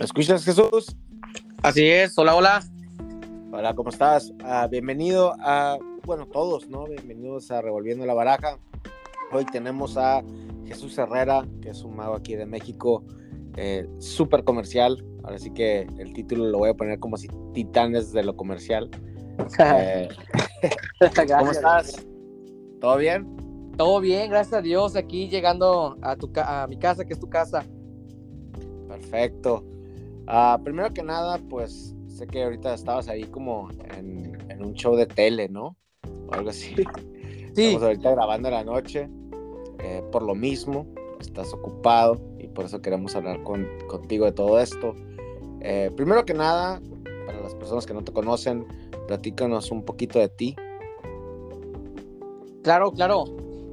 ¿Me 0.00 0.06
escuchas, 0.06 0.42
Jesús? 0.46 0.96
Así 1.62 1.86
es, 1.86 2.16
hola, 2.16 2.34
hola. 2.34 2.62
Hola, 3.52 3.74
¿cómo 3.74 3.90
estás? 3.90 4.32
Ah, 4.42 4.66
bienvenido 4.66 5.34
a, 5.40 5.76
bueno, 6.06 6.24
todos, 6.24 6.70
¿no? 6.70 6.86
Bienvenidos 6.86 7.50
a 7.50 7.60
Revolviendo 7.60 8.06
la 8.06 8.14
Baraja. 8.14 8.56
Hoy 9.30 9.44
tenemos 9.44 9.98
a 9.98 10.22
Jesús 10.64 10.96
Herrera, 10.96 11.46
que 11.60 11.68
es 11.68 11.84
un 11.84 11.96
mago 11.96 12.14
aquí 12.14 12.34
de 12.34 12.46
México, 12.46 13.04
eh, 13.58 13.86
súper 13.98 14.42
comercial. 14.42 15.04
Ahora 15.22 15.38
sí 15.38 15.50
que 15.50 15.82
el 15.98 16.14
título 16.14 16.46
lo 16.46 16.56
voy 16.56 16.70
a 16.70 16.74
poner 16.74 16.98
como 16.98 17.18
si 17.18 17.28
titanes 17.52 18.10
de 18.10 18.22
lo 18.22 18.34
comercial. 18.34 18.88
Eh, 19.58 20.08
¿Cómo 21.38 21.50
estás? 21.50 22.06
¿Todo 22.80 22.96
bien? 22.96 23.72
Todo 23.76 24.00
bien, 24.00 24.30
gracias 24.30 24.60
a 24.60 24.62
Dios. 24.62 24.96
Aquí 24.96 25.28
llegando 25.28 25.98
a, 26.00 26.16
tu, 26.16 26.30
a 26.36 26.66
mi 26.68 26.78
casa, 26.78 27.04
que 27.04 27.12
es 27.12 27.20
tu 27.20 27.28
casa. 27.28 27.66
Perfecto. 28.88 29.69
Ah, 30.32 30.60
primero 30.62 30.94
que 30.94 31.02
nada, 31.02 31.40
pues 31.50 31.92
sé 32.06 32.24
que 32.28 32.44
ahorita 32.44 32.72
estabas 32.72 33.08
ahí 33.08 33.24
como 33.24 33.68
en, 33.96 34.62
un 34.62 34.74
show 34.74 34.94
de 34.94 35.06
tele, 35.06 35.48
¿no? 35.48 35.76
O 36.28 36.32
algo 36.32 36.50
así. 36.50 36.76
Sí. 37.52 37.64
Estamos 37.64 37.82
ahorita 37.82 38.10
grabando 38.12 38.46
en 38.46 38.54
la 38.54 38.62
noche. 38.62 39.10
Eh, 39.80 40.04
por 40.12 40.22
lo 40.22 40.36
mismo, 40.36 40.86
estás 41.18 41.52
ocupado 41.52 42.20
y 42.38 42.46
por 42.46 42.64
eso 42.64 42.80
queremos 42.80 43.16
hablar 43.16 43.42
contigo 43.42 44.24
de 44.24 44.30
todo 44.30 44.60
esto. 44.60 44.94
Eh, 45.62 45.90
primero 45.96 46.24
que 46.24 46.32
nada, 46.32 46.80
para 47.26 47.40
las 47.40 47.56
personas 47.56 47.84
que 47.84 47.92
no 47.92 48.04
te 48.04 48.12
conocen, 48.12 48.64
platícanos 49.08 49.72
un 49.72 49.84
poquito 49.84 50.20
de 50.20 50.28
ti. 50.28 50.54
Claro, 52.62 52.92
claro. 52.92 53.24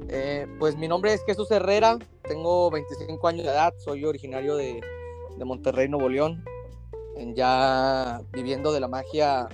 Eh, 0.08 0.48
pues 0.58 0.76
mi 0.76 0.88
nombre 0.88 1.12
es 1.12 1.22
Jesús 1.24 1.48
Herrera, 1.52 1.98
tengo 2.22 2.68
25 2.72 3.28
años 3.28 3.44
de 3.44 3.52
edad, 3.52 3.72
soy 3.78 4.04
originario 4.04 4.56
de, 4.56 4.80
de 5.38 5.44
Monterrey, 5.44 5.88
Nuevo 5.88 6.08
León. 6.08 6.44
Ya 7.34 8.20
viviendo 8.32 8.72
de 8.72 8.80
la 8.80 8.88
magia 8.88 9.48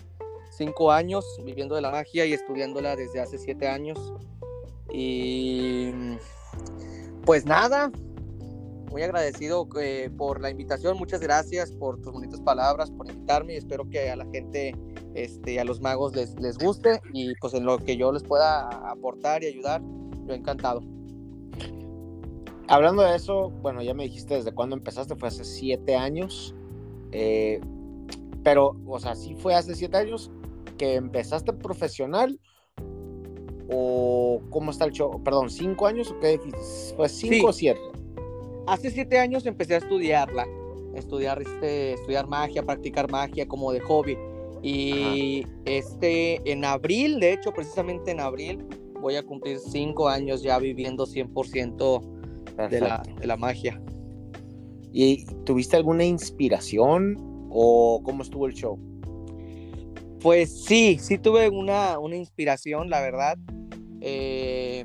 cinco 0.50 0.92
años, 0.92 1.24
viviendo 1.44 1.74
de 1.74 1.80
la 1.80 1.90
magia 1.90 2.26
y 2.26 2.32
estudiándola 2.32 2.96
desde 2.96 3.20
hace 3.20 3.38
siete 3.38 3.68
años. 3.68 4.12
Y 4.92 5.90
pues 7.24 7.46
nada, 7.46 7.90
muy 8.90 9.02
agradecido 9.02 9.66
eh, 9.80 10.10
por 10.16 10.40
la 10.40 10.50
invitación, 10.50 10.96
muchas 10.96 11.20
gracias 11.20 11.72
por 11.72 12.00
tus 12.00 12.12
bonitas 12.12 12.40
palabras, 12.40 12.90
por 12.90 13.10
invitarme 13.10 13.54
y 13.54 13.56
espero 13.56 13.88
que 13.88 14.10
a 14.10 14.16
la 14.16 14.26
gente, 14.26 14.76
este, 15.14 15.58
a 15.58 15.64
los 15.64 15.80
magos 15.80 16.14
les, 16.14 16.38
les 16.38 16.58
guste 16.58 17.00
y 17.12 17.34
pues 17.40 17.54
en 17.54 17.64
lo 17.64 17.78
que 17.78 17.96
yo 17.96 18.12
les 18.12 18.22
pueda 18.22 18.68
aportar 18.88 19.42
y 19.42 19.46
ayudar, 19.46 19.82
yo 20.26 20.34
encantado. 20.34 20.82
Hablando 22.66 23.02
de 23.02 23.14
eso, 23.14 23.50
bueno, 23.62 23.82
ya 23.82 23.94
me 23.94 24.04
dijiste 24.04 24.34
desde 24.34 24.52
cuándo 24.52 24.76
empezaste, 24.76 25.16
fue 25.16 25.28
hace 25.28 25.44
siete 25.44 25.96
años. 25.96 26.54
Eh, 27.12 27.60
pero, 28.42 28.76
o 28.86 28.98
sea, 28.98 29.14
sí 29.14 29.34
fue 29.34 29.54
hace 29.54 29.74
siete 29.74 29.96
años 29.96 30.30
que 30.78 30.94
empezaste 30.94 31.52
profesional 31.52 32.38
o 33.70 34.42
cómo 34.50 34.70
está 34.70 34.84
el 34.84 34.92
show, 34.92 35.22
perdón, 35.22 35.50
cinco 35.50 35.86
años 35.86 36.10
o 36.10 36.18
qué 36.20 36.40
fue 36.96 37.08
cinco 37.08 37.48
o 37.48 37.52
siete. 37.52 37.80
Hace 38.66 38.90
siete 38.90 39.18
años 39.18 39.46
empecé 39.46 39.74
a 39.74 39.78
estudiarla, 39.78 40.46
estudiar 40.94 41.40
este, 41.40 41.94
estudiar 41.94 42.26
magia, 42.26 42.62
practicar 42.62 43.10
magia 43.10 43.46
como 43.46 43.72
de 43.72 43.80
hobby. 43.80 44.16
Y 44.62 45.46
este, 45.66 46.40
en 46.50 46.64
abril, 46.64 47.20
de 47.20 47.34
hecho, 47.34 47.52
precisamente 47.52 48.10
en 48.10 48.20
abril, 48.20 48.64
voy 49.00 49.16
a 49.16 49.22
cumplir 49.22 49.58
cinco 49.58 50.08
años 50.08 50.42
ya 50.42 50.58
viviendo 50.58 51.06
100% 51.06 52.13
de 52.56 52.80
la, 52.80 53.02
de 53.18 53.26
la, 53.26 53.36
magia. 53.36 53.80
¿Y 54.92 55.24
tuviste 55.44 55.76
alguna 55.76 56.04
inspiración 56.04 57.16
o 57.50 58.00
cómo 58.04 58.22
estuvo 58.22 58.46
el 58.46 58.54
show? 58.54 58.78
Pues 60.20 60.64
sí, 60.64 60.98
sí 61.00 61.18
tuve 61.18 61.48
una, 61.48 61.98
una 61.98 62.16
inspiración, 62.16 62.88
la 62.88 63.00
verdad. 63.00 63.36
Eh, 64.00 64.84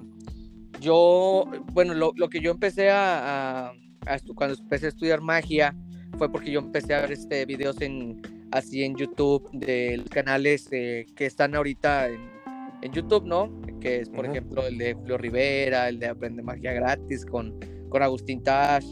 yo, 0.82 1.46
bueno, 1.74 1.94
lo, 1.94 2.12
lo, 2.16 2.30
que 2.30 2.42
yo 2.42 2.52
empecé 2.52 2.90
a, 2.90 3.70
a, 3.70 4.20
cuando 4.36 4.58
empecé 4.60 4.88
a 4.88 4.90
estudiar 4.90 5.22
magia 5.22 5.76
fue 6.18 6.32
porque 6.32 6.52
yo 6.52 6.60
empecé 6.60 6.94
a 6.94 7.02
ver 7.02 7.12
este 7.12 7.46
videos 7.46 7.80
en 7.82 8.22
así 8.52 8.84
en 8.84 8.96
YouTube 8.96 9.50
de 9.52 9.98
los 9.98 10.10
canales 10.10 10.68
eh, 10.72 11.06
que 11.16 11.26
están 11.26 11.56
ahorita 11.56 12.10
en, 12.10 12.39
en 12.82 12.92
YouTube, 12.92 13.26
¿no? 13.26 13.52
Que 13.80 14.02
es, 14.02 14.10
por 14.10 14.26
ejemplo, 14.26 14.66
el 14.66 14.78
de 14.78 14.94
Julio 14.94 15.18
Rivera, 15.18 15.90
el 15.90 16.00
de 16.00 16.08
Aprende 16.08 16.42
Magia 16.44 16.74
Gratis 16.74 17.26
con, 17.26 17.60
con 17.90 18.02
Agustín 18.02 18.44
Tash, 18.44 18.86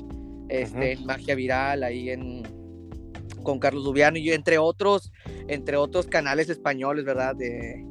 este, 0.50 0.98
Magia 1.06 1.36
Viral, 1.36 1.84
ahí 1.84 2.10
en 2.10 2.44
con 3.44 3.60
Carlos 3.60 3.86
Dubiano 3.86 4.18
y 4.18 4.32
entre 4.32 4.58
otros, 4.58 5.12
entre 5.48 5.78
otros 5.78 6.08
canales 6.08 6.50
españoles, 6.50 7.06
¿verdad? 7.06 7.34
De, 7.34 7.86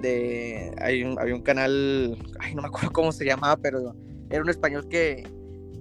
de 0.00 0.72
hay 0.78 1.02
un, 1.02 1.18
había 1.18 1.34
un 1.34 1.42
canal, 1.42 2.16
ay, 2.38 2.54
no 2.54 2.62
me 2.62 2.68
acuerdo 2.68 2.92
cómo 2.92 3.10
se 3.10 3.24
llamaba, 3.24 3.56
pero 3.56 3.96
era 4.30 4.42
un 4.42 4.48
español 4.48 4.88
que, 4.88 5.24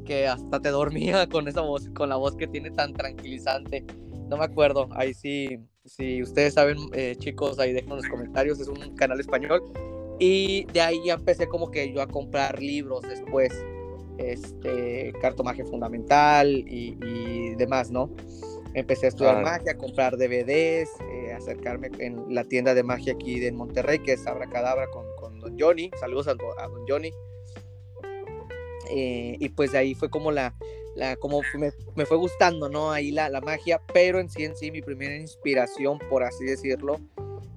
que 0.05 0.27
hasta 0.27 0.59
te 0.59 0.69
dormía 0.69 1.27
con 1.29 1.47
esa 1.47 1.61
voz, 1.61 1.87
con 1.89 2.09
la 2.09 2.15
voz 2.15 2.35
que 2.35 2.47
tiene 2.47 2.71
tan 2.71 2.93
tranquilizante. 2.93 3.85
No 4.27 4.37
me 4.37 4.45
acuerdo, 4.45 4.89
ahí 4.95 5.13
sí, 5.13 5.59
si 5.85 6.21
ustedes 6.21 6.53
saben, 6.53 6.77
eh, 6.93 7.15
chicos, 7.17 7.59
ahí 7.59 7.73
dejen 7.73 7.91
en 7.91 7.97
los 7.97 8.07
comentarios, 8.07 8.59
es 8.59 8.67
un 8.67 8.95
canal 8.95 9.19
español. 9.19 9.63
Y 10.19 10.65
de 10.65 10.81
ahí 10.81 11.01
ya 11.05 11.15
empecé 11.15 11.47
como 11.47 11.71
que 11.71 11.91
yo 11.91 12.01
a 12.01 12.07
comprar 12.07 12.61
libros 12.61 13.01
después, 13.01 13.51
este, 14.17 15.13
cartomagia 15.19 15.65
fundamental 15.65 16.47
y, 16.67 17.55
demás, 17.55 17.91
¿no? 17.91 18.09
Empecé 18.73 19.07
a 19.07 19.09
estudiar 19.09 19.43
magia, 19.43 19.73
a 19.73 19.77
comprar 19.77 20.15
DVDs, 20.17 20.89
eh, 21.11 21.33
acercarme 21.35 21.89
en 21.99 22.33
la 22.33 22.43
tienda 22.45 22.73
de 22.73 22.83
magia 22.83 23.13
aquí 23.13 23.39
de 23.39 23.51
Monterrey, 23.51 23.99
que 23.99 24.13
es 24.13 24.25
Abracadabra 24.25 24.87
con, 24.87 25.05
con 25.17 25.39
Don 25.39 25.59
Johnny. 25.59 25.91
Saludos 25.99 26.27
a, 26.27 26.35
Don 26.35 26.85
Johnny. 26.87 27.11
Eh, 28.89 29.37
y 29.39 29.49
pues 29.49 29.71
de 29.71 29.79
ahí 29.79 29.95
fue 29.95 30.09
como 30.09 30.31
la, 30.31 30.55
la 30.95 31.15
como 31.15 31.41
me, 31.57 31.71
me, 31.95 32.05
fue 32.05 32.17
gustando, 32.17 32.69
¿no? 32.69 32.91
Ahí 32.91 33.11
la, 33.11 33.29
la, 33.29 33.41
magia, 33.41 33.81
pero 33.93 34.19
en 34.19 34.29
sí 34.29 34.43
en 34.43 34.55
sí 34.55 34.71
mi 34.71 34.81
primera 34.81 35.15
inspiración, 35.15 35.99
por 36.09 36.23
así 36.23 36.43
decirlo, 36.45 36.99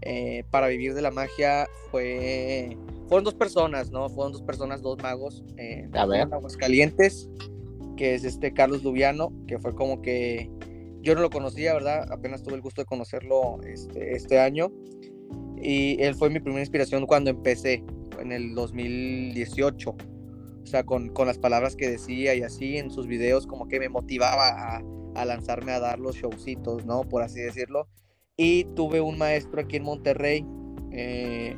eh, 0.03 0.45
para 0.51 0.69
vivir 0.69 0.95
de 0.95 1.03
la 1.03 1.11
magia 1.11 1.69
fue, 1.91 2.77
fueron 3.09 3.25
dos 3.25 3.35
personas, 3.35 3.91
¿no? 3.91 4.09
Fueron 4.09 4.33
dos 4.33 4.43
personas, 4.43 4.83
dos 4.83 4.99
magos, 5.03 5.43
eh, 5.57 5.89
A 5.93 6.07
ver. 6.07 6.29
Aguascalientes, 6.33 7.29
que 7.97 8.15
es 8.15 8.25
este 8.25 8.53
Carlos 8.53 8.83
Lubiano, 8.85 9.33
que 9.47 9.59
fue 9.59 9.75
como 9.75 10.03
que 10.03 10.51
yo 11.01 11.15
no 11.15 11.21
lo 11.21 11.31
conocía, 11.31 11.75
¿verdad? 11.75 12.11
Apenas 12.13 12.43
tuve 12.43 12.55
el 12.55 12.61
gusto 12.61 12.83
de 12.83 12.87
conocerlo 12.87 13.61
este, 13.67 14.17
este 14.17 14.39
año. 14.39 14.73
Y 15.57 16.03
él 16.03 16.15
fue 16.15 16.31
mi 16.31 16.41
primera 16.41 16.61
inspiración 16.61 17.07
cuando 17.07 17.31
empecé, 17.31 17.85
en 18.21 18.33
el 18.33 18.55
2018 18.55 19.97
o 20.65 20.67
sea, 20.67 20.85
con, 20.85 21.11
con, 21.11 21.27
las 21.27 21.39
palabras 21.39 21.77
que 21.77 21.91
decía 21.91 22.35
y 22.35 22.43
así 22.43 22.79
en 22.79 22.91
sus 22.91 23.07
videos 23.07 23.47
como 23.47 23.69
que 23.69 23.79
me 23.79 23.91
motivaba 23.91 24.49
a, 24.49 24.83
a, 25.15 25.25
lanzarme 25.27 25.73
a 25.73 25.81
dar 25.81 25.99
los 25.99 26.17
showcitos, 26.17 26.87
¿no? 26.87 27.03
Por 27.03 27.23
así 27.23 27.41
decirlo. 27.41 27.87
Y 28.37 28.65
tuve 28.75 29.01
un 29.01 29.19
maestro 29.19 29.61
aquí 29.61 29.77
en 29.77 29.85
Monterrey, 29.85 30.45
eh, 30.91 31.57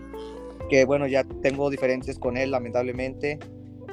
que 0.69 0.85
bueno, 0.85 1.07
ya 1.07 1.25
tengo 1.41 1.71
diferencias 1.71 2.19
con 2.19 2.37
él, 2.37 2.51
lamentablemente, 2.51 3.39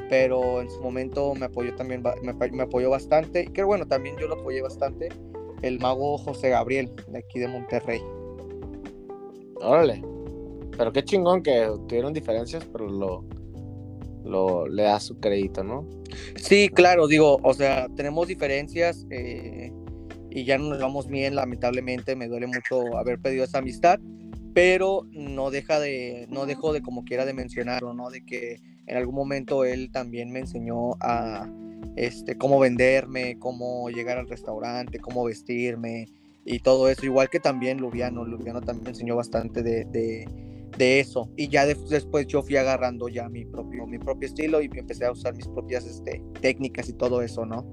pero 0.09 0.61
en 0.61 0.69
su 0.69 0.81
momento 0.81 1.33
me 1.35 1.45
apoyó 1.45 1.75
también, 1.75 2.03
me, 2.23 2.33
me 2.33 2.63
apoyó 2.63 2.89
bastante, 2.89 3.45
que 3.45 3.63
bueno, 3.63 3.87
también 3.87 4.17
yo 4.17 4.27
lo 4.27 4.35
apoyé 4.35 4.61
bastante, 4.61 5.09
el 5.61 5.79
mago 5.79 6.17
José 6.17 6.49
Gabriel, 6.49 6.91
de 7.07 7.19
aquí 7.19 7.39
de 7.39 7.47
Monterrey. 7.47 8.01
Órale, 9.61 10.03
pero 10.77 10.91
qué 10.91 11.03
chingón 11.03 11.43
que 11.43 11.69
tuvieron 11.87 12.13
diferencias, 12.13 12.65
pero 12.65 12.89
lo, 12.89 13.23
lo, 14.25 14.67
le 14.67 14.83
da 14.83 14.99
su 14.99 15.19
crédito, 15.19 15.63
¿no? 15.63 15.87
Sí, 16.35 16.69
claro, 16.69 17.07
digo, 17.07 17.39
o 17.43 17.53
sea, 17.53 17.87
tenemos 17.95 18.27
diferencias 18.27 19.05
eh, 19.09 19.71
y 20.29 20.45
ya 20.45 20.57
no 20.57 20.69
nos 20.69 20.79
vamos 20.79 21.07
bien, 21.07 21.35
lamentablemente, 21.35 22.15
me 22.15 22.27
duele 22.27 22.47
mucho 22.47 22.97
haber 22.97 23.19
pedido 23.19 23.43
esa 23.43 23.59
amistad, 23.59 23.99
pero 24.53 25.07
no 25.11 25.51
deja 25.51 25.79
de, 25.79 26.27
no 26.29 26.45
dejo 26.45 26.73
de 26.73 26.81
como 26.81 27.03
quiera 27.03 27.25
de 27.25 27.33
mencionarlo, 27.33 27.93
¿no? 27.93 28.09
De 28.09 28.25
que 28.25 28.61
en 28.85 28.97
algún 28.97 29.15
momento 29.15 29.65
él 29.65 29.91
también 29.91 30.31
me 30.31 30.39
enseñó 30.39 30.91
a, 30.99 31.49
este, 31.95 32.37
cómo 32.37 32.59
venderme, 32.59 33.37
cómo 33.39 33.89
llegar 33.89 34.17
al 34.17 34.27
restaurante, 34.27 34.99
cómo 34.99 35.23
vestirme 35.23 36.07
y 36.45 36.59
todo 36.59 36.89
eso, 36.89 37.05
igual 37.05 37.29
que 37.29 37.39
también 37.39 37.79
Lubiano, 37.79 38.25
Lubiano 38.25 38.61
también 38.61 38.83
me 38.83 38.89
enseñó 38.89 39.15
bastante 39.15 39.63
de 39.63 39.85
de 39.85 40.27
eso. 40.77 41.29
Y 41.37 41.47
ya 41.49 41.65
después 41.65 42.27
yo 42.27 42.41
fui 42.41 42.57
agarrando 42.57 43.07
ya 43.07 43.29
mi 43.29 43.45
propio 43.45 43.85
mi 43.85 43.99
propio 43.99 44.27
estilo 44.27 44.61
y 44.61 44.69
empecé 44.73 45.05
a 45.05 45.11
usar 45.11 45.35
mis 45.35 45.47
propias 45.47 45.85
este, 45.85 46.21
técnicas 46.41 46.89
y 46.89 46.93
todo 46.93 47.21
eso 47.21 47.45
no 47.45 47.65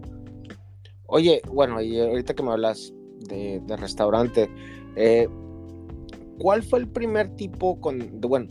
oye 1.11 1.41
bueno 1.52 1.81
y 1.81 1.99
ahorita 1.99 2.35
que 2.35 2.43
me 2.43 2.52
hablas 2.52 2.93
de, 3.29 3.62
restaurante 3.76 4.49
eh, 4.97 5.29
cuál 6.38 6.62
fue 6.62 6.81
el 6.81 6.88
primer 6.88 7.35
tipo 7.37 7.81
con 7.81 8.20
bueno 8.20 8.49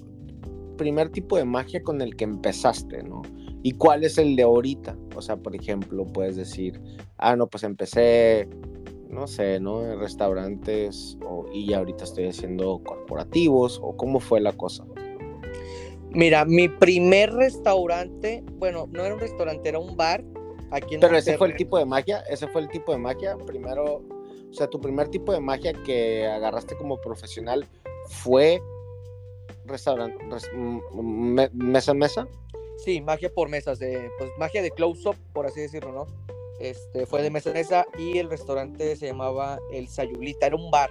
primer 0.78 1.10
tipo 1.10 1.38
de 1.38 1.46
magia 1.46 1.82
con 1.84 2.02
el 2.02 2.16
que 2.16 2.26
empezaste 2.26 3.04
no 3.04 3.22
y 3.64 3.72
cuál 3.74 4.04
es 4.04 4.18
el 4.18 4.36
de 4.36 4.44
ahorita 4.44 4.96
o 5.16 5.22
sea 5.22 5.38
por 5.38 5.56
ejemplo 5.56 6.06
puedes 6.06 6.36
decir 6.36 6.82
ah 7.18 7.36
no 7.36 7.48
pues 7.48 7.64
empecé 7.64 8.48
no 9.10 9.28
sé, 9.28 9.60
¿no? 9.60 9.96
Restaurantes 9.96 11.18
o, 11.26 11.46
y 11.52 11.74
ahorita 11.74 12.04
estoy 12.04 12.28
haciendo 12.28 12.82
corporativos 12.84 13.80
o 13.84 13.98
cómo 13.98 14.20
fue 14.20 14.40
la 14.40 14.54
cosa? 14.54 14.86
Mira, 16.12 16.46
mi 16.46 16.68
primer 16.68 17.34
restaurante, 17.34 18.44
bueno, 18.54 18.88
no 18.92 19.04
era 19.04 19.14
un 19.14 19.20
restaurante, 19.20 19.70
era 19.70 19.80
un 19.80 19.96
bar. 19.98 20.24
Aquí 20.72 20.96
en 20.96 21.02
Pero 21.02 21.18
ese 21.18 21.38
fue 21.38 21.48
el 21.48 21.56
tipo 21.56 21.78
de 21.78 21.86
magia, 21.86 22.24
ese 22.30 22.48
fue 22.48 22.62
el 22.62 22.70
tipo 22.70 22.92
de 22.92 23.00
magia. 23.00 23.38
Primero, 23.38 24.04
o 24.50 24.54
sea, 24.54 24.68
tu 24.68 24.80
primer 24.80 25.10
tipo 25.10 25.32
de 25.34 25.40
magia 25.40 25.74
que 25.74 26.28
agarraste 26.28 26.76
como 26.78 27.02
profesional 27.02 27.66
fue 28.08 28.62
restaurante, 29.66 30.18
mesa 31.54 31.92
en 31.92 31.98
mesa. 31.98 32.28
Sí, 32.78 33.02
magia 33.02 33.32
por 33.34 33.50
mesas, 33.50 33.80
de, 33.80 34.10
pues 34.18 34.32
magia 34.38 34.62
de 34.62 34.72
close-up, 34.72 35.16
por 35.34 35.46
así 35.46 35.62
decirlo, 35.62 35.92
¿no? 35.92 36.06
Este, 36.60 37.06
fue 37.06 37.22
de 37.22 37.30
mesa 37.30 37.86
y 37.98 38.18
el 38.18 38.30
restaurante 38.30 38.96
se 38.96 39.08
llamaba 39.08 39.60
El 39.72 39.88
Sayulita, 39.88 40.48
era 40.48 40.56
un 40.56 40.70
bar 40.70 40.90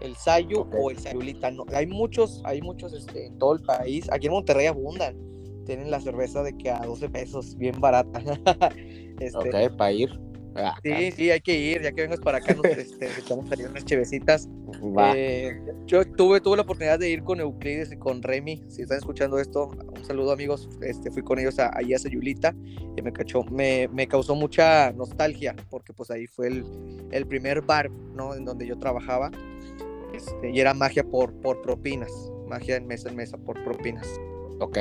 el 0.00 0.16
Sayu 0.16 0.66
o 0.78 0.90
el 0.90 0.98
Sayulita. 0.98 1.50
No, 1.50 1.64
hay 1.74 1.86
muchos, 1.86 2.40
hay 2.44 2.60
muchos 2.62 2.92
este, 2.92 3.26
en 3.26 3.38
todo 3.38 3.54
el 3.54 3.62
país. 3.62 4.08
Aquí 4.10 4.26
en 4.26 4.32
Monterrey 4.32 4.66
abundan. 4.66 5.16
Tienen 5.64 5.90
la 5.90 6.00
cerveza 6.00 6.42
de 6.42 6.56
que 6.56 6.70
a 6.70 6.80
12 6.80 7.10
pesos, 7.10 7.56
bien 7.56 7.78
barata. 7.78 8.20
este, 9.20 9.36
ok, 9.36 9.76
para 9.76 9.92
ir. 9.92 10.27
Ah, 10.54 10.76
sí, 10.82 11.12
sí, 11.12 11.30
hay 11.30 11.40
que 11.40 11.56
ir, 11.56 11.82
ya 11.82 11.92
que 11.92 12.02
vengas 12.02 12.20
para 12.20 12.38
acá, 12.38 12.54
nos 12.54 12.64
este, 12.66 13.08
echamos 13.18 13.50
ahí 13.52 13.64
unas 13.64 13.84
chevecitas. 13.84 14.48
Eh, 15.14 15.60
yo 15.86 16.04
tuve, 16.04 16.40
tuve 16.40 16.56
la 16.56 16.62
oportunidad 16.62 16.98
de 16.98 17.10
ir 17.10 17.22
con 17.22 17.40
Euclides 17.40 17.92
y 17.92 17.96
con 17.96 18.22
Remy, 18.22 18.64
si 18.68 18.82
están 18.82 18.98
escuchando 18.98 19.38
esto, 19.38 19.68
un 19.68 20.04
saludo 20.04 20.32
amigos, 20.32 20.68
este, 20.82 21.10
fui 21.10 21.22
con 21.22 21.38
ellos 21.38 21.58
a, 21.58 21.70
allí 21.76 21.94
a 21.94 21.98
Sayulita 21.98 22.54
y 22.96 23.02
me, 23.02 23.12
cachó, 23.12 23.44
me, 23.44 23.88
me, 23.88 24.06
causó 24.08 24.34
mucha 24.34 24.92
nostalgia, 24.92 25.54
porque 25.70 25.92
pues 25.92 26.10
ahí 26.10 26.26
fue 26.26 26.48
el, 26.48 26.64
el 27.12 27.26
primer 27.26 27.62
bar, 27.62 27.90
¿no? 27.90 28.34
En 28.34 28.44
donde 28.44 28.66
yo 28.66 28.78
trabajaba 28.78 29.30
este, 30.14 30.50
y 30.50 30.60
era 30.60 30.74
magia 30.74 31.04
por, 31.04 31.32
por 31.40 31.62
propinas, 31.62 32.10
magia 32.48 32.76
en 32.76 32.86
mesa 32.86 33.08
en 33.08 33.16
mesa 33.16 33.36
por 33.38 33.62
propinas. 33.62 34.08
Ok. 34.60 34.78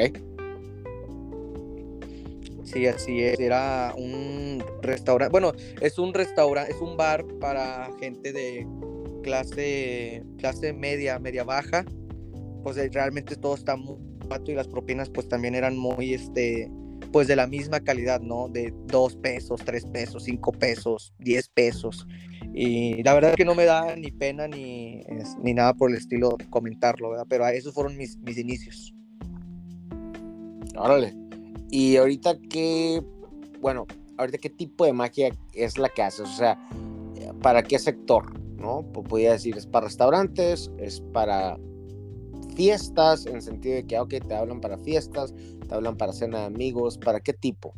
Sí, 2.67 2.85
así 2.85 3.21
es. 3.21 3.39
Era 3.39 3.93
un 3.97 4.61
restaurante. 4.81 5.31
Bueno, 5.31 5.53
es 5.79 5.97
un 5.97 6.13
restaurante, 6.13 6.73
es 6.73 6.81
un 6.81 6.97
bar 6.97 7.25
para 7.39 7.89
gente 7.99 8.33
de 8.33 8.67
clase, 9.23 10.23
clase 10.37 10.73
media, 10.73 11.17
media 11.17 11.45
baja. 11.45 11.85
Pues 12.63 12.75
eh, 12.77 12.89
realmente 12.91 13.37
todo 13.37 13.55
está 13.55 13.77
muy 13.77 13.95
barato 14.27 14.51
y 14.51 14.55
las 14.55 14.67
propinas 14.67 15.09
pues 15.09 15.29
también 15.29 15.55
eran 15.55 15.77
muy, 15.77 16.13
este, 16.13 16.69
pues 17.13 17.29
de 17.29 17.37
la 17.37 17.47
misma 17.47 17.79
calidad, 17.79 18.19
¿no? 18.19 18.49
De 18.49 18.73
dos 18.87 19.15
pesos, 19.15 19.61
tres 19.63 19.85
pesos, 19.85 20.25
cinco 20.25 20.51
pesos, 20.51 21.13
diez 21.19 21.47
pesos. 21.47 22.05
Y 22.53 23.01
la 23.03 23.13
verdad 23.13 23.31
es 23.31 23.37
que 23.37 23.45
no 23.45 23.55
me 23.55 23.63
da 23.63 23.95
ni 23.95 24.11
pena 24.11 24.45
ni, 24.49 25.05
ni 25.41 25.53
nada 25.53 25.73
por 25.73 25.89
el 25.89 25.97
estilo 25.97 26.37
comentarlo, 26.49 27.11
¿verdad? 27.11 27.27
Pero 27.29 27.47
esos 27.47 27.73
fueron 27.73 27.95
mis, 27.95 28.17
mis 28.17 28.37
inicios. 28.37 28.93
Órale. 30.75 31.26
Y 31.69 31.97
ahorita 31.97 32.37
qué, 32.49 33.03
bueno, 33.59 33.85
ahorita 34.17 34.37
qué 34.37 34.49
tipo 34.49 34.85
de 34.85 34.93
magia 34.93 35.31
es 35.53 35.77
la 35.77 35.89
que 35.89 36.03
haces, 36.03 36.21
o 36.21 36.37
sea, 36.37 36.57
¿para 37.41 37.63
qué 37.63 37.79
sector? 37.79 38.39
¿No? 38.55 38.85
Pues 38.93 39.07
podría 39.07 39.33
decir, 39.33 39.57
es 39.57 39.67
para 39.67 39.85
restaurantes, 39.85 40.71
es 40.77 41.01
para 41.13 41.57
fiestas, 42.55 43.27
en 43.27 43.35
el 43.35 43.41
sentido 43.41 43.75
de 43.75 43.85
que, 43.85 43.99
ok, 43.99 44.15
te 44.27 44.33
hablan 44.33 44.61
para 44.61 44.77
fiestas, 44.79 45.33
te 45.67 45.75
hablan 45.75 45.95
para 45.95 46.11
cena 46.13 46.39
de 46.39 46.45
amigos, 46.45 46.97
¿para 46.97 47.19
qué 47.19 47.33
tipo? 47.33 47.73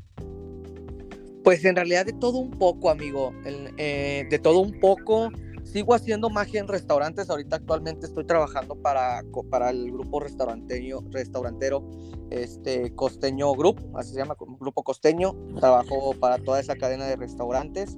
Pues 1.43 1.65
en 1.65 1.75
realidad 1.75 2.05
de 2.05 2.13
todo 2.13 2.37
un 2.37 2.51
poco, 2.51 2.89
amigo. 2.89 3.33
Eh, 3.45 4.25
de 4.29 4.39
todo 4.39 4.59
un 4.59 4.79
poco. 4.79 5.29
Sigo 5.71 5.93
haciendo 5.93 6.31
magia 6.31 6.59
en 6.59 6.67
restaurantes. 6.67 7.29
Ahorita 7.29 7.57
actualmente 7.57 8.07
estoy 8.07 8.25
trabajando 8.25 8.75
para, 8.75 9.21
para 9.51 9.69
el 9.69 9.91
grupo 9.91 10.19
restaurantero, 10.19 11.03
restaurantero 11.11 11.83
este, 12.31 12.95
Costeño 12.95 13.53
Group, 13.53 13.79
así 13.95 14.13
se 14.13 14.17
llama, 14.17 14.35
Grupo 14.59 14.81
Costeño. 14.81 15.35
Trabajo 15.59 16.15
para 16.19 16.39
toda 16.39 16.59
esa 16.59 16.75
cadena 16.75 17.05
de 17.05 17.15
restaurantes. 17.17 17.95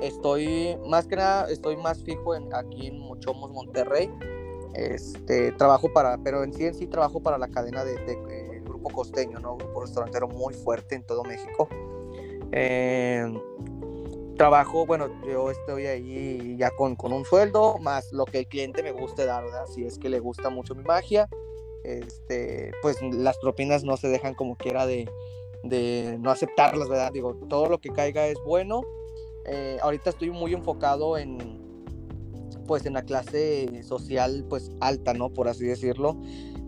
Estoy, 0.00 0.76
más 0.88 1.06
que 1.06 1.14
nada, 1.14 1.48
estoy 1.48 1.76
más 1.76 2.02
fijo 2.02 2.34
en, 2.34 2.52
aquí 2.54 2.88
en 2.88 2.98
Mochomos, 2.98 3.52
Monterrey. 3.52 4.10
Este, 4.74 5.52
trabajo 5.52 5.92
para, 5.92 6.18
pero 6.18 6.42
en 6.42 6.52
sí 6.52 6.64
en 6.64 6.74
sí 6.74 6.88
trabajo 6.88 7.22
para 7.22 7.38
la 7.38 7.46
cadena 7.46 7.84
de, 7.84 7.94
eh, 7.94 8.62
Grupo 8.64 8.90
Costeño, 8.90 9.38
¿no? 9.38 9.58
Grupo 9.58 9.82
restaurantero 9.82 10.26
muy 10.26 10.54
fuerte 10.54 10.96
en 10.96 11.06
todo 11.06 11.22
México. 11.22 11.68
Eh, 12.50 13.32
trabajo, 14.36 14.86
bueno, 14.86 15.08
yo 15.26 15.50
estoy 15.50 15.86
ahí 15.86 16.56
ya 16.58 16.70
con, 16.70 16.96
con, 16.96 17.12
un 17.12 17.24
sueldo, 17.24 17.78
más 17.78 18.12
lo 18.12 18.24
que 18.24 18.40
el 18.40 18.46
cliente 18.46 18.82
me 18.82 18.92
guste 18.92 19.24
dar, 19.24 19.44
¿verdad? 19.44 19.66
Si 19.66 19.84
es 19.84 19.98
que 19.98 20.08
le 20.08 20.20
gusta 20.20 20.50
mucho 20.50 20.74
mi 20.74 20.82
magia, 20.82 21.28
este, 21.84 22.72
pues 22.82 23.00
las 23.02 23.38
propinas 23.38 23.84
no 23.84 23.96
se 23.96 24.08
dejan 24.08 24.34
como 24.34 24.56
quiera 24.56 24.86
de, 24.86 25.08
de 25.62 26.16
no 26.20 26.30
aceptarlas, 26.30 26.88
¿verdad? 26.88 27.12
Digo, 27.12 27.34
todo 27.48 27.68
lo 27.68 27.78
que 27.78 27.90
caiga 27.90 28.26
es 28.26 28.38
bueno. 28.44 28.82
Eh, 29.46 29.78
ahorita 29.82 30.10
estoy 30.10 30.30
muy 30.30 30.54
enfocado 30.54 31.18
en, 31.18 31.60
pues 32.66 32.86
en 32.86 32.94
la 32.94 33.02
clase 33.02 33.82
social, 33.82 34.44
pues 34.48 34.70
alta, 34.80 35.14
¿no? 35.14 35.30
Por 35.30 35.48
así 35.48 35.64
decirlo 35.64 36.16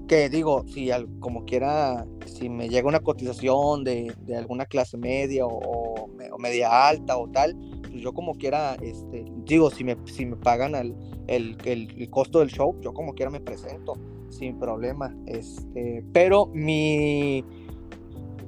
que 0.06 0.29
digo, 0.29 0.65
si 0.67 0.91
como 1.21 1.45
quiera, 1.45 2.06
si 2.27 2.49
me 2.49 2.69
llega 2.69 2.89
una 2.89 3.01
cotización 3.01 3.85
de, 3.85 4.15
alguna 4.37 4.67
clase 4.67 4.97
media 4.97 5.47
o, 5.47 6.09
media 6.39 6.89
alta 6.89 7.17
o 7.17 7.29
tal, 7.29 7.56
pues 7.83 8.03
yo 8.03 8.12
como 8.12 8.35
quiera, 8.35 8.77
este, 8.83 9.25
digo, 9.45 9.71
si 9.71 9.85
me, 9.85 9.97
si 10.06 10.27
me 10.27 10.37
pagan 10.37 10.75
el, 10.75 10.95
el, 11.27 12.11
costo 12.11 12.41
del 12.41 12.51
show, 12.51 12.79
yo 12.81 12.93
como 12.93 13.15
quiera 13.15 13.31
me 13.31 13.41
presento, 13.41 13.95
sin 14.29 14.59
problema. 14.59 15.15
Este, 15.27 16.05
pero 16.12 16.47
mi, 16.47 17.45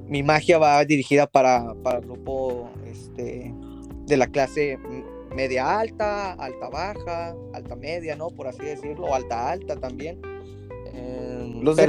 mi 0.07 0.21
magia 0.21 0.57
va 0.59 0.83
dirigida 0.85 1.27
para, 1.27 1.73
para 1.83 1.99
el 1.99 2.05
grupo 2.05 2.69
este, 2.85 3.53
de 4.05 4.17
la 4.17 4.27
clase 4.27 4.77
media 5.35 5.79
alta, 5.79 6.33
alta 6.33 6.69
baja, 6.69 7.35
alta 7.53 7.75
media, 7.75 8.15
¿no? 8.15 8.29
Por 8.29 8.47
así 8.47 8.63
decirlo, 8.63 9.13
alta 9.13 9.51
alta 9.51 9.75
también 9.75 10.19
los 11.61 11.75
de, 11.75 11.87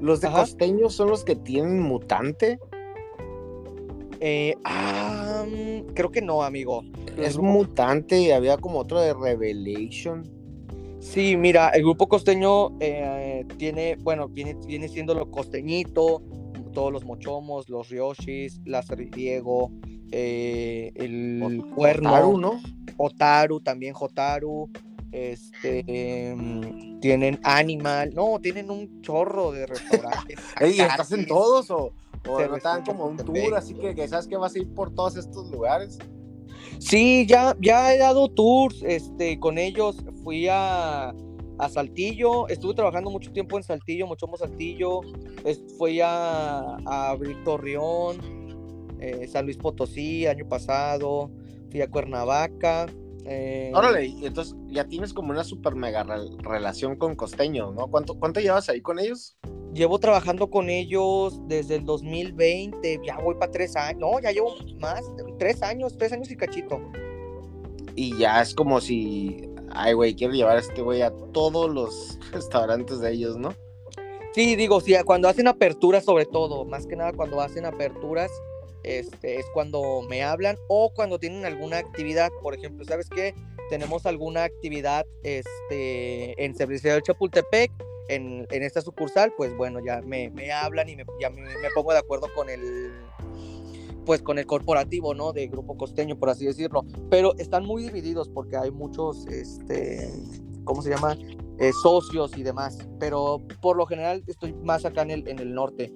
los 0.00 0.20
de, 0.20 0.30
costeños 0.30 0.94
son 0.94 1.10
los 1.10 1.24
que 1.24 1.36
tienen 1.36 1.80
mutante. 1.80 2.58
Eh, 4.20 4.54
ah, 4.64 5.44
creo 5.94 6.10
que 6.10 6.22
no, 6.22 6.42
amigo. 6.42 6.82
Es 7.16 7.38
mutante 7.38 8.20
y 8.20 8.30
había 8.30 8.56
como 8.56 8.80
otro 8.80 9.00
de 9.00 9.14
Revelation. 9.14 10.28
Sí, 11.00 11.36
mira, 11.36 11.70
el 11.70 11.82
grupo 11.82 12.08
costeño 12.08 12.76
eh, 12.80 13.46
tiene, 13.56 13.96
bueno, 13.96 14.28
viene, 14.28 14.56
viene 14.66 14.88
siendo 14.88 15.14
lo 15.14 15.30
costeñito, 15.30 16.22
todos 16.72 16.92
los 16.92 17.04
mochomos, 17.04 17.68
los 17.70 17.88
ryoshis, 17.88 18.60
la 18.66 18.82
Diego, 18.82 19.72
eh, 20.12 20.92
el 20.94 21.62
cuerno. 21.74 22.10
Otaru, 22.10 22.38
¿no? 22.38 22.60
Otaru, 22.98 23.60
también 23.60 23.94
Jotaru 23.94 24.70
este 25.12 25.84
em, 25.86 27.00
tienen 27.00 27.40
Animal, 27.42 28.12
no, 28.14 28.38
tienen 28.40 28.70
un 28.70 29.00
chorro 29.02 29.52
de 29.52 29.66
restaurantes. 29.66 30.38
¿Y 30.60 30.80
estás 30.80 31.12
en 31.12 31.26
todos 31.26 31.70
o, 31.70 31.92
o 32.28 32.40
no 32.40 32.56
están 32.56 32.84
como 32.84 33.06
un 33.06 33.16
tour, 33.16 33.54
así 33.54 33.74
que, 33.74 34.08
sabes 34.08 34.26
que 34.26 34.36
vas 34.36 34.54
a 34.54 34.58
ir 34.58 34.72
por 34.74 34.94
todos 34.94 35.16
estos 35.16 35.50
lugares? 35.50 35.98
Sí, 36.78 37.26
ya, 37.26 37.56
ya 37.60 37.94
he 37.94 37.98
dado 37.98 38.28
tours 38.28 38.82
este, 38.82 39.38
con 39.38 39.58
ellos. 39.58 39.96
Fui 40.22 40.46
a, 40.48 41.14
a 41.58 41.68
Saltillo, 41.68 42.48
estuve 42.48 42.74
trabajando 42.74 43.10
mucho 43.10 43.32
tiempo 43.32 43.56
en 43.56 43.62
Saltillo, 43.62 44.06
Mochomo 44.06 44.36
Saltillo. 44.36 45.00
fui 45.78 46.00
a, 46.00 46.76
a 46.86 47.18
Torreón, 47.44 48.18
eh, 49.00 49.26
San 49.28 49.44
Luis 49.46 49.56
Potosí, 49.56 50.26
año 50.26 50.48
pasado. 50.48 51.30
Fui 51.70 51.80
a 51.82 51.90
Cuernavaca. 51.90 52.86
Eh, 53.26 53.70
Órale, 53.74 54.06
entonces 54.22 54.56
ya 54.68 54.84
tienes 54.84 55.12
como 55.12 55.30
una 55.30 55.44
super 55.44 55.74
mega 55.74 56.04
relación 56.38 56.96
con 56.96 57.16
Costeño, 57.16 57.72
¿no? 57.72 57.88
¿Cuánto, 57.88 58.18
¿Cuánto 58.18 58.40
llevas 58.40 58.68
ahí 58.68 58.80
con 58.80 58.98
ellos? 58.98 59.36
Llevo 59.74 59.98
trabajando 59.98 60.50
con 60.50 60.68
ellos 60.68 61.40
desde 61.46 61.76
el 61.76 61.84
2020, 61.84 63.00
ya 63.04 63.18
voy 63.18 63.36
para 63.36 63.52
tres 63.52 63.76
años, 63.76 64.00
no, 64.00 64.20
ya 64.20 64.32
llevo 64.32 64.54
más, 64.80 65.02
tres 65.38 65.62
años, 65.62 65.96
tres 65.96 66.12
años 66.12 66.30
y 66.30 66.36
cachito. 66.36 66.80
Y 67.94 68.16
ya 68.16 68.42
es 68.42 68.54
como 68.54 68.80
si, 68.80 69.48
ay, 69.70 69.92
güey, 69.92 70.14
quiero 70.14 70.32
llevar 70.32 70.56
a 70.56 70.60
este 70.60 70.82
güey 70.82 71.02
a 71.02 71.12
todos 71.32 71.72
los 71.72 72.18
restaurantes 72.32 73.00
de 73.00 73.12
ellos, 73.12 73.36
¿no? 73.36 73.54
Sí, 74.32 74.54
digo, 74.54 74.80
sí, 74.80 74.94
cuando 75.04 75.28
hacen 75.28 75.48
aperturas 75.48 76.04
sobre 76.04 76.24
todo, 76.24 76.64
más 76.64 76.86
que 76.86 76.96
nada 76.96 77.12
cuando 77.12 77.40
hacen 77.40 77.66
aperturas, 77.66 78.30
este, 78.82 79.38
es 79.38 79.46
cuando 79.52 80.02
me 80.08 80.22
hablan 80.22 80.56
o 80.68 80.92
cuando 80.94 81.18
tienen 81.18 81.44
alguna 81.44 81.78
actividad, 81.78 82.30
por 82.42 82.54
ejemplo, 82.54 82.84
¿sabes 82.84 83.08
qué? 83.08 83.34
Tenemos 83.68 84.06
alguna 84.06 84.44
actividad 84.44 85.06
este, 85.22 86.42
en 86.42 86.54
Servicio 86.54 86.92
del 86.92 87.02
Chapultepec, 87.02 87.70
en, 88.08 88.46
en, 88.50 88.62
esta 88.62 88.80
sucursal, 88.80 89.32
pues 89.36 89.56
bueno, 89.56 89.78
ya 89.84 90.00
me, 90.02 90.30
me 90.30 90.50
hablan 90.50 90.88
y 90.88 90.96
me, 90.96 91.04
ya 91.20 91.30
me, 91.30 91.42
pongo 91.74 91.92
de 91.92 91.98
acuerdo 91.98 92.26
con 92.34 92.50
el, 92.50 92.90
pues 94.04 94.22
con 94.22 94.38
el 94.38 94.46
corporativo, 94.46 95.14
¿no? 95.14 95.32
De 95.32 95.46
Grupo 95.46 95.76
Costeño, 95.76 96.18
por 96.18 96.30
así 96.30 96.44
decirlo. 96.44 96.84
Pero 97.08 97.36
están 97.38 97.64
muy 97.64 97.84
divididos 97.84 98.28
porque 98.28 98.56
hay 98.56 98.72
muchos, 98.72 99.26
este, 99.28 100.10
¿cómo 100.64 100.82
se 100.82 100.90
llama? 100.90 101.16
Eh, 101.60 101.70
socios 101.82 102.36
y 102.36 102.42
demás. 102.42 102.78
Pero 102.98 103.40
por 103.60 103.76
lo 103.76 103.86
general 103.86 104.24
estoy 104.26 104.52
más 104.54 104.84
acá 104.84 105.02
en 105.02 105.12
el, 105.12 105.28
en 105.28 105.38
el 105.38 105.54
norte. 105.54 105.92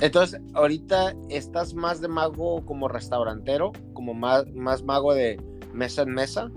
Entonces, 0.00 0.40
ahorita 0.54 1.14
estás 1.28 1.74
más 1.74 2.00
de 2.00 2.08
mago 2.08 2.64
como 2.66 2.88
restaurantero, 2.88 3.72
como 3.92 4.12
más, 4.12 4.46
más 4.52 4.82
mago 4.82 5.14
de 5.14 5.40
mesa 5.72 6.02
en 6.02 6.10
mesa. 6.10 6.50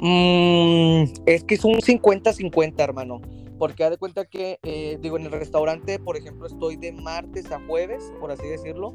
Mm, 0.00 1.04
es 1.26 1.44
que 1.44 1.54
es 1.54 1.64
un 1.64 1.80
50-50, 1.80 2.82
hermano. 2.82 3.20
Porque 3.58 3.84
haz 3.84 3.90
de 3.90 3.98
cuenta 3.98 4.24
que, 4.24 4.58
eh, 4.62 4.98
digo, 5.02 5.18
en 5.18 5.26
el 5.26 5.32
restaurante, 5.32 5.98
por 5.98 6.16
ejemplo, 6.16 6.46
estoy 6.46 6.76
de 6.76 6.92
martes 6.92 7.52
a 7.52 7.60
jueves, 7.66 8.10
por 8.18 8.30
así 8.30 8.46
decirlo, 8.48 8.94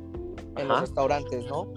en 0.58 0.68
los 0.68 0.82
restaurantes, 0.82 1.46
¿no? 1.46 1.72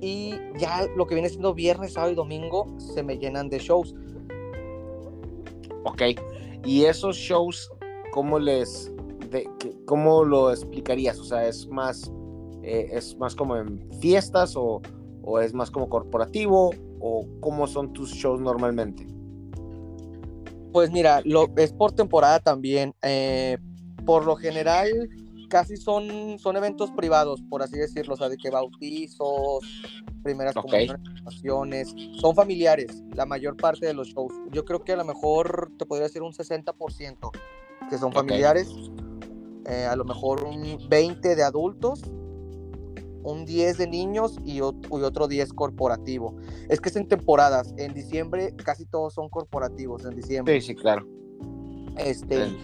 Y 0.00 0.34
ya 0.58 0.86
lo 0.96 1.06
que 1.06 1.14
viene 1.14 1.28
siendo 1.28 1.52
viernes, 1.52 1.92
sábado 1.92 2.12
y 2.12 2.14
domingo 2.14 2.74
se 2.78 3.02
me 3.02 3.18
llenan 3.18 3.50
de 3.50 3.58
shows. 3.58 3.94
Ok. 5.84 6.02
¿Y 6.64 6.84
esos 6.86 7.16
shows, 7.16 7.70
cómo 8.10 8.38
les, 8.38 8.93
de, 9.34 9.50
cómo 9.86 10.24
lo 10.24 10.50
explicarías? 10.50 11.18
O 11.18 11.24
sea, 11.24 11.46
¿es 11.46 11.68
más, 11.68 12.10
eh, 12.62 12.88
es 12.92 13.16
más 13.18 13.34
como 13.34 13.56
en 13.56 13.86
fiestas 14.00 14.56
o, 14.56 14.80
o 15.22 15.40
es 15.40 15.52
más 15.52 15.70
como 15.70 15.88
corporativo 15.88 16.70
o 17.00 17.26
cómo 17.40 17.66
son 17.66 17.92
tus 17.92 18.10
shows 18.12 18.40
normalmente? 18.40 19.06
Pues 20.72 20.90
mira, 20.90 21.20
lo, 21.24 21.48
es 21.56 21.72
por 21.72 21.92
temporada 21.92 22.40
también. 22.40 22.94
Eh, 23.02 23.58
por 24.04 24.26
lo 24.26 24.36
general, 24.36 25.08
casi 25.48 25.76
son, 25.76 26.38
son 26.38 26.56
eventos 26.56 26.90
privados, 26.90 27.40
por 27.48 27.62
así 27.62 27.78
decirlo, 27.78 28.14
o 28.14 28.16
sea, 28.16 28.28
de 28.28 28.36
que 28.36 28.50
bautizos, 28.50 29.64
primeras 30.22 30.56
okay. 30.56 30.88
comuniones, 31.22 31.94
son 32.20 32.34
familiares, 32.34 33.04
la 33.14 33.24
mayor 33.24 33.56
parte 33.56 33.86
de 33.86 33.94
los 33.94 34.08
shows. 34.08 34.32
Yo 34.50 34.64
creo 34.64 34.82
que 34.82 34.92
a 34.92 34.96
lo 34.96 35.04
mejor 35.04 35.70
te 35.78 35.86
podría 35.86 36.08
decir 36.08 36.22
un 36.22 36.32
60% 36.32 37.30
que 37.88 37.98
son 37.98 38.12
familiares, 38.12 38.68
eh, 39.66 39.84
a 39.84 39.96
lo 39.96 40.04
mejor 40.04 40.44
un 40.44 40.78
20 40.88 41.36
de 41.36 41.42
adultos 41.42 42.02
un 43.24 43.46
10 43.46 43.78
de 43.78 43.86
niños 43.86 44.38
y, 44.44 44.60
otro 44.60 45.26
10 45.26 45.52
corporativo. 45.54 46.36
Es 46.68 46.80
que 46.80 46.90
es 46.90 46.96
en 46.96 47.08
temporadas. 47.08 47.74
En 47.78 47.94
diciembre 47.94 48.54
casi 48.62 48.84
todos 48.84 49.14
son 49.14 49.28
corporativos. 49.28 50.04
En 50.04 50.14
diciembre. 50.14 50.60
Sí, 50.60 50.68
sí, 50.68 50.74
claro. 50.74 51.06
Este. 51.96 52.54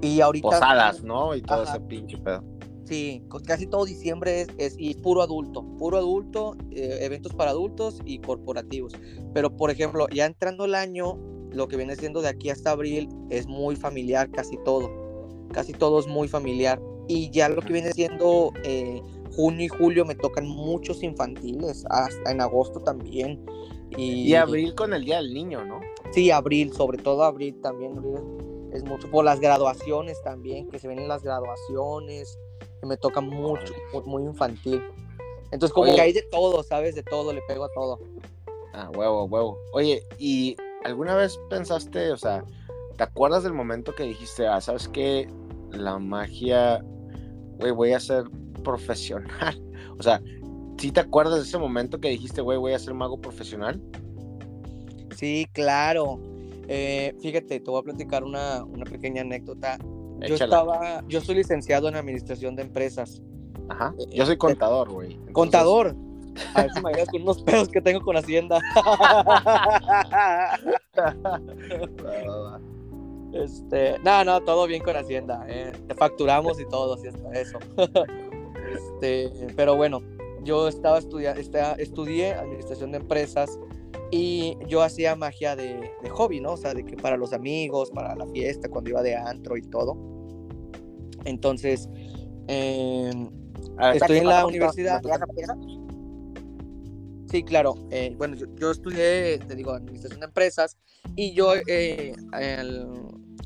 Y 0.00 0.20
ahorita. 0.20 0.48
Posadas, 0.48 1.04
¿no? 1.04 1.34
Y 1.34 1.42
todo 1.42 1.62
ese 1.62 1.78
pinche 1.80 2.16
pedo. 2.18 2.42
Sí, 2.84 3.24
casi 3.44 3.66
todo 3.66 3.84
diciembre 3.84 4.42
es, 4.42 4.48
es 4.58 4.76
y 4.78 4.94
puro 4.94 5.20
adulto, 5.20 5.64
puro 5.76 5.96
adulto, 5.96 6.56
eh, 6.70 6.98
eventos 7.00 7.34
para 7.34 7.50
adultos 7.50 8.00
y 8.04 8.20
corporativos. 8.20 8.92
Pero, 9.34 9.56
por 9.56 9.70
ejemplo, 9.70 10.06
ya 10.08 10.24
entrando 10.24 10.66
el 10.66 10.76
año, 10.76 11.18
lo 11.50 11.66
que 11.66 11.76
viene 11.76 11.96
siendo 11.96 12.22
de 12.22 12.28
aquí 12.28 12.48
hasta 12.48 12.70
abril 12.70 13.08
es 13.28 13.48
muy 13.48 13.74
familiar, 13.74 14.30
casi 14.30 14.56
todo. 14.64 15.05
Casi 15.56 15.72
todo 15.72 15.98
es 15.98 16.06
muy 16.06 16.28
familiar. 16.28 16.78
Y 17.08 17.30
ya 17.30 17.48
lo 17.48 17.62
que 17.62 17.72
viene 17.72 17.90
siendo 17.92 18.52
eh, 18.62 19.00
junio 19.34 19.64
y 19.64 19.68
julio 19.68 20.04
me 20.04 20.14
tocan 20.14 20.46
muchos 20.46 21.02
infantiles, 21.02 21.86
hasta 21.88 22.30
en 22.30 22.42
agosto 22.42 22.80
también. 22.80 23.42
Y, 23.96 24.34
abril 24.34 24.74
con 24.74 24.92
el 24.92 25.06
Día 25.06 25.16
del 25.16 25.32
Niño, 25.32 25.64
¿no? 25.64 25.80
Sí, 26.10 26.30
abril, 26.30 26.74
sobre 26.74 26.98
todo 26.98 27.24
abril 27.24 27.58
también, 27.62 27.94
es 28.74 28.84
mucho 28.84 29.10
por 29.10 29.24
las 29.24 29.40
graduaciones 29.40 30.20
también, 30.22 30.68
que 30.68 30.78
se 30.78 30.88
ven 30.88 30.98
en 30.98 31.08
las 31.08 31.22
graduaciones, 31.22 32.38
que 32.78 32.86
me 32.86 32.98
toca 32.98 33.22
mucho, 33.22 33.72
muy 34.04 34.24
infantil. 34.24 34.82
Entonces 35.52 35.72
como 35.72 35.94
que 35.94 36.02
hay 36.02 36.12
de 36.12 36.22
todo, 36.30 36.62
¿sabes? 36.64 36.94
De 36.94 37.02
todo, 37.02 37.32
le 37.32 37.40
pego 37.48 37.64
a 37.64 37.72
todo. 37.72 37.98
Ah, 38.74 38.90
huevo, 38.94 39.24
huevo. 39.24 39.58
Oye, 39.72 40.02
¿y 40.18 40.54
alguna 40.84 41.14
vez 41.14 41.40
pensaste, 41.48 42.12
o 42.12 42.18
sea, 42.18 42.44
¿te 42.98 43.04
acuerdas 43.04 43.42
del 43.42 43.54
momento 43.54 43.94
que 43.94 44.02
dijiste, 44.02 44.46
ah, 44.46 44.60
sabes 44.60 44.88
qué? 44.88 45.26
La 45.76 45.98
magia, 45.98 46.82
güey, 47.58 47.72
voy 47.72 47.92
a 47.92 47.98
hacer 47.98 48.24
profesional. 48.62 49.62
O 49.98 50.02
sea, 50.02 50.20
¿sí 50.76 50.92
te 50.92 51.00
acuerdas 51.00 51.36
de 51.36 51.42
ese 51.44 51.56
momento 51.56 51.98
que 51.98 52.10
dijiste, 52.10 52.42
güey, 52.42 52.58
voy 52.58 52.74
a 52.74 52.78
ser 52.78 52.92
mago 52.92 53.18
profesional? 53.18 53.80
Sí, 55.16 55.48
claro. 55.54 56.20
Eh, 56.68 57.16
fíjate, 57.22 57.60
te 57.60 57.70
voy 57.70 57.80
a 57.80 57.82
platicar 57.82 58.24
una, 58.24 58.62
una 58.62 58.84
pequeña 58.84 59.22
anécdota. 59.22 59.78
Yo 60.26 60.34
estaba, 60.34 61.02
yo 61.08 61.22
soy 61.22 61.36
licenciado 61.36 61.88
en 61.88 61.96
administración 61.96 62.56
de 62.56 62.64
empresas. 62.64 63.22
Ajá. 63.70 63.94
Yo 64.12 64.26
soy 64.26 64.34
eh, 64.34 64.38
contador, 64.38 64.90
güey. 64.90 65.18
Contador. 65.32 65.96
A 66.54 66.62
ver 66.62 66.72
si 66.74 66.82
me 66.82 66.92
con 67.06 67.22
unos 67.22 67.42
pedos 67.42 67.68
que 67.68 67.80
tengo 67.80 68.02
con 68.02 68.18
Hacienda. 68.18 68.60
este, 73.32 73.98
no, 74.04 74.24
no, 74.24 74.40
todo 74.42 74.66
bien 74.66 74.82
con 74.82 74.96
Hacienda. 74.96 75.44
Eh. 75.48 75.72
Te 75.86 75.94
facturamos 75.94 76.60
y 76.60 76.66
todo, 76.66 76.94
así 76.94 77.08
está 77.08 77.32
eso. 77.32 77.58
Este, 78.66 79.30
pero 79.54 79.76
bueno, 79.76 80.02
yo 80.42 80.66
estaba 80.66 80.98
estudiando, 80.98 81.40
estudié 81.78 82.34
administración 82.34 82.90
de 82.90 82.98
empresas 82.98 83.60
y 84.10 84.56
yo 84.66 84.82
hacía 84.82 85.14
magia 85.16 85.56
de, 85.56 85.90
hobby, 86.10 86.40
¿no? 86.40 86.52
O 86.52 86.56
sea, 86.56 86.74
de 86.74 86.84
que 86.84 86.96
para 86.96 87.16
los 87.16 87.32
amigos, 87.32 87.90
para 87.90 88.14
la 88.16 88.26
fiesta, 88.26 88.68
cuando 88.68 88.90
iba 88.90 89.02
de 89.02 89.14
antro 89.14 89.56
y 89.56 89.62
todo. 89.62 89.96
Entonces, 91.24 91.88
em, 92.48 93.30
estoy 93.94 94.18
en 94.18 94.28
la 94.28 94.46
universidad. 94.46 95.02
Sí, 97.28 97.42
claro. 97.42 97.74
Eh, 97.90 98.14
bueno, 98.16 98.36
yo, 98.56 98.70
estudié, 98.70 99.38
te 99.38 99.54
digo, 99.54 99.72
administración 99.72 100.20
de 100.20 100.26
empresas 100.26 100.76
y 101.16 101.34
yo 101.34 101.54
eh, 101.66 102.12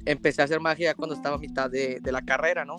empecé 0.04 0.42
a 0.42 0.44
hacer 0.44 0.60
magia 0.60 0.94
cuando 0.94 1.14
estaba 1.14 1.36
a 1.36 1.38
mitad 1.38 1.70
de, 1.70 1.98
de 2.00 2.12
la 2.12 2.22
carrera, 2.22 2.64
¿no? 2.64 2.76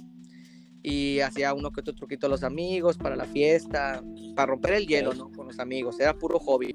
y 0.83 1.19
hacía 1.19 1.53
uno 1.53 1.71
que 1.71 1.81
otro 1.81 1.93
truquito 1.93 2.27
a 2.27 2.29
los 2.29 2.43
amigos 2.43 2.97
para 2.97 3.15
la 3.15 3.25
fiesta, 3.25 4.03
para 4.35 4.47
romper 4.47 4.73
el 4.73 4.87
hielo, 4.87 5.13
¿no? 5.13 5.31
Con 5.31 5.47
los 5.47 5.59
amigos, 5.59 5.99
era 5.99 6.17
puro 6.17 6.39
hobby. 6.39 6.73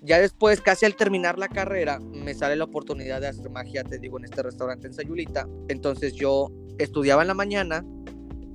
Ya 0.00 0.18
después, 0.18 0.60
casi 0.60 0.84
al 0.84 0.96
terminar 0.96 1.38
la 1.38 1.48
carrera, 1.48 2.00
me 2.00 2.34
sale 2.34 2.56
la 2.56 2.64
oportunidad 2.64 3.20
de 3.20 3.28
hacer 3.28 3.48
magia, 3.50 3.84
te 3.84 3.98
digo, 3.98 4.18
en 4.18 4.24
este 4.24 4.42
restaurante 4.42 4.88
en 4.88 4.94
Sayulita. 4.94 5.48
Entonces 5.68 6.14
yo 6.14 6.48
estudiaba 6.78 7.22
en 7.22 7.28
la 7.28 7.34
mañana, 7.34 7.84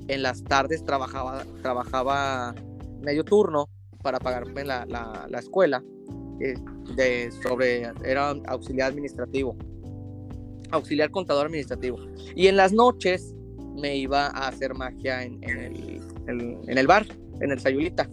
en 0.08 0.22
las 0.22 0.44
tardes 0.44 0.84
trabajaba, 0.84 1.46
trabajaba 1.62 2.54
medio 3.02 3.24
turno 3.24 3.70
para 4.08 4.20
pagarme 4.20 4.64
la, 4.64 4.86
la, 4.86 5.38
escuela, 5.38 5.84
eh, 6.40 6.54
de, 6.96 7.30
sobre, 7.44 7.92
era 8.06 8.30
auxiliar 8.48 8.90
administrativo, 8.90 9.58
auxiliar 10.72 11.12
contador 11.12 11.48
administrativo. 11.48 11.98
Y 12.34 12.48
en 12.48 12.56
las 12.56 12.72
noches 12.72 13.36
me 13.76 13.98
iba 13.98 14.28
a 14.28 14.48
hacer 14.48 14.74
magia 14.76 15.24
en, 15.24 15.44
el, 15.44 16.02
en, 16.28 16.78
el, 16.78 16.88
bar, 16.88 17.06
en 17.42 17.52
el 17.52 17.60
Sayulita. 17.60 18.10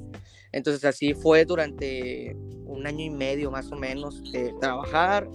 Entonces 0.51 0.85
así 0.85 1.15
fue 1.15 1.45
durante 1.45 2.37
un 2.67 2.85
año 2.89 3.05
y 3.05 3.11
medio 3.11 3.53
más 3.53 3.71
o 3.71 3.77
menos, 3.77 4.21
trabajar, 4.61 5.29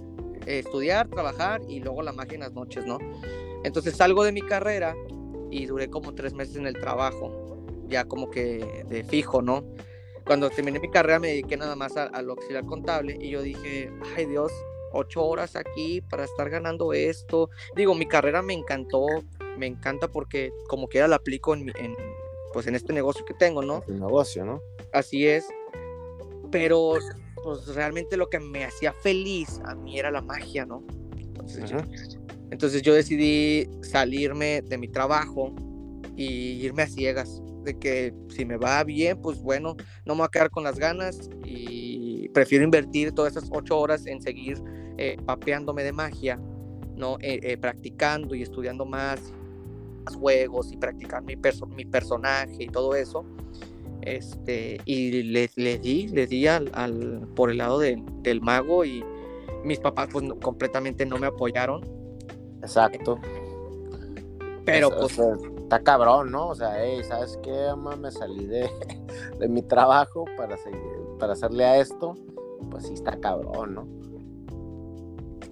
estudiar, 0.46 1.08
trabajar 1.08 1.62
y 1.70 1.80
luego 1.80 2.02
la 2.02 2.12
magia 2.12 2.34
en 2.34 2.42
las 2.42 2.52
noches, 2.52 2.86
¿no? 2.86 2.98
Entonces 3.64 3.96
salgo 3.96 4.26
de 4.26 4.34
mi 4.34 4.42
carrera 4.42 4.94
y 5.52 5.68
duré 5.68 5.90
como 5.90 6.14
tres 6.14 6.34
meses 6.34 6.58
en 6.58 6.68
el 6.68 6.74
trabajo, 6.74 7.64
ya 7.88 8.04
como 8.04 8.30
que 8.30 8.84
de 8.90 9.06
fijo, 9.06 9.42
¿no? 9.42 9.64
Cuando 10.30 10.48
terminé 10.52 10.80
mi 10.80 10.92
carrera 10.92 11.18
me 11.18 11.30
dediqué 11.30 11.58
nada 11.58 11.76
más 11.76 11.98
al 11.98 12.30
auxiliar 12.30 12.64
contable 12.64 13.18
y 13.20 13.32
yo 13.32 13.42
dije, 13.42 13.92
ay 14.16 14.28
Dios, 14.28 14.52
ocho 14.92 15.26
horas 15.26 15.56
aquí 15.56 16.02
para 16.02 16.24
estar 16.24 16.52
ganando 16.52 16.94
esto. 16.94 17.50
Digo, 17.76 17.96
mi 17.96 18.08
carrera 18.08 18.44
me 18.44 18.54
encantó, 18.54 19.08
me 19.58 19.66
encanta 19.66 20.08
porque 20.08 20.52
como 20.68 20.88
quiera 20.88 21.08
la 21.08 21.16
aplico 21.16 21.56
en, 21.56 21.74
pues 22.54 22.68
en 22.68 22.76
este 22.76 22.94
negocio 22.94 23.26
que 23.26 23.34
tengo, 23.34 23.64
¿no? 23.64 23.82
El 23.88 24.02
negocio, 24.02 24.46
¿no? 24.46 24.62
Así 24.94 25.26
es. 25.26 25.48
Pero 26.52 27.00
pues 27.44 27.66
realmente 27.74 28.16
lo 28.16 28.30
que 28.30 28.40
me 28.40 28.66
hacía 28.66 28.94
feliz 28.94 29.60
a 29.66 29.74
mí 29.74 29.98
era 29.98 30.12
la 30.12 30.22
magia, 30.22 30.64
¿no? 30.64 30.84
Entonces, 31.18 31.68
yo, 31.68 31.78
entonces 32.52 32.84
yo 32.84 32.94
decidí 32.94 33.68
salirme 33.82 34.62
de 34.62 34.78
mi 34.78 34.90
trabajo 34.90 35.56
y 36.16 36.64
irme 36.64 36.84
a 36.84 36.88
ciegas. 36.88 37.42
De 37.70 37.78
que 37.78 38.16
si 38.30 38.46
me 38.46 38.58
va 38.58 38.84
bien, 38.84 39.22
pues 39.22 39.40
bueno, 39.44 39.76
no 40.04 40.16
me 40.16 40.22
voy 40.22 40.26
a 40.26 40.30
quedar 40.30 40.50
con 40.50 40.64
las 40.64 40.80
ganas 40.80 41.30
y 41.46 42.28
prefiero 42.30 42.64
invertir 42.64 43.12
todas 43.12 43.36
esas 43.36 43.48
ocho 43.54 43.78
horas 43.78 44.08
en 44.08 44.20
seguir 44.24 44.58
eh, 44.98 45.18
papeándome 45.24 45.84
de 45.84 45.92
magia, 45.92 46.40
¿no? 46.96 47.18
Eh, 47.22 47.40
eh, 47.44 47.58
practicando 47.58 48.34
y 48.34 48.42
estudiando 48.42 48.88
más 48.88 49.22
juegos 50.20 50.72
y 50.72 50.78
practicar 50.78 51.22
mi, 51.22 51.36
mi 51.76 51.86
personaje 51.86 52.64
y 52.64 52.70
todo 52.70 52.96
eso. 52.96 53.24
Este, 54.02 54.82
y 54.86 55.22
le, 55.24 55.52
le 55.56 55.78
di, 55.78 56.08
le 56.08 56.26
di 56.26 56.48
al, 56.48 56.72
por 57.36 57.52
el 57.52 57.60
lado 57.60 57.78
del 57.78 58.42
mago 58.42 58.84
y 58.84 59.04
mis 59.64 59.78
papás 59.80 60.10
pues 60.12 60.26
completamente 60.42 61.06
no 61.06 61.20
me 61.20 61.28
apoyaron. 61.28 61.84
Exacto. 62.64 63.20
Pero 64.66 64.90
pues 64.90 65.20
está 65.70 65.84
cabrón, 65.84 66.32
¿no? 66.32 66.48
O 66.48 66.56
sea, 66.56 66.84
hey, 66.84 67.02
¿sabes 67.08 67.38
qué, 67.44 67.68
mamá? 67.70 67.96
Me 67.96 68.10
salí 68.10 68.48
de, 68.48 68.68
de 69.40 69.48
mi 69.48 69.62
trabajo 69.62 70.26
para, 70.36 70.58
seguir, 70.58 70.82
para 71.20 71.34
hacerle 71.34 71.64
a 71.64 71.78
esto. 71.78 72.16
Pues 72.72 72.88
sí, 72.88 72.94
está 72.96 73.20
cabrón, 73.20 73.76
¿no? 73.76 73.88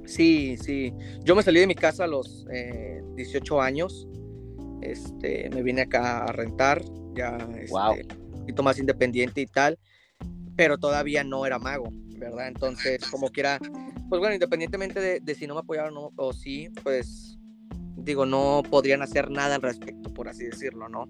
Sí, 0.08 0.58
sí. 0.58 0.92
Yo 1.24 1.36
me 1.36 1.44
salí 1.44 1.60
de 1.60 1.68
mi 1.68 1.76
casa 1.76 2.06
a 2.06 2.08
los 2.08 2.48
18 3.16 3.56
eh, 3.56 3.64
años. 3.64 4.08
Este, 4.82 5.52
me 5.52 5.62
vine 5.62 5.82
acá 5.82 6.24
a 6.24 6.32
rentar, 6.32 6.82
ya 7.14 7.38
wow. 7.70 7.94
Este, 7.94 8.16
un 8.16 8.40
poquito 8.40 8.64
más 8.64 8.80
independiente 8.80 9.42
y 9.42 9.46
tal, 9.48 9.78
pero 10.56 10.80
todavía 10.80 11.24
no 11.24 11.46
era 11.46 11.60
mago, 11.60 11.90
¿verdad? 12.18 12.48
Entonces, 12.48 13.06
como 13.12 13.30
quiera, 13.30 13.60
pues 14.10 14.20
bueno, 14.20 14.34
independientemente 14.34 15.00
de, 15.00 15.20
de 15.20 15.36
si 15.36 15.46
no 15.46 15.54
me 15.54 15.60
apoyaron 15.60 15.96
o, 15.98 16.12
o 16.16 16.34
sí, 16.34 16.70
pues 16.84 17.38
digo, 17.98 18.26
no 18.26 18.64
podrían 18.70 19.02
hacer 19.02 19.30
nada 19.30 19.56
al 19.56 19.62
respecto, 19.62 20.14
por 20.14 20.30
así 20.30 20.46
decirlo, 20.46 20.88
¿no? 20.88 21.10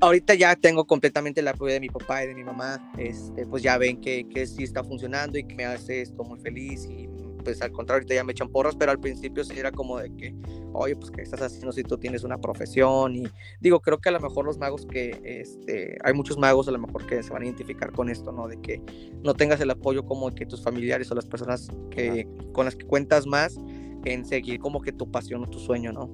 Ahorita 0.00 0.34
ya 0.34 0.56
tengo 0.56 0.86
completamente 0.86 1.40
el 1.40 1.48
apoyo 1.48 1.72
de 1.72 1.80
mi 1.80 1.88
papá 1.88 2.24
y 2.24 2.28
de 2.28 2.34
mi 2.34 2.44
mamá, 2.44 2.92
este, 2.98 3.46
pues 3.46 3.62
ya 3.62 3.78
ven 3.78 4.00
que, 4.00 4.26
que 4.28 4.46
sí 4.46 4.64
está 4.64 4.82
funcionando 4.82 5.38
y 5.38 5.44
que 5.44 5.54
me 5.54 5.64
hace 5.64 6.02
esto 6.02 6.24
muy 6.24 6.40
feliz 6.40 6.86
y 6.86 7.08
pues 7.42 7.60
al 7.62 7.72
contrario, 7.72 8.00
ahorita 8.00 8.14
ya 8.14 8.24
me 8.24 8.32
echan 8.32 8.48
porras, 8.48 8.76
pero 8.76 8.90
al 8.92 9.00
principio 9.00 9.44
sí 9.44 9.58
era 9.58 9.72
como 9.72 9.98
de 9.98 10.14
que, 10.14 10.34
oye, 10.72 10.96
pues 10.96 11.10
¿qué 11.10 11.22
estás 11.22 11.42
haciendo 11.42 11.72
si 11.72 11.82
tú 11.82 11.98
tienes 11.98 12.24
una 12.24 12.38
profesión? 12.38 13.16
Y 13.16 13.26
digo, 13.60 13.80
creo 13.80 13.98
que 13.98 14.08
a 14.08 14.12
lo 14.12 14.20
mejor 14.20 14.44
los 14.44 14.58
magos 14.58 14.86
que, 14.86 15.20
este, 15.24 15.98
hay 16.04 16.14
muchos 16.14 16.38
magos 16.38 16.68
a 16.68 16.72
lo 16.72 16.78
mejor 16.78 17.06
que 17.06 17.22
se 17.22 17.30
van 17.32 17.42
a 17.42 17.44
identificar 17.46 17.92
con 17.92 18.08
esto, 18.08 18.32
¿no? 18.32 18.48
De 18.48 18.60
que 18.60 18.82
no 19.22 19.34
tengas 19.34 19.60
el 19.60 19.70
apoyo 19.70 20.04
como 20.04 20.30
que 20.34 20.46
tus 20.46 20.62
familiares 20.62 21.10
o 21.10 21.14
las 21.14 21.26
personas 21.26 21.68
que, 21.90 22.28
con 22.52 22.64
las 22.64 22.76
que 22.76 22.86
cuentas 22.86 23.26
más, 23.26 23.58
en 24.04 24.24
seguir 24.24 24.60
como 24.60 24.80
que 24.80 24.92
tu 24.92 25.10
pasión 25.10 25.42
o 25.44 25.46
tu 25.46 25.58
sueño, 25.58 25.92
¿no? 25.92 26.10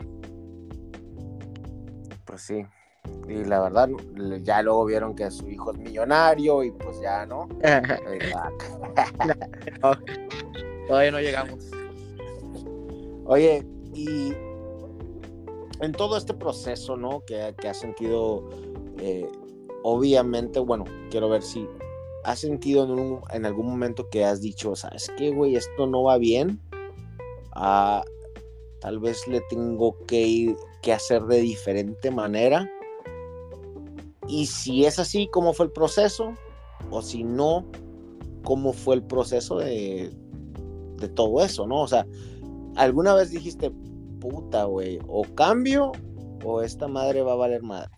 Pues 2.24 2.42
sí. 2.42 2.64
Y 3.28 3.44
la 3.44 3.60
verdad, 3.60 3.88
ya 4.42 4.62
luego 4.62 4.84
vieron 4.84 5.14
que 5.14 5.30
su 5.30 5.48
hijo 5.48 5.72
es 5.72 5.78
millonario 5.78 6.64
y 6.64 6.72
pues 6.72 7.00
ya, 7.00 7.26
¿no? 7.26 7.48
Todavía 10.88 11.10
no 11.10 11.20
llegamos. 11.20 11.70
Oye, 13.26 13.66
y 13.94 14.32
en 15.80 15.92
todo 15.92 16.16
este 16.16 16.34
proceso, 16.34 16.96
¿no? 16.96 17.22
Que, 17.26 17.54
que 17.60 17.68
has 17.68 17.78
sentido, 17.78 18.48
eh, 18.98 19.28
obviamente, 19.82 20.58
bueno, 20.60 20.84
quiero 21.10 21.28
ver 21.28 21.42
si 21.42 21.66
has 22.24 22.40
sentido 22.40 22.84
en, 22.84 23.20
en 23.36 23.46
algún 23.46 23.66
momento 23.66 24.08
que 24.08 24.24
has 24.24 24.40
dicho, 24.40 24.74
¿sabes 24.76 25.10
qué, 25.16 25.30
güey? 25.30 25.56
Esto 25.56 25.86
no 25.86 26.04
va 26.04 26.18
bien 26.18 26.60
tal 28.80 29.00
vez 29.00 29.26
le 29.26 29.40
tengo 29.48 29.96
que 30.06 30.20
ir, 30.26 30.56
que 30.82 30.92
hacer 30.92 31.22
de 31.25 31.40
diferente 31.40 32.10
manera. 32.10 32.70
Y 34.28 34.46
si 34.46 34.84
es 34.84 34.98
así, 34.98 35.28
¿cómo 35.32 35.52
fue 35.52 35.66
el 35.66 35.72
proceso? 35.72 36.34
O 36.90 37.02
si 37.02 37.25
no, 37.25 37.64
¿cómo 38.44 38.72
fue 38.72 38.96
el 38.96 39.02
proceso 39.02 39.58
de, 39.58 40.10
de 40.98 41.08
todo 41.08 41.44
eso, 41.44 41.66
no? 41.66 41.82
O 41.82 41.88
sea, 41.88 42.06
¿alguna 42.76 43.14
vez 43.14 43.30
dijiste, 43.30 43.70
puta, 44.20 44.64
güey, 44.64 44.98
o 45.06 45.22
cambio 45.34 45.92
o 46.44 46.62
esta 46.62 46.88
madre 46.88 47.22
va 47.22 47.32
a 47.32 47.36
valer 47.36 47.62
madre? 47.62 47.90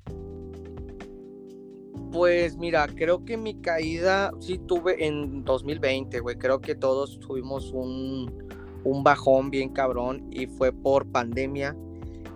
Pues 2.13 2.57
mira, 2.57 2.87
creo 2.89 3.25
que 3.25 3.37
mi 3.37 3.61
caída 3.61 4.33
sí 4.41 4.59
tuve 4.59 5.07
en 5.07 5.45
2020, 5.45 6.21
güey. 6.21 6.37
Creo 6.37 6.61
que 6.61 6.75
todos 6.75 7.21
tuvimos 7.21 7.71
un, 7.73 8.49
un 8.85 9.03
bajón 9.05 9.51
bien 9.51 9.71
cabrón 9.71 10.27
y 10.31 10.47
fue 10.47 10.73
por 10.73 11.07
pandemia. 11.07 11.77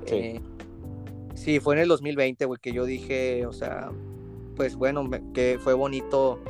Sí. 0.06 0.14
Eh, 0.14 0.40
sí, 1.34 1.60
fue 1.60 1.76
en 1.76 1.82
el 1.82 1.88
2020, 1.88 2.44
güey, 2.44 2.60
que 2.60 2.72
yo 2.72 2.84
dije, 2.84 3.46
o 3.46 3.52
sea, 3.52 3.90
pues 4.56 4.76
bueno, 4.76 5.08
que 5.34 5.58
fue 5.60 5.74
bonito 5.74 6.40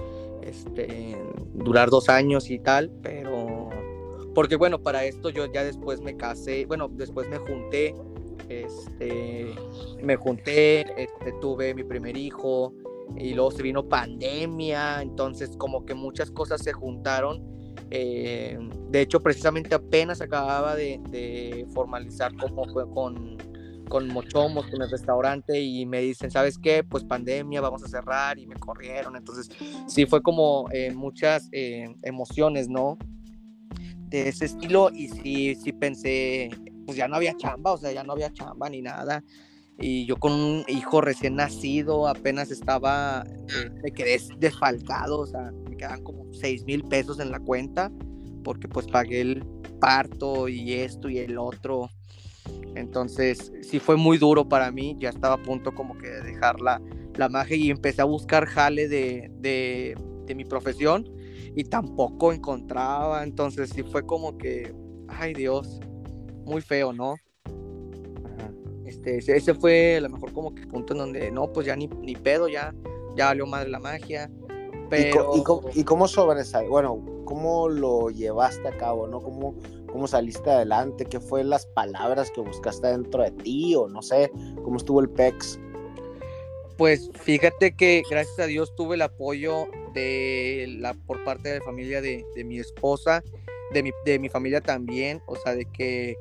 este, 0.43 1.17
durar 1.55 1.91
dos 1.91 2.09
años 2.09 2.51
y 2.51 2.59
tal, 2.59 2.91
pero 3.03 3.71
porque 4.35 4.57
bueno, 4.57 4.83
para 4.83 5.05
esto 5.05 5.31
yo 5.31 5.47
ya 5.53 5.65
después 5.65 6.01
me 6.01 6.17
casé, 6.17 6.67
bueno, 6.67 6.89
después 6.89 7.29
me 7.29 7.39
junté, 7.39 7.95
este, 8.49 9.55
me 10.03 10.17
junté, 10.17 10.81
este, 11.03 11.33
tuve 11.41 11.75
mi 11.75 11.85
primer 11.85 12.17
hijo 12.17 12.73
y 13.17 13.35
luego 13.35 13.51
se 13.51 13.63
vino 13.63 13.89
pandemia, 13.89 15.03
entonces 15.03 15.57
como 15.57 15.85
que 15.85 15.95
muchas 15.95 16.31
cosas 16.31 16.63
se 16.63 16.73
juntaron 16.73 17.43
eh, 17.95 18.59
de 18.89 19.03
hecho, 19.03 19.21
precisamente 19.21 19.75
apenas 19.75 20.23
acababa 20.23 20.75
de, 20.75 21.67
formalizar 21.75 22.35
como 22.37 22.65
con, 22.91 23.37
con 23.87 24.09
Mochomos, 24.09 24.67
con 24.69 24.81
el 24.81 24.91
restaurante, 24.91 25.61
y 25.61 25.85
me 25.85 26.01
dicen, 26.01 26.31
¿sabes 26.31 26.57
qué? 26.57 26.85
Pues 26.85 27.05
pandemia, 27.05 27.61
vamos 27.61 27.85
a 27.85 27.89
cerrar, 27.89 28.39
y 28.39 28.47
me 28.47 28.55
corrieron. 28.57 29.15
Entonces, 29.15 29.51
sí 29.87 30.07
fue 30.07 30.23
como 30.23 30.71
eh, 30.73 30.91
muchas 30.95 31.51
eh, 31.53 31.95
emociones, 32.03 32.71
¿no? 32.71 32.97
De 34.09 34.31
ese 34.31 34.47
estilo, 34.47 34.91
y 34.91 35.09
sí, 35.09 35.55
sí 35.55 35.73
pensé, 35.73 36.49
pues 36.87 36.97
ya 36.97 37.09
no 37.09 37.17
había 37.17 37.37
chamba, 37.37 37.73
o 37.73 37.77
sea, 37.77 37.93
ya 37.93 38.05
no 38.05 38.15
había 38.15 38.33
chamba 38.33 38.71
ni 38.71 38.81
nada. 38.81 39.23
Y 39.83 40.07
yo 40.07 40.17
con 40.17 40.33
un 40.33 40.65
hijo 40.69 41.03
recién 41.03 41.37
nacido, 41.37 42.09
apenas 42.09 42.51
estaba, 42.51 43.27
me 43.83 43.91
quedé 43.91 44.19
desfalcado, 44.39 45.19
o 45.19 45.27
sea, 45.27 45.53
quedan 45.83 46.05
como 46.05 46.33
6 46.33 46.65
mil 46.65 46.85
pesos 46.85 47.19
en 47.19 47.33
la 47.33 47.41
cuenta 47.41 47.91
porque 48.45 48.69
pues 48.69 48.87
pagué 48.87 49.21
el 49.21 49.45
parto 49.81 50.49
y 50.49 50.75
esto 50.75 51.09
y 51.09 51.19
el 51.19 51.39
otro. 51.39 51.91
Entonces 52.75 53.53
sí 53.63 53.81
fue 53.81 53.97
muy 53.97 54.19
duro 54.19 54.49
para 54.49 54.71
mí, 54.71 54.97
ya 54.99 55.11
estaba 55.11 55.35
a 55.35 55.43
punto 55.43 55.75
como 55.75 55.99
que 55.99 56.09
de 56.09 56.23
dejar 56.23 56.61
la, 56.61 56.81
la 57.17 57.29
magia 57.29 57.57
y 57.57 57.71
empecé 57.71 58.01
a 58.03 58.07
buscar 58.07 58.47
jale 58.47 58.89
de, 58.89 59.31
de, 59.41 59.97
de 60.27 60.35
mi 60.35 60.45
profesión 60.45 61.09
y 61.55 61.65
tampoco 61.65 62.33
encontraba, 62.33 63.25
entonces 63.25 63.71
sí 63.71 63.83
fue 63.83 64.07
como 64.07 64.39
que, 64.39 64.75
ay 65.09 65.35
Dios, 65.35 65.81
muy 66.47 66.63
feo, 66.63 66.93
¿no? 66.93 67.17
Este, 68.93 69.37
ese 69.37 69.55
fue 69.55 69.97
a 69.97 70.01
lo 70.03 70.11
mejor 70.11 70.33
como 70.33 70.55
que 70.55 70.63
el 70.63 70.69
punto 70.69 70.93
en 70.93 70.99
donde 70.99 71.31
no, 71.31 71.51
pues 71.51 71.67
ya 71.67 71.75
ni, 71.75 71.87
ni 71.87 72.15
pedo, 72.15 72.47
ya, 72.49 72.75
ya 73.17 73.27
valió 73.27 73.47
madre 73.47 73.71
la 73.71 73.81
magia. 73.81 74.31
¿Y, 74.93 75.11
cómo, 75.43 75.71
y 75.75 75.85
cómo 75.85 76.07
Bueno, 76.69 77.03
¿cómo 77.25 77.71
lo 77.71 78.11
llevaste 78.11 78.69
a 78.69 78.77
cabo? 78.77 79.09
¿no? 79.09 79.23
¿Cómo, 79.23 79.55
¿Cómo 79.91 80.07
saliste 80.07 80.51
adelante? 80.51 81.07
¿Qué 81.07 81.19
fue 81.19 81.43
las 81.43 81.65
palabras 81.65 82.31
que 82.31 82.43
buscaste 82.43 82.89
dentro 82.89 83.23
de 83.23 83.31
ti? 83.31 83.75
O 83.75 83.89
no 83.89 84.03
sé, 84.03 84.31
¿cómo 84.63 84.77
estuvo 84.77 85.01
el 85.01 85.09
PEX? 85.09 85.59
Pues 86.77 87.11
fíjate 87.15 87.75
que 87.75 88.03
gracias 88.11 88.39
a 88.39 88.47
Dios 88.47 88.75
tuve 88.75 88.97
el 88.97 89.03
apoyo 89.03 89.67
de 89.95 90.67
la, 90.79 90.93
por 90.93 91.25
parte 91.25 91.49
de 91.49 91.59
la 91.61 91.65
familia 91.65 92.03
de, 92.03 92.27
de 92.35 92.45
mi 92.45 92.59
esposa, 92.59 93.23
de 93.73 93.83
mi, 93.83 93.93
de 94.05 94.19
mi 94.19 94.29
familia 94.29 94.61
también, 94.61 95.23
o 95.27 95.37
sea, 95.37 95.55
de 95.55 95.65
que 95.65 96.17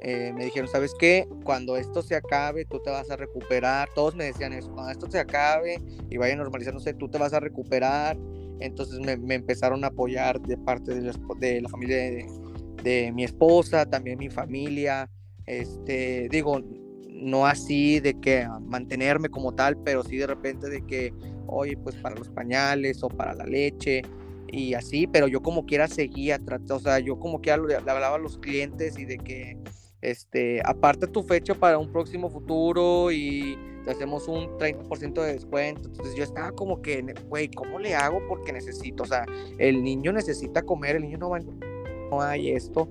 eh, 0.00 0.32
me 0.34 0.44
dijeron, 0.44 0.68
¿sabes 0.68 0.94
qué? 0.98 1.26
Cuando 1.44 1.76
esto 1.76 2.02
se 2.02 2.16
acabe, 2.16 2.64
tú 2.64 2.80
te 2.80 2.90
vas 2.90 3.10
a 3.10 3.16
recuperar. 3.16 3.88
Todos 3.94 4.14
me 4.14 4.24
decían 4.24 4.52
eso, 4.52 4.70
cuando 4.72 4.92
esto 4.92 5.10
se 5.10 5.18
acabe 5.18 5.80
y 6.10 6.16
vaya 6.16 6.36
normalizándose, 6.36 6.94
tú 6.94 7.08
te 7.08 7.18
vas 7.18 7.32
a 7.32 7.40
recuperar. 7.40 8.16
Entonces 8.60 9.00
me, 9.00 9.34
empezaron 9.34 9.84
a 9.84 9.88
apoyar 9.88 10.40
de 10.40 10.56
parte 10.58 10.94
de 10.94 11.00
la, 11.00 11.12
de 11.38 11.60
la 11.60 11.68
familia 11.68 11.96
de, 12.82 13.12
mi 13.12 13.24
esposa, 13.24 13.86
también 13.86 14.18
mi 14.18 14.30
familia. 14.30 15.10
Este, 15.46 16.28
digo, 16.30 16.60
no 17.08 17.46
así 17.46 17.98
de 18.00 18.20
que 18.20 18.46
mantenerme 18.60 19.28
como 19.28 19.54
tal, 19.54 19.76
pero 19.78 20.04
sí 20.04 20.16
de 20.16 20.26
repente 20.26 20.68
de 20.68 20.82
que, 20.86 21.12
oye, 21.46 21.76
pues 21.76 21.96
para 21.96 22.14
los 22.14 22.28
pañales 22.28 23.02
o 23.02 23.08
para 23.08 23.34
la 23.34 23.44
leche 23.44 24.02
y 24.48 24.74
así, 24.74 25.08
pero 25.08 25.26
yo 25.26 25.42
como 25.42 25.66
quiera 25.66 25.88
seguía, 25.88 26.38
o 26.70 26.78
sea, 26.78 27.00
yo 27.00 27.18
como 27.18 27.40
quiera 27.40 27.58
le 27.58 27.74
hablaba 27.74 28.14
a 28.14 28.18
los 28.18 28.38
clientes 28.38 28.96
y 28.98 29.04
de 29.04 29.18
que 29.18 29.58
este, 30.06 30.62
aparte 30.64 31.08
tu 31.08 31.24
fecha 31.24 31.52
para 31.52 31.78
un 31.78 31.90
próximo 31.90 32.30
futuro 32.30 33.10
y 33.10 33.58
te 33.84 33.90
hacemos 33.90 34.28
un 34.28 34.46
30% 34.56 35.14
de 35.14 35.32
descuento. 35.32 35.88
Entonces 35.88 36.14
yo 36.14 36.22
estaba 36.22 36.52
como 36.52 36.80
que, 36.80 37.02
güey, 37.28 37.48
¿cómo 37.48 37.80
le 37.80 37.94
hago? 37.96 38.20
Porque 38.28 38.52
necesito, 38.52 39.02
o 39.02 39.06
sea, 39.06 39.26
el 39.58 39.82
niño 39.82 40.12
necesita 40.12 40.62
comer, 40.62 40.96
el 40.96 41.02
niño 41.02 41.18
no 41.18 41.30
va, 41.30 41.40
no 41.40 42.20
hay 42.20 42.50
esto. 42.52 42.88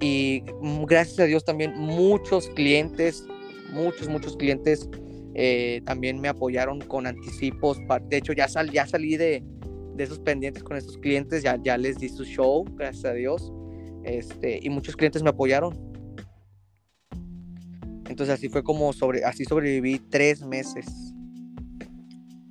Y 0.00 0.42
gracias 0.86 1.20
a 1.20 1.24
Dios 1.24 1.44
también 1.44 1.74
muchos 1.76 2.48
clientes, 2.50 3.24
muchos, 3.72 4.08
muchos 4.08 4.36
clientes 4.36 4.88
eh, 5.34 5.80
también 5.84 6.20
me 6.20 6.26
apoyaron 6.26 6.80
con 6.80 7.06
anticipos. 7.06 7.78
De 8.08 8.16
hecho, 8.16 8.32
ya, 8.32 8.48
sal, 8.48 8.72
ya 8.72 8.84
salí 8.84 9.16
de, 9.16 9.44
esos 9.96 10.18
pendientes 10.18 10.64
con 10.64 10.76
esos 10.76 10.98
clientes, 10.98 11.44
ya, 11.44 11.56
ya 11.62 11.76
les 11.76 11.98
di 11.98 12.08
su 12.08 12.24
show, 12.24 12.64
gracias 12.74 13.04
a 13.04 13.12
Dios. 13.12 13.52
Este, 14.02 14.58
y 14.60 14.70
muchos 14.70 14.96
clientes 14.96 15.22
me 15.22 15.30
apoyaron 15.30 15.87
entonces 18.08 18.34
así 18.34 18.48
fue 18.48 18.64
como 18.64 18.92
sobre, 18.92 19.24
así 19.24 19.44
sobreviví 19.44 19.98
tres 19.98 20.42
meses. 20.42 21.14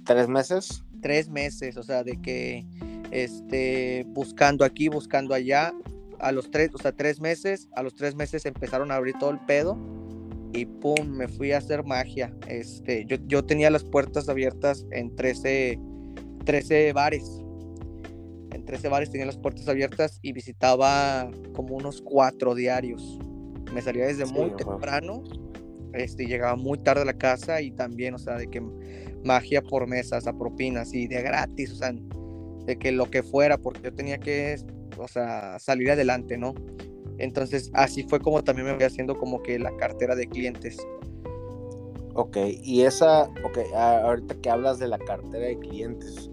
¿Tres 0.06 0.28
meses? 0.28 0.84
Tres 1.02 1.30
meses, 1.30 1.78
o 1.78 1.84
sea, 1.84 2.04
de 2.04 2.22
que 2.22 2.66
este, 3.12 4.06
buscando 4.10 4.64
aquí, 4.64 4.88
buscando 4.88 5.34
allá, 5.34 5.74
a 6.20 6.32
los 6.32 6.50
tres, 6.50 6.72
o 6.74 6.78
sea, 6.78 6.92
tres 6.92 7.20
meses, 7.20 7.70
a 7.76 7.84
los 7.84 7.96
tres 7.96 8.16
meses 8.16 8.46
empezaron 8.46 8.92
a 8.92 8.96
abrir 8.96 9.16
todo 9.20 9.32
el 9.32 9.40
pedo 9.42 9.78
y 10.54 10.66
pum, 10.66 11.08
me 11.10 11.28
fui 11.28 11.52
a 11.52 11.58
hacer 11.58 11.84
magia. 11.84 12.34
Este, 12.48 13.06
yo, 13.06 13.18
yo 13.26 13.44
tenía 13.44 13.70
las 13.70 13.84
puertas 13.84 14.30
abiertas 14.30 14.86
en 14.92 15.16
13, 15.16 15.80
13 16.46 16.94
bares. 16.94 17.42
En 18.52 18.64
13 18.66 18.90
bares 18.90 19.10
tenía 19.10 19.26
las 19.26 19.38
puertas 19.38 19.68
abiertas 19.68 20.20
y 20.22 20.34
visitaba 20.34 21.30
como 21.54 21.76
unos 21.76 22.02
cuatro 22.02 22.56
diarios. 22.56 23.20
Me 23.74 23.82
salía 23.82 24.08
desde 24.08 24.26
muy 24.26 24.56
temprano 24.56 25.24
este, 25.94 26.26
llegaba 26.26 26.56
muy 26.56 26.78
tarde 26.80 27.02
a 27.02 27.06
la 27.06 27.18
casa 27.18 27.62
y 27.62 27.72
también, 27.72 28.14
o 28.14 28.18
sea, 28.18 28.36
de 28.36 28.48
que 28.48 28.62
magia 29.24 29.62
por 29.62 29.88
mesas, 29.88 30.28
a 30.28 30.38
propinas 30.38 30.94
y 30.94 31.08
de 31.08 31.22
gratis, 31.22 31.72
o 31.72 31.76
sea, 31.76 31.94
de 32.66 32.78
que 32.78 32.92
lo 32.92 33.10
que 33.10 33.24
fuera, 33.24 33.58
porque 33.58 33.82
yo 33.84 33.94
tenía 33.94 34.18
que, 34.18 34.58
o 34.98 35.08
sea, 35.08 35.58
salir 35.60 35.92
adelante, 35.92 36.38
¿no? 36.38 36.54
Entonces, 37.18 37.72
así 37.74 38.04
fue 38.04 38.20
como 38.20 38.44
también 38.44 38.68
me 38.68 38.74
voy 38.74 38.84
haciendo 38.84 39.18
como 39.18 39.42
que 39.42 39.58
la 39.58 39.76
cartera 39.78 40.16
de 40.16 40.28
clientes. 40.28 40.78
Ok, 42.14 42.38
y 42.64 42.82
esa, 42.82 43.24
ok, 43.44 43.60
ahorita 43.76 44.36
que 44.42 44.50
hablas 44.50 44.80
de 44.80 44.88
la 44.88 44.98
cartera 44.98 45.46
de 45.46 45.60
clientes, 45.60 46.30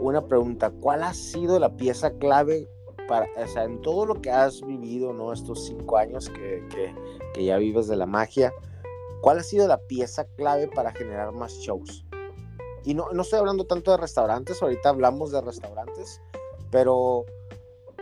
una 0.00 0.26
pregunta, 0.26 0.70
¿cuál 0.70 1.02
ha 1.02 1.14
sido 1.14 1.58
la 1.58 1.76
pieza 1.76 2.10
clave 2.18 2.68
para, 3.08 3.26
o 3.36 3.46
sea, 3.46 3.64
en 3.64 3.80
todo 3.82 4.06
lo 4.06 4.20
que 4.20 4.30
has 4.30 4.60
vivido, 4.66 5.12
¿no? 5.12 5.32
Estos 5.32 5.66
cinco 5.66 5.96
años 5.96 6.30
que, 6.30 6.94
que 7.36 7.44
ya 7.44 7.58
vives 7.58 7.86
de 7.86 7.96
la 7.96 8.06
magia, 8.06 8.52
¿cuál 9.20 9.38
ha 9.38 9.42
sido 9.42 9.68
la 9.68 9.78
pieza 9.78 10.24
clave 10.36 10.68
para 10.68 10.90
generar 10.92 11.32
más 11.32 11.52
shows? 11.58 12.06
Y 12.84 12.94
no, 12.94 13.10
no 13.12 13.22
estoy 13.22 13.38
hablando 13.38 13.66
tanto 13.66 13.90
de 13.90 13.98
restaurantes, 13.98 14.62
ahorita 14.62 14.88
hablamos 14.88 15.32
de 15.32 15.42
restaurantes, 15.42 16.22
pero 16.70 17.26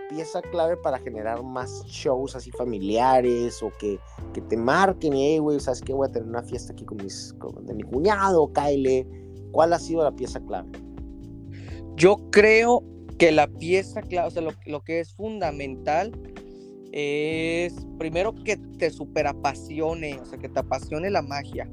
pieza 0.08 0.40
clave 0.40 0.76
para 0.76 0.98
generar 0.98 1.42
más 1.42 1.84
shows 1.86 2.36
así 2.36 2.52
familiares 2.52 3.62
o 3.62 3.72
que, 3.78 3.98
que 4.32 4.40
te 4.40 4.56
marquen, 4.56 5.14
hey, 5.14 5.38
güey, 5.38 5.58
¿sabes 5.58 5.80
qué? 5.80 5.92
Voy 5.92 6.06
a 6.08 6.12
tener 6.12 6.28
una 6.28 6.42
fiesta 6.42 6.72
aquí 6.72 6.84
con, 6.84 6.98
mis, 6.98 7.34
con 7.38 7.66
de 7.66 7.74
mi 7.74 7.82
cuñado, 7.82 8.52
Kyle. 8.52 9.06
¿Cuál 9.50 9.72
ha 9.72 9.78
sido 9.78 10.04
la 10.04 10.12
pieza 10.12 10.40
clave? 10.40 10.70
Yo 11.96 12.16
creo 12.30 12.84
que 13.18 13.32
la 13.32 13.46
pieza 13.46 14.02
clave, 14.02 14.28
o 14.28 14.30
sea, 14.30 14.42
lo, 14.42 14.82
que 14.82 15.00
es 15.00 15.12
fundamental 15.14 16.12
es 16.96 17.74
primero 17.98 18.32
que 18.32 18.56
te 18.56 18.88
super 18.88 19.26
apasione, 19.26 20.16
o 20.20 20.24
sea, 20.24 20.38
que 20.38 20.48
te 20.48 20.60
apasione 20.60 21.10
la 21.10 21.22
magia, 21.22 21.68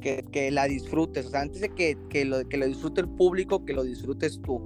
que, 0.00 0.22
que 0.30 0.52
la 0.52 0.66
disfrutes, 0.66 1.26
o 1.26 1.30
sea, 1.30 1.40
antes 1.40 1.60
de 1.60 1.70
que, 1.70 1.98
que, 2.08 2.24
lo, 2.24 2.48
que 2.48 2.56
lo 2.56 2.66
disfrute 2.66 3.00
el 3.00 3.08
público, 3.08 3.64
que 3.64 3.72
lo 3.72 3.82
disfrutes 3.82 4.40
tú. 4.42 4.62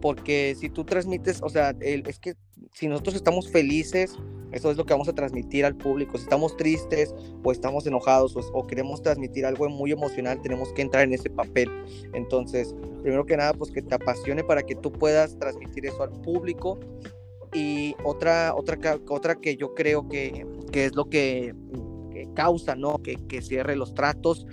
Porque 0.00 0.54
si 0.56 0.70
tú 0.70 0.84
transmites, 0.84 1.42
o 1.42 1.48
sea, 1.48 1.74
es 1.80 2.20
que 2.20 2.34
si 2.72 2.86
nosotros 2.86 3.16
estamos 3.16 3.50
felices, 3.50 4.16
eso 4.52 4.70
es 4.70 4.76
lo 4.76 4.86
que 4.86 4.94
vamos 4.94 5.08
a 5.08 5.14
transmitir 5.14 5.64
al 5.64 5.76
público. 5.76 6.16
Si 6.16 6.22
estamos 6.22 6.56
tristes 6.56 7.12
o 7.42 7.50
estamos 7.50 7.88
enojados 7.88 8.36
o, 8.36 8.66
queremos 8.68 9.02
transmitir 9.02 9.44
algo 9.44 9.68
muy 9.68 9.90
emocional, 9.90 10.40
tenemos 10.42 10.72
que 10.72 10.82
entrar 10.82 11.02
en 11.02 11.12
ese 11.12 11.28
papel. 11.28 11.68
Entonces, 12.14 12.72
primero 13.02 13.26
que 13.26 13.36
nada, 13.36 13.52
pues 13.52 13.72
que 13.72 13.82
te 13.82 13.96
apasione 13.96 14.44
para 14.44 14.62
que 14.62 14.76
tú 14.76 14.92
puedas 14.92 15.36
transmitir 15.38 15.86
eso 15.86 16.04
al 16.04 16.12
público. 16.22 16.78
Y 17.52 17.94
otra, 18.04 18.54
otra, 18.54 18.78
otra 19.08 19.34
que 19.34 19.56
yo 19.56 19.74
creo 19.74 20.08
que, 20.08 20.46
que 20.72 20.86
es 20.86 20.94
lo 20.94 21.08
que, 21.08 21.54
causa, 22.34 22.76
¿no? 22.76 23.02
Que, 23.02 23.16
que 23.26 23.42
cierre 23.42 23.74
los 23.74 23.92
tratos 23.92 24.46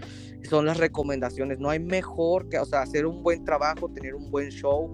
son 0.50 0.66
las 0.66 0.78
recomendaciones. 0.78 1.60
No 1.60 1.70
hay 1.70 1.80
mejor 1.80 2.50
que, 2.50 2.58
o 2.58 2.66
sea, 2.66 2.82
hacer 2.82 3.06
un 3.06 3.24
buen 3.24 3.44
trabajo, 3.46 3.90
tener 3.90 4.16
un 4.16 4.32
buen 4.32 4.50
show, 4.50 4.86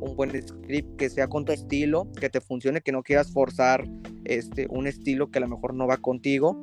un 0.00 0.16
buen 0.16 0.30
script 0.30 0.96
que 0.96 1.08
sea 1.10 1.28
con 1.28 1.44
tu 1.44 1.52
estilo, 1.52 2.10
que 2.18 2.28
te 2.28 2.40
funcione, 2.40 2.80
que 2.80 2.92
no 2.92 3.02
quieras 3.02 3.32
forzar 3.32 3.84
este, 4.24 4.66
un 4.68 4.86
estilo 4.86 5.30
que 5.30 5.38
a 5.38 5.42
lo 5.42 5.48
mejor 5.48 5.74
no 5.74 5.86
va 5.86 5.98
contigo 5.98 6.60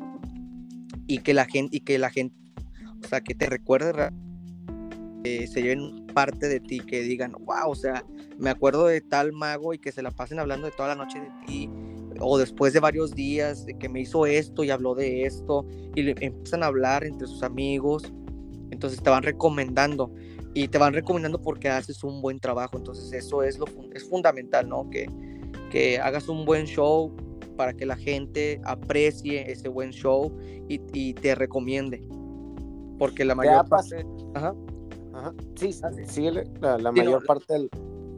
y 1.07 1.19
que 1.19 1.33
la 1.33 1.45
gente, 1.45 1.77
y 1.77 1.81
que 1.81 1.97
la 1.97 2.09
gente, 2.09 2.35
o 3.03 3.07
sea, 3.07 3.21
que 3.21 3.35
te 3.35 3.45
recuerde, 3.45 4.11
que 5.23 5.47
se 5.47 5.61
lleven 5.61 5.98
parte 6.13 6.47
de 6.47 6.59
ti, 6.59 6.79
que 6.79 7.01
digan, 7.01 7.31
wow, 7.31 7.69
o 7.69 7.75
sea, 7.75 8.05
me 8.37 8.49
acuerdo 8.49 8.87
de 8.87 9.01
tal 9.01 9.31
mago 9.31 9.73
y 9.73 9.79
que 9.79 9.91
se 9.91 10.01
la 10.01 10.11
pasen 10.11 10.39
hablando 10.39 10.65
de 10.65 10.71
toda 10.71 10.89
la 10.89 10.95
noche 10.95 11.19
de 11.19 11.29
ti, 11.45 11.69
o 12.19 12.37
después 12.37 12.73
de 12.73 12.79
varios 12.79 13.15
días 13.15 13.65
de 13.65 13.77
que 13.77 13.87
me 13.87 14.01
hizo 14.01 14.25
esto 14.25 14.63
y 14.63 14.71
habló 14.71 14.95
de 14.95 15.25
esto, 15.25 15.65
y 15.95 16.03
le 16.03 16.15
empiezan 16.19 16.63
a 16.63 16.67
hablar 16.67 17.03
entre 17.03 17.27
sus 17.27 17.43
amigos, 17.43 18.11
entonces 18.71 19.01
te 19.01 19.09
van 19.09 19.23
recomendando 19.23 20.13
y 20.53 20.67
te 20.67 20.77
van 20.77 20.93
recomendando 20.93 21.41
porque 21.41 21.69
haces 21.69 22.03
un 22.03 22.21
buen 22.21 22.39
trabajo. 22.39 22.77
Entonces 22.77 23.11
eso 23.13 23.43
es, 23.43 23.57
lo, 23.57 23.65
es 23.93 24.07
fundamental, 24.07 24.67
¿no? 24.67 24.89
Que, 24.89 25.09
que 25.69 25.99
hagas 25.99 26.27
un 26.27 26.45
buen 26.45 26.65
show 26.65 27.15
para 27.55 27.73
que 27.73 27.85
la 27.85 27.97
gente 27.97 28.61
aprecie 28.63 29.51
ese 29.51 29.67
buen 29.67 29.91
show 29.91 30.35
y, 30.67 30.81
y 30.93 31.13
te 31.13 31.35
recomiende. 31.35 32.03
Porque 32.97 33.25
la 33.25 33.35
mayor 33.35 33.67
parte... 33.67 34.05
Ajá. 34.33 34.55
Ajá. 35.19 35.33
Sí, 35.55 35.73
sí, 36.05 36.29
la, 36.61 36.77
la 36.77 36.91
mayor 36.91 37.25
parte 37.25 37.53
del... 37.53 37.69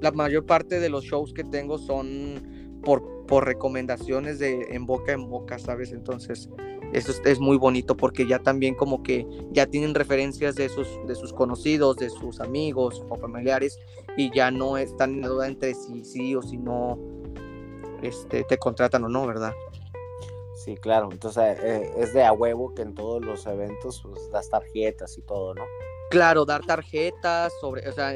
La 0.01 0.11
mayor 0.11 0.45
parte 0.45 0.79
de 0.79 0.89
los 0.89 1.03
shows 1.03 1.31
que 1.31 1.43
tengo 1.43 1.77
son 1.77 2.79
por, 2.83 3.25
por 3.27 3.45
recomendaciones 3.45 4.39
de 4.39 4.67
en 4.71 4.85
boca 4.85 5.11
en 5.11 5.29
boca, 5.29 5.59
¿sabes? 5.59 5.91
Entonces, 5.91 6.49
eso 6.93 7.13
es, 7.23 7.39
muy 7.39 7.57
bonito 7.57 7.95
porque 7.95 8.27
ya 8.27 8.39
también 8.39 8.75
como 8.75 9.03
que 9.03 9.25
ya 9.51 9.65
tienen 9.65 9.93
referencias 9.93 10.55
de 10.55 10.69
sus, 10.69 10.87
de 11.07 11.15
sus 11.15 11.33
conocidos, 11.33 11.97
de 11.97 12.09
sus 12.09 12.39
amigos 12.39 13.03
o 13.09 13.15
familiares 13.15 13.79
y 14.17 14.33
ya 14.35 14.51
no 14.51 14.77
están 14.77 15.13
en 15.13 15.21
la 15.21 15.27
duda 15.27 15.47
entre 15.47 15.73
si 15.73 16.03
sí 16.03 16.35
o 16.35 16.41
si 16.41 16.57
no 16.57 16.99
este, 18.01 18.43
te 18.43 18.57
contratan 18.57 19.03
o 19.05 19.09
no, 19.09 19.25
¿verdad? 19.25 19.53
Sí, 20.55 20.75
claro. 20.75 21.09
Entonces 21.11 21.57
eh, 21.63 21.91
es 21.97 22.13
de 22.13 22.23
a 22.23 22.33
huevo 22.33 22.73
que 22.73 22.81
en 22.81 22.93
todos 22.93 23.23
los 23.23 23.45
eventos 23.45 24.01
pues, 24.03 24.29
das 24.31 24.49
tarjetas 24.49 25.17
y 25.17 25.21
todo, 25.21 25.53
¿no? 25.53 25.63
Claro, 26.11 26.43
dar 26.43 26.65
tarjetas, 26.65 27.53
sobre, 27.61 27.87
o 27.87 27.93
sea, 27.93 28.13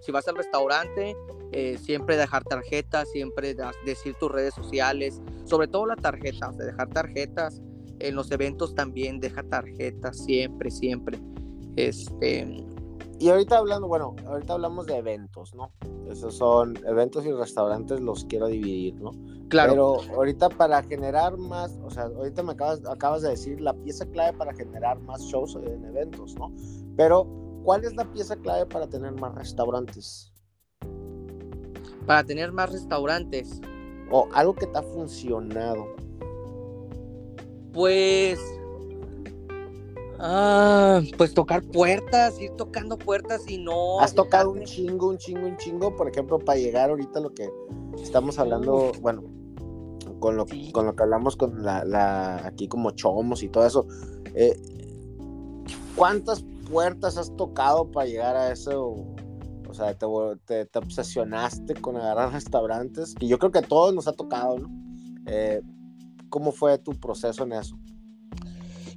si 0.00 0.10
vas 0.10 0.26
al 0.26 0.34
restaurante, 0.34 1.16
eh, 1.52 1.78
siempre 1.78 2.16
dejar 2.16 2.42
tarjetas, 2.42 3.08
siempre 3.12 3.54
decir 3.86 4.16
tus 4.18 4.32
redes 4.32 4.54
sociales, 4.54 5.22
sobre 5.44 5.68
todo 5.68 5.86
la 5.86 5.94
tarjeta, 5.94 6.48
o 6.48 6.52
sea, 6.52 6.66
dejar 6.66 6.88
tarjetas, 6.88 7.62
en 8.00 8.16
los 8.16 8.32
eventos 8.32 8.74
también 8.74 9.20
deja 9.20 9.44
tarjetas, 9.44 10.18
siempre, 10.18 10.72
siempre. 10.72 11.20
Este... 11.76 12.66
Y 13.20 13.28
ahorita 13.28 13.58
hablando, 13.58 13.86
bueno, 13.86 14.16
ahorita 14.26 14.54
hablamos 14.54 14.86
de 14.86 14.96
eventos, 14.96 15.54
¿no? 15.54 15.70
Esos 16.10 16.36
son 16.36 16.76
eventos 16.86 17.24
y 17.24 17.30
restaurantes, 17.30 18.00
los 18.00 18.24
quiero 18.24 18.48
dividir, 18.48 18.94
¿no? 19.00 19.12
Claro. 19.48 19.70
Pero 19.70 20.14
ahorita 20.16 20.48
para 20.48 20.82
generar 20.82 21.36
más, 21.36 21.78
o 21.84 21.90
sea, 21.90 22.04
ahorita 22.04 22.42
me 22.42 22.52
acabas, 22.52 22.84
acabas 22.84 23.22
de 23.22 23.30
decir 23.30 23.60
la 23.60 23.74
pieza 23.74 24.06
clave 24.06 24.36
para 24.36 24.52
generar 24.54 24.98
más 25.00 25.20
shows 25.22 25.56
en 25.56 25.84
eventos, 25.84 26.34
¿no? 26.34 26.52
Pero, 26.98 27.28
¿cuál 27.62 27.84
es 27.84 27.94
la 27.94 28.04
pieza 28.12 28.34
clave 28.34 28.66
para 28.66 28.88
tener 28.88 29.12
más 29.12 29.32
restaurantes? 29.36 30.32
Para 32.06 32.24
tener 32.24 32.50
más 32.50 32.72
restaurantes. 32.72 33.60
O 34.10 34.28
algo 34.34 34.56
que 34.56 34.66
te 34.66 34.76
ha 34.76 34.82
funcionado. 34.82 35.86
Pues. 37.72 38.40
Ah, 40.18 41.00
pues 41.16 41.32
tocar 41.32 41.62
puertas, 41.62 42.40
ir 42.40 42.50
tocando 42.56 42.98
puertas 42.98 43.48
y 43.48 43.58
no. 43.58 44.00
Has 44.00 44.12
tocado 44.12 44.50
un 44.50 44.64
chingo, 44.64 45.10
un 45.10 45.18
chingo, 45.18 45.46
un 45.46 45.56
chingo, 45.56 45.94
por 45.94 46.08
ejemplo, 46.08 46.40
para 46.40 46.58
llegar 46.58 46.90
ahorita 46.90 47.20
a 47.20 47.22
lo 47.22 47.32
que 47.32 47.48
estamos 48.02 48.40
hablando, 48.40 48.90
bueno, 49.00 49.22
con 50.18 50.36
lo, 50.36 50.46
con 50.72 50.86
lo 50.86 50.96
que 50.96 51.02
hablamos 51.04 51.36
con 51.36 51.62
la, 51.62 52.42
aquí 52.44 52.66
como 52.66 52.90
chomos 52.90 53.44
y 53.44 53.48
todo 53.48 53.64
eso. 53.64 53.86
Eh, 54.34 54.60
¿Cuántas 55.94 56.44
puertas 56.70 57.16
has 57.16 57.34
tocado 57.36 57.90
para 57.90 58.06
llegar 58.06 58.36
a 58.36 58.52
eso? 58.52 58.94
O 59.68 59.74
sea, 59.74 59.94
te, 59.94 60.64
te, 60.66 60.78
obsesionaste 60.78 61.74
con 61.74 61.96
agarrar 61.96 62.32
restaurantes, 62.32 63.14
y 63.20 63.28
yo 63.28 63.38
creo 63.38 63.52
que 63.52 63.58
a 63.58 63.62
todos 63.62 63.94
nos 63.94 64.08
ha 64.08 64.12
tocado, 64.12 64.58
¿no? 64.58 64.70
Eh, 65.26 65.60
¿Cómo 66.30 66.52
fue 66.52 66.78
tu 66.78 66.92
proceso 66.92 67.44
en 67.44 67.52
eso? 67.52 67.78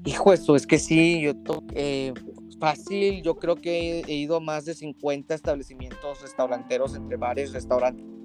Hijo, 0.05 0.34
eso 0.34 0.55
es 0.55 0.65
que 0.65 0.79
sí, 0.79 1.21
yo 1.21 1.36
toqué 1.36 2.13
fácil, 2.62 3.23
yo 3.23 3.36
creo 3.36 3.55
que 3.55 4.01
he 4.01 4.13
ido 4.13 4.38
a 4.38 4.39
más 4.39 4.65
de 4.65 4.75
50 4.75 5.34
establecimientos 5.34 6.21
restauranteros 6.21 6.95
entre 6.95 7.17
bares, 7.17 7.51
restaurantes. 7.51 8.20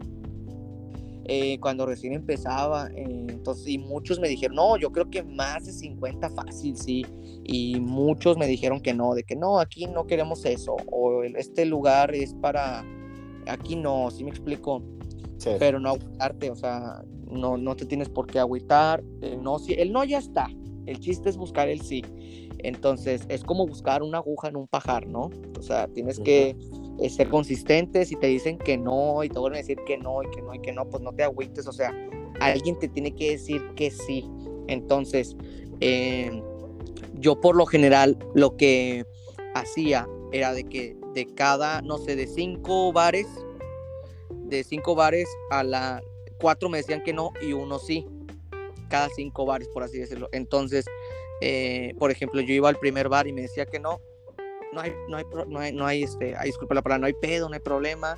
Eh, 1.29 1.59
cuando 1.61 1.87
recién 1.87 2.13
empezaba, 2.13 2.89
eh, 2.95 3.05
entonces, 3.29 3.67
y 3.67 3.79
muchos 3.79 4.21
me 4.21 4.29
dijeron, 4.29 4.57
no, 4.57 4.77
yo 4.77 4.93
creo 4.93 5.11
que 5.11 5.25
más 5.25 5.67
de 5.67 5.73
50 5.73 6.31
fácil, 6.31 6.77
sí, 6.77 7.05
y 7.43 7.81
muchos 7.81 8.37
me 8.37 8.47
dijeron 8.47 8.81
que 8.81 8.95
no, 8.95 9.15
de 9.15 9.25
que 9.25 9.35
no, 9.35 9.59
aquí 9.59 9.87
no 9.87 10.07
queremos 10.07 10.45
eso, 10.45 10.77
o 10.93 11.25
este 11.25 11.65
lugar 11.65 12.15
es 12.15 12.33
para, 12.35 12.85
aquí 13.49 13.75
no, 13.75 14.09
sí 14.13 14.23
me 14.23 14.31
explico, 14.31 14.85
pero 15.59 15.81
no 15.81 15.91
aguantarte, 15.91 16.51
o 16.51 16.57
sea, 16.57 17.03
no, 17.29 17.57
no 17.57 17.75
te 17.75 17.87
tienes 17.87 18.09
por 18.09 18.29
qué 18.29 18.39
agüitar, 18.39 19.03
el 19.21 19.43
no, 19.43 19.57
el 19.69 19.93
no 19.93 20.05
ya 20.05 20.19
está, 20.19 20.49
el 20.87 21.01
chiste 21.01 21.29
es 21.29 21.37
buscar 21.37 21.69
el 21.69 21.81
sí. 21.81 22.03
Entonces 22.59 23.27
es 23.29 23.45
como 23.45 23.67
buscar 23.67 24.03
una 24.03 24.19
aguja 24.19 24.49
en 24.49 24.57
un 24.57 24.67
pajar, 24.67 25.07
¿no? 25.07 25.31
O 25.59 25.63
sea, 25.63 25.89
tienes 25.89 26.19
que 26.19 26.57
eh, 26.99 27.11
ser 27.11 27.29
consistente, 27.29 28.05
si 28.07 28.17
te 28.17 28.27
dicen 28.27 28.59
que 28.59 28.77
no 28.79 29.23
y 29.23 29.29
te 29.29 29.39
vuelven 29.39 29.59
a 29.59 29.63
decir 29.63 29.79
que 29.87 29.99
no 29.99 30.23
y 30.23 30.31
que 30.31 30.43
no 30.43 30.55
y 30.55 30.61
que 30.61 30.73
no, 30.73 30.89
pues 30.89 31.03
no 31.03 31.13
te 31.13 31.23
agüites, 31.23 31.67
o 31.67 31.73
sea, 31.73 31.93
alguien 32.41 32.79
te 32.79 32.89
tiene 32.89 33.15
que 33.15 33.33
decir 33.33 33.63
que 33.75 33.91
sí. 33.91 34.29
Entonces, 34.69 35.37
eh, 35.81 36.43
yo 37.15 37.41
por 37.41 37.57
lo 37.57 37.67
general 37.67 38.19
lo 38.35 38.57
que 38.57 39.05
hacía 39.55 40.09
era 40.33 40.53
de 40.53 40.65
que 40.65 40.97
de 41.15 41.27
cada, 41.35 41.83
no 41.83 41.99
sé, 41.99 42.17
de 42.17 42.27
cinco 42.27 42.93
bares, 42.93 43.27
de 44.31 44.65
cinco 44.65 44.95
bares 44.95 45.29
a 45.51 45.63
la 45.65 46.03
cuatro 46.39 46.69
me 46.69 46.79
decían 46.79 47.03
que 47.03 47.13
no 47.13 47.33
y 47.41 47.53
uno 47.53 47.79
sí. 47.79 48.07
Cada 48.89 49.09
cinco 49.09 49.45
bares, 49.47 49.69
por 49.69 49.83
así 49.83 49.99
decirlo. 49.99 50.29
Entonces, 50.33 50.87
eh, 51.41 51.93
por 51.99 52.11
ejemplo, 52.11 52.41
yo 52.41 52.55
iba 52.55 52.69
al 52.69 52.79
primer 52.79 53.09
bar 53.09 53.27
y 53.27 53.33
me 53.33 53.43
decía 53.43 53.67
que 53.67 53.81
no. 53.81 54.01
No 54.73 54.81
hay, 54.81 54.93
no 55.09 55.17
hay, 55.17 55.25
no 55.49 55.59
hay, 55.59 55.73
no 55.73 55.87
hay 55.87 56.03
este, 56.03 56.37
ay, 56.37 56.47
disculpa 56.49 56.75
la 56.75 56.83
palabra, 56.83 57.01
no 57.01 57.07
hay 57.07 57.15
pedo, 57.15 57.49
no 57.49 57.55
hay 57.55 57.61
problema. 57.61 58.17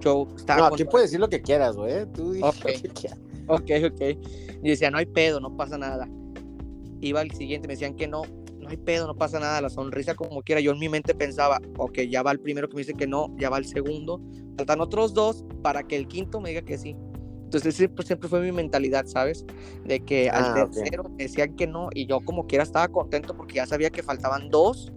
Yo 0.00 0.26
estaba. 0.36 0.68
No, 0.68 0.74
aquí 0.74 0.84
puedes 0.84 1.08
decir 1.10 1.20
lo 1.20 1.28
que 1.28 1.40
quieras, 1.40 1.76
güey. 1.76 2.06
Tú 2.12 2.32
dices 2.32 2.48
okay. 2.60 2.76
lo 2.76 2.82
que 2.82 2.88
quieras. 2.88 3.18
Ok, 3.48 3.70
ok. 3.92 4.00
Y 4.62 4.68
decía, 4.70 4.90
no 4.90 4.98
hay 4.98 5.06
pedo, 5.06 5.40
no 5.40 5.56
pasa 5.56 5.78
nada. 5.78 6.08
Iba 7.00 7.20
al 7.20 7.30
siguiente, 7.30 7.68
me 7.68 7.74
decían 7.74 7.94
que 7.94 8.08
no, 8.08 8.22
no 8.58 8.68
hay 8.68 8.76
pedo, 8.76 9.06
no 9.06 9.14
pasa 9.14 9.38
nada, 9.38 9.60
la 9.60 9.70
sonrisa 9.70 10.14
como 10.14 10.42
quiera. 10.42 10.60
Yo 10.60 10.72
en 10.72 10.78
mi 10.78 10.88
mente 10.88 11.14
pensaba, 11.14 11.60
ok, 11.78 12.00
ya 12.10 12.22
va 12.22 12.32
el 12.32 12.40
primero 12.40 12.68
que 12.68 12.74
me 12.74 12.80
dice 12.80 12.94
que 12.94 13.06
no, 13.06 13.34
ya 13.38 13.48
va 13.50 13.58
el 13.58 13.66
segundo, 13.66 14.20
faltan 14.56 14.80
otros 14.80 15.14
dos 15.14 15.44
para 15.62 15.84
que 15.84 15.96
el 15.96 16.08
quinto 16.08 16.40
me 16.40 16.48
diga 16.48 16.62
que 16.62 16.76
sí. 16.78 16.96
Entonces 17.44 17.76
siempre, 17.76 18.04
siempre 18.04 18.28
fue 18.28 18.40
mi 18.40 18.50
mentalidad, 18.50 19.06
¿sabes? 19.06 19.44
De 19.84 20.00
que 20.00 20.28
al 20.28 20.44
Ah, 20.44 20.64
ok. 20.64 20.72
tercero 20.72 21.04
me 21.04 21.22
decían 21.22 21.54
que 21.54 21.68
no 21.68 21.90
y 21.94 22.06
yo 22.06 22.20
como 22.24 22.46
quiera 22.48 22.64
estaba 22.64 22.88
contento 22.88 23.36
porque 23.36 23.54
ya 23.56 23.66
sabía 23.66 23.90
que 23.90 24.02
faltaban 24.02 24.48
dos, 24.50 24.92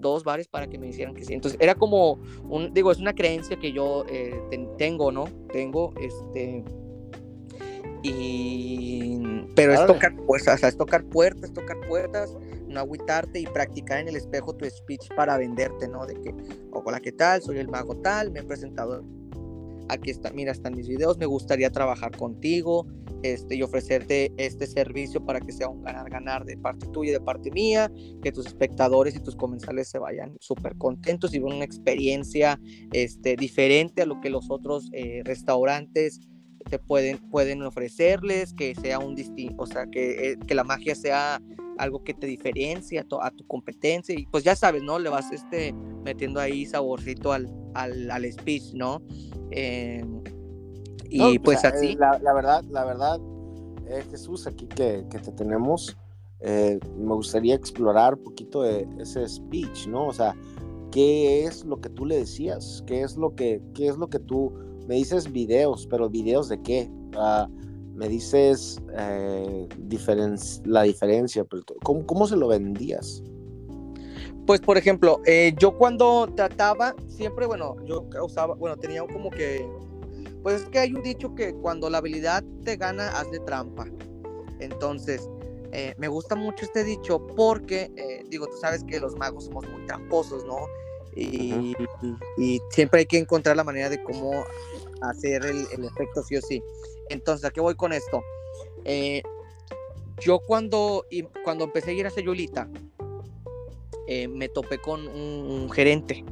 dos 0.00 0.24
bares 0.24 0.48
para 0.48 0.68
que 0.68 0.78
me 0.78 0.86
dijeran 0.86 1.14
que 1.14 1.24
sí. 1.24 1.34
Entonces 1.34 1.58
era 1.60 1.74
como, 1.74 2.18
un, 2.48 2.72
digo, 2.72 2.90
es 2.92 2.98
una 2.98 3.14
creencia 3.14 3.58
que 3.58 3.72
yo 3.72 4.04
eh, 4.08 4.40
ten- 4.50 4.68
tengo, 4.76 5.12
¿no? 5.12 5.24
Tengo, 5.52 5.92
este... 6.00 6.64
Y... 8.02 9.18
Pero 9.56 9.72
es 9.72 9.84
tocar, 9.86 10.14
puertas, 10.14 10.54
o 10.54 10.58
sea, 10.58 10.68
es 10.68 10.76
tocar 10.76 11.04
puertas, 11.04 11.52
tocar 11.52 11.76
puertas, 11.88 12.36
no 12.68 12.78
agüitarte 12.78 13.40
y 13.40 13.46
practicar 13.46 13.98
en 13.98 14.08
el 14.08 14.16
espejo 14.16 14.54
tu 14.54 14.64
speech 14.66 15.08
para 15.16 15.36
venderte, 15.36 15.88
¿no? 15.88 16.06
De 16.06 16.14
que, 16.14 16.32
hola, 16.70 17.00
¿qué 17.00 17.10
tal? 17.10 17.42
Soy 17.42 17.58
el 17.58 17.68
mago 17.68 17.96
tal, 17.96 18.30
me 18.30 18.40
he 18.40 18.44
presentado 18.44 19.02
aquí 19.88 20.10
está, 20.10 20.30
mira, 20.30 20.52
están 20.52 20.74
mis 20.74 20.88
videos, 20.88 21.18
me 21.18 21.26
gustaría 21.26 21.70
trabajar 21.70 22.16
contigo 22.16 22.86
este, 23.22 23.56
y 23.56 23.62
ofrecerte 23.62 24.32
este 24.36 24.66
servicio 24.66 25.24
para 25.24 25.40
que 25.40 25.52
sea 25.52 25.68
un 25.68 25.82
ganar-ganar 25.82 26.44
de 26.44 26.56
parte 26.56 26.86
tuya 26.88 27.10
y 27.10 27.12
de 27.14 27.20
parte 27.20 27.50
mía, 27.50 27.90
que 28.22 28.30
tus 28.30 28.46
espectadores 28.46 29.16
y 29.16 29.20
tus 29.20 29.34
comensales 29.34 29.88
se 29.88 29.98
vayan 29.98 30.36
súper 30.40 30.76
contentos 30.76 31.34
y 31.34 31.40
vean 31.40 31.56
una 31.56 31.64
experiencia 31.64 32.60
este, 32.92 33.36
diferente 33.36 34.02
a 34.02 34.06
lo 34.06 34.20
que 34.20 34.30
los 34.30 34.50
otros 34.50 34.88
eh, 34.92 35.22
restaurantes 35.24 36.20
pueden, 36.78 37.18
pueden 37.30 37.62
ofrecerles, 37.62 38.52
que 38.52 38.74
sea 38.74 38.98
un 38.98 39.14
distinto, 39.14 39.62
o 39.62 39.66
sea, 39.66 39.86
que, 39.86 40.32
eh, 40.32 40.38
que 40.46 40.54
la 40.54 40.64
magia 40.64 40.94
sea 40.94 41.40
algo 41.78 42.02
que 42.02 42.12
te 42.12 42.26
diferencia 42.26 43.02
a 43.02 43.04
tu, 43.04 43.20
a 43.20 43.30
tu 43.30 43.46
competencia 43.46 44.14
y 44.18 44.26
pues 44.26 44.44
ya 44.44 44.54
sabes, 44.56 44.82
¿no? 44.82 44.98
Le 44.98 45.08
vas 45.08 45.30
este, 45.32 45.72
metiendo 46.04 46.40
ahí 46.40 46.66
saborcito 46.66 47.32
al, 47.32 47.48
al, 47.74 48.10
al 48.10 48.32
speech, 48.32 48.74
¿no? 48.74 49.00
Eh, 49.50 50.04
y 51.08 51.18
No, 51.18 51.42
pues 51.42 51.64
eh, 51.64 51.68
así. 51.68 51.94
La, 51.96 52.18
la 52.18 52.34
verdad, 52.34 52.64
la 52.70 52.84
verdad, 52.84 53.20
eh, 53.88 54.04
Jesús, 54.10 54.46
aquí 54.46 54.66
que, 54.66 55.06
que 55.10 55.18
te 55.18 55.32
tenemos, 55.32 55.96
eh, 56.40 56.78
me 56.96 57.14
gustaría 57.14 57.54
explorar 57.54 58.14
un 58.14 58.24
poquito 58.24 58.62
de 58.62 58.86
ese 58.98 59.26
speech, 59.26 59.86
¿no? 59.86 60.08
O 60.08 60.12
sea, 60.12 60.36
¿qué 60.90 61.44
es 61.44 61.64
lo 61.64 61.80
que 61.80 61.88
tú 61.88 62.04
le 62.04 62.16
decías? 62.16 62.82
¿Qué 62.86 63.02
es 63.02 63.16
lo 63.16 63.34
que, 63.34 63.62
qué 63.74 63.88
es 63.88 63.96
lo 63.96 64.08
que 64.08 64.18
tú 64.18 64.52
me 64.88 64.94
dices 64.94 65.30
videos, 65.30 65.86
pero 65.86 66.08
videos 66.08 66.48
de 66.48 66.60
qué? 66.62 66.90
Ah, 67.14 67.46
me 67.94 68.08
dices 68.08 68.80
eh, 68.96 69.68
la 70.64 70.82
diferencia, 70.82 71.44
pero 71.44 71.62
tú- 71.62 71.74
¿cómo, 71.82 72.06
cómo 72.06 72.26
se 72.26 72.36
lo 72.36 72.48
vendías? 72.48 73.22
Pues, 74.46 74.60
por 74.60 74.78
ejemplo, 74.78 75.20
eh, 75.26 75.52
yo 75.58 75.76
cuando 75.76 76.26
trataba, 76.34 76.94
siempre, 77.06 77.44
bueno, 77.44 77.76
yo 77.84 78.08
usaba, 78.24 78.54
bueno, 78.54 78.78
tenía 78.78 79.04
como 79.06 79.28
que, 79.28 79.68
pues 80.42 80.62
es 80.62 80.68
que 80.70 80.78
hay 80.78 80.94
un 80.94 81.02
dicho 81.02 81.34
que 81.34 81.52
cuando 81.52 81.90
la 81.90 81.98
habilidad 81.98 82.42
te 82.64 82.76
gana, 82.76 83.08
hazle 83.10 83.40
trampa. 83.40 83.84
Entonces, 84.58 85.28
eh, 85.72 85.94
me 85.98 86.08
gusta 86.08 86.34
mucho 86.34 86.64
este 86.64 86.82
dicho 86.82 87.26
porque, 87.36 88.24
digo, 88.30 88.46
tú 88.46 88.56
sabes 88.56 88.82
que 88.84 88.98
los 89.00 89.14
magos 89.16 89.44
somos 89.44 89.68
muy 89.68 89.84
tramposos, 89.84 90.46
¿no? 90.46 90.56
Y, 91.18 91.74
siempre 92.70 93.00
hay 93.00 93.06
que 93.06 93.18
encontrar 93.18 93.56
la 93.56 93.64
manera 93.64 93.88
de 93.88 94.02
cómo 94.02 94.44
hacer 95.00 95.44
el, 95.44 95.62
efecto 95.84 96.22
sí 96.22 96.36
o 96.36 96.42
sí. 96.42 96.62
Entonces, 97.10 97.44
¿a 97.44 97.50
qué 97.50 97.60
voy 97.60 97.74
con 97.74 97.92
esto? 97.92 98.22
Eh, 98.84 99.22
yo 100.20 100.40
cuando, 100.40 101.04
cuando 101.44 101.64
empecé 101.64 101.90
a 101.90 101.94
ir 101.94 102.06
a 102.06 102.10
Sayulita, 102.10 102.68
eh, 104.06 104.28
me 104.28 104.48
topé 104.48 104.78
con 104.78 105.06
un, 105.06 105.70
gerente, 105.70 106.24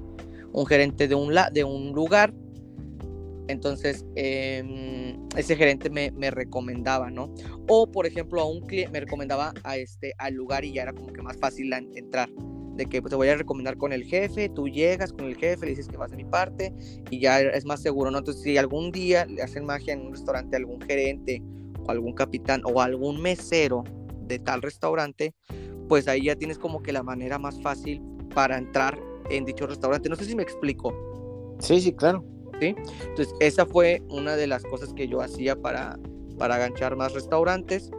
un 0.52 0.66
gerente 0.66 1.08
de 1.08 1.14
un, 1.14 1.34
de 1.52 1.64
un 1.64 1.92
lugar. 1.92 2.32
Entonces, 3.48 4.04
eh, 4.16 5.16
ese 5.36 5.56
gerente 5.56 5.90
me, 5.90 6.10
me, 6.10 6.30
recomendaba, 6.30 7.10
¿no? 7.10 7.32
O, 7.68 7.90
por 7.90 8.06
ejemplo, 8.06 8.40
a 8.40 8.46
un 8.46 8.60
cliente 8.60 8.90
me 8.90 9.00
recomendaba 9.00 9.52
a 9.62 9.76
este, 9.76 10.14
al 10.18 10.34
lugar 10.34 10.64
y 10.64 10.72
ya 10.72 10.82
era 10.82 10.92
como 10.92 11.12
que 11.12 11.22
más 11.22 11.36
fácil 11.36 11.72
entrar. 11.72 12.28
De 12.76 12.86
que 12.86 13.00
pues, 13.00 13.10
te 13.10 13.16
voy 13.16 13.28
a 13.28 13.36
recomendar 13.36 13.76
con 13.78 13.92
el 13.92 14.04
jefe, 14.04 14.48
tú 14.50 14.68
llegas 14.68 15.12
con 15.12 15.24
el 15.24 15.36
jefe, 15.36 15.64
le 15.64 15.70
dices 15.70 15.88
que 15.88 15.96
vas 15.96 16.10
de 16.10 16.18
mi 16.18 16.24
parte 16.24 16.74
y 17.10 17.20
ya 17.20 17.40
es 17.40 17.64
más 17.64 17.80
seguro, 17.80 18.10
¿no? 18.10 18.18
Entonces, 18.18 18.42
si 18.42 18.58
algún 18.58 18.92
día 18.92 19.24
le 19.24 19.42
hacen 19.42 19.64
magia 19.64 19.94
en 19.94 20.02
un 20.06 20.12
restaurante 20.12 20.56
a 20.56 20.58
algún 20.58 20.80
gerente 20.82 21.42
o 21.86 21.90
algún 21.90 22.12
capitán 22.12 22.60
o 22.64 22.82
algún 22.82 23.20
mesero 23.20 23.82
de 24.26 24.38
tal 24.38 24.60
restaurante, 24.60 25.34
pues 25.88 26.06
ahí 26.06 26.24
ya 26.24 26.36
tienes 26.36 26.58
como 26.58 26.82
que 26.82 26.92
la 26.92 27.02
manera 27.02 27.38
más 27.38 27.60
fácil 27.62 28.02
para 28.34 28.58
entrar 28.58 29.00
en 29.30 29.44
dicho 29.44 29.66
restaurante. 29.66 30.08
No 30.08 30.16
sé 30.16 30.24
si 30.24 30.34
me 30.34 30.42
explico. 30.42 30.94
Sí, 31.60 31.80
sí, 31.80 31.92
claro. 31.92 32.24
¿Sí? 32.60 32.74
Entonces, 33.08 33.34
esa 33.40 33.66
fue 33.66 34.02
una 34.08 34.36
de 34.36 34.46
las 34.46 34.64
cosas 34.64 34.92
que 34.94 35.08
yo 35.08 35.20
hacía 35.20 35.56
para, 35.56 35.98
para 36.38 36.58
ganchar 36.58 36.96
más 36.96 37.12
restaurantes. 37.12 37.90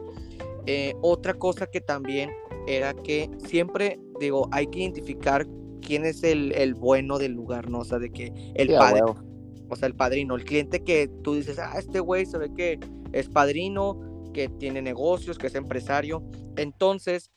Eh, 0.66 0.96
otra 1.02 1.34
cosa 1.34 1.68
que 1.68 1.80
también 1.80 2.32
era 2.68 2.94
que 2.94 3.30
siempre, 3.48 4.00
digo, 4.20 4.48
hay 4.52 4.68
que 4.68 4.80
identificar 4.80 5.48
quién 5.82 6.06
es 6.06 6.24
el, 6.24 6.52
el 6.54 6.76
bueno 6.76 7.18
del 7.18 7.34
lugar, 7.34 7.70
¿no? 7.70 7.80
O 7.80 7.86
sea, 7.86 8.00
de 8.00 8.12
que 8.12 8.32
el 8.56 8.68
Sí, 8.68 8.74
padre, 8.76 9.02
o 9.70 9.76
sea, 9.76 9.88
el 9.88 9.96
padrino, 9.96 10.36
el 10.36 10.44
cliente 10.44 10.84
que 10.84 11.10
tú 11.24 11.36
dices, 11.36 11.60
ah, 11.60 11.74
este 11.78 12.00
güey 12.00 12.26
se 12.26 12.38
ve 12.38 12.54
que 12.54 12.80
es 13.14 13.30
padrino, 13.30 14.00
que 14.34 14.50
tiene 14.50 14.82
negocios, 14.82 15.38
que 15.38 15.48
es 15.48 15.56
empresario. 15.56 16.24
Entonces, 16.58 17.32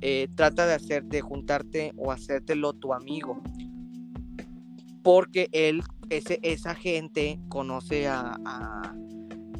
eh, 0.00 0.28
trata 0.34 0.66
de 0.66 0.74
hacer, 0.74 1.04
de 1.04 1.20
juntarte 1.20 1.92
o 1.96 2.12
hacértelo 2.12 2.72
tu 2.72 2.92
amigo. 2.92 3.42
Porque 5.02 5.48
él, 5.52 5.82
ese, 6.10 6.38
esa 6.42 6.74
gente 6.74 7.38
conoce 7.48 8.08
a, 8.08 8.36
a, 8.44 8.94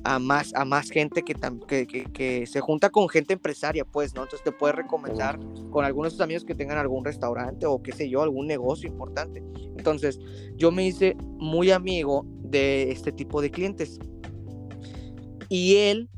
a 0.07 0.21
más, 0.21 0.55
a 0.55 0.64
más 0.64 0.88
gente 0.90 1.23
que, 1.23 1.35
que, 1.66 1.87
que, 1.87 2.05
que 2.05 2.47
se 2.47 2.61
junta 2.61 2.90
con 2.90 3.09
gente 3.09 3.33
empresaria, 3.33 3.85
pues, 3.85 4.14
¿no? 4.14 4.23
Entonces 4.23 4.45
te 4.45 4.53
puede 4.53 4.73
recomendar 4.73 5.37
con 5.71 5.85
algunos 5.85 6.12
de 6.12 6.16
sus 6.16 6.21
amigos 6.21 6.45
que 6.45 6.55
tengan 6.55 6.79
algún 6.79 7.05
restaurante 7.05 7.66
o 7.66 7.83
qué 7.83 7.90
sé 7.90 8.09
yo, 8.09 8.23
algún 8.23 8.47
negocio 8.47 8.88
importante. 8.88 9.42
Entonces, 9.77 10.21
yo 10.55 10.71
me 10.71 10.87
hice 10.87 11.16
muy 11.38 11.73
amigo 11.73 12.25
de 12.40 12.92
este 12.92 13.11
tipo 13.11 13.42
de 13.42 13.51
clientes. 13.51 13.99
Y 15.49 15.75
él 15.75 16.09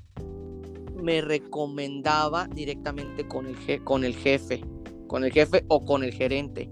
me 0.94 1.22
recomendaba 1.22 2.46
directamente 2.48 3.26
con 3.26 3.46
el, 3.46 3.84
con 3.84 4.04
el 4.04 4.14
jefe, 4.14 4.60
con 5.06 5.24
el 5.24 5.32
jefe 5.32 5.64
o 5.68 5.82
con 5.82 6.04
el 6.04 6.12
gerente. 6.12 6.68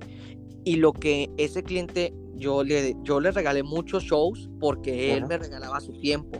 Y 0.64 0.76
lo 0.76 0.92
que 0.92 1.30
ese 1.38 1.62
cliente, 1.62 2.12
yo 2.34 2.62
le, 2.62 2.94
yo 3.04 3.20
le 3.20 3.30
regalé 3.30 3.62
muchos 3.62 4.04
shows 4.04 4.50
porque 4.60 5.14
él 5.14 5.20
Ajá. 5.20 5.28
me 5.28 5.38
regalaba 5.38 5.80
su 5.80 5.92
tiempo. 5.94 6.38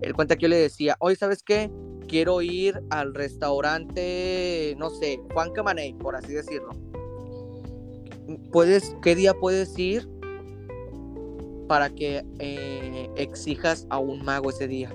Él 0.00 0.14
cuenta 0.14 0.36
que 0.36 0.42
yo 0.42 0.48
le 0.48 0.56
decía, 0.56 0.96
oye, 1.00 1.16
¿sabes 1.16 1.42
qué? 1.42 1.70
Quiero 2.08 2.40
ir 2.42 2.80
al 2.90 3.14
restaurante, 3.14 4.74
no 4.78 4.90
sé, 4.90 5.20
Juan 5.32 5.52
Camaney, 5.52 5.94
por 5.94 6.14
así 6.16 6.32
decirlo. 6.32 6.70
¿Puedes, 8.52 8.94
¿Qué 9.02 9.14
día 9.14 9.34
puedes 9.34 9.76
ir 9.78 10.08
para 11.68 11.90
que 11.90 12.24
eh, 12.38 13.10
exijas 13.16 13.86
a 13.90 13.98
un 13.98 14.24
mago 14.24 14.50
ese 14.50 14.68
día? 14.68 14.94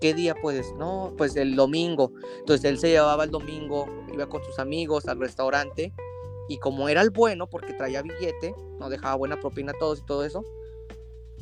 ¿Qué 0.00 0.14
día 0.14 0.34
puedes? 0.34 0.72
No, 0.74 1.12
pues 1.18 1.36
el 1.36 1.54
domingo. 1.54 2.12
Entonces 2.38 2.64
él 2.64 2.78
se 2.78 2.88
llevaba 2.88 3.24
el 3.24 3.30
domingo, 3.30 3.86
iba 4.12 4.26
con 4.28 4.42
sus 4.42 4.58
amigos 4.58 5.06
al 5.06 5.20
restaurante 5.20 5.92
y 6.48 6.58
como 6.58 6.88
era 6.88 7.02
el 7.02 7.10
bueno, 7.10 7.48
porque 7.48 7.74
traía 7.74 8.02
billete, 8.02 8.54
no 8.78 8.88
dejaba 8.88 9.14
buena 9.14 9.38
propina 9.38 9.72
a 9.72 9.78
todos 9.78 10.00
y 10.00 10.04
todo 10.04 10.24
eso, 10.24 10.42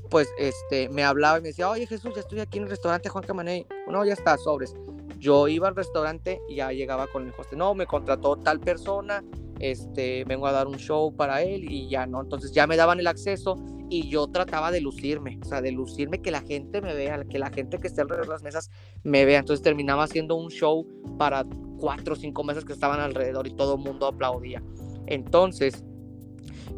pues 0.08 0.28
este, 0.38 0.88
me 0.88 1.04
hablaba 1.04 1.38
y 1.38 1.42
me 1.42 1.48
decía, 1.48 1.68
oye 1.68 1.86
Jesús, 1.86 2.12
ya 2.14 2.20
estoy 2.20 2.40
aquí 2.40 2.58
en 2.58 2.64
el 2.64 2.70
restaurante 2.70 3.08
Juan 3.08 3.24
Camaney. 3.24 3.66
No, 3.90 4.04
ya 4.04 4.14
está, 4.14 4.36
sobres. 4.36 4.74
Yo 5.18 5.48
iba 5.48 5.68
al 5.68 5.76
restaurante 5.76 6.40
y 6.48 6.56
ya 6.56 6.72
llegaba 6.72 7.06
con 7.08 7.26
el 7.26 7.34
host. 7.36 7.52
No, 7.52 7.74
me 7.74 7.86
contrató 7.86 8.36
tal 8.36 8.60
persona, 8.60 9.24
este, 9.58 10.24
vengo 10.24 10.46
a 10.46 10.52
dar 10.52 10.66
un 10.66 10.76
show 10.76 11.14
para 11.14 11.42
él 11.42 11.70
y 11.70 11.88
ya 11.88 12.06
no. 12.06 12.20
Entonces 12.20 12.52
ya 12.52 12.66
me 12.66 12.76
daban 12.76 13.00
el 13.00 13.06
acceso 13.06 13.56
y 13.90 14.08
yo 14.08 14.28
trataba 14.28 14.70
de 14.70 14.80
lucirme, 14.80 15.38
o 15.42 15.44
sea, 15.44 15.60
de 15.60 15.72
lucirme 15.72 16.20
que 16.20 16.30
la 16.30 16.42
gente 16.42 16.80
me 16.80 16.94
vea, 16.94 17.24
que 17.24 17.38
la 17.38 17.50
gente 17.50 17.78
que 17.78 17.88
esté 17.88 18.02
alrededor 18.02 18.26
de 18.26 18.32
las 18.32 18.42
mesas 18.42 18.70
me 19.02 19.24
vea. 19.24 19.40
Entonces 19.40 19.62
terminaba 19.62 20.04
haciendo 20.04 20.36
un 20.36 20.50
show 20.50 20.86
para 21.18 21.44
cuatro 21.78 22.14
o 22.14 22.16
cinco 22.16 22.44
mesas 22.44 22.64
que 22.64 22.72
estaban 22.72 23.00
alrededor 23.00 23.46
y 23.46 23.54
todo 23.54 23.74
el 23.74 23.80
mundo 23.80 24.06
aplaudía. 24.06 24.62
Entonces, 25.06 25.84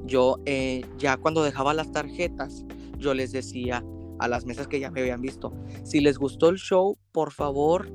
yo 0.05 0.37
eh, 0.47 0.85
ya 0.99 1.17
cuando 1.17 1.43
dejaba 1.43 1.75
las 1.75 1.91
tarjetas, 1.93 2.65
yo 3.01 3.15
les 3.15 3.33
decía 3.33 3.85
a 4.19 4.29
las 4.29 4.45
mesas 4.45 4.69
que 4.69 4.79
ya 4.79 4.91
me 4.91 5.01
habían 5.01 5.21
visto, 5.21 5.53
si 5.83 6.01
les 6.01 6.19
gustó 6.19 6.51
el 6.51 6.57
show, 6.57 6.97
por 7.11 7.33
favor, 7.33 7.91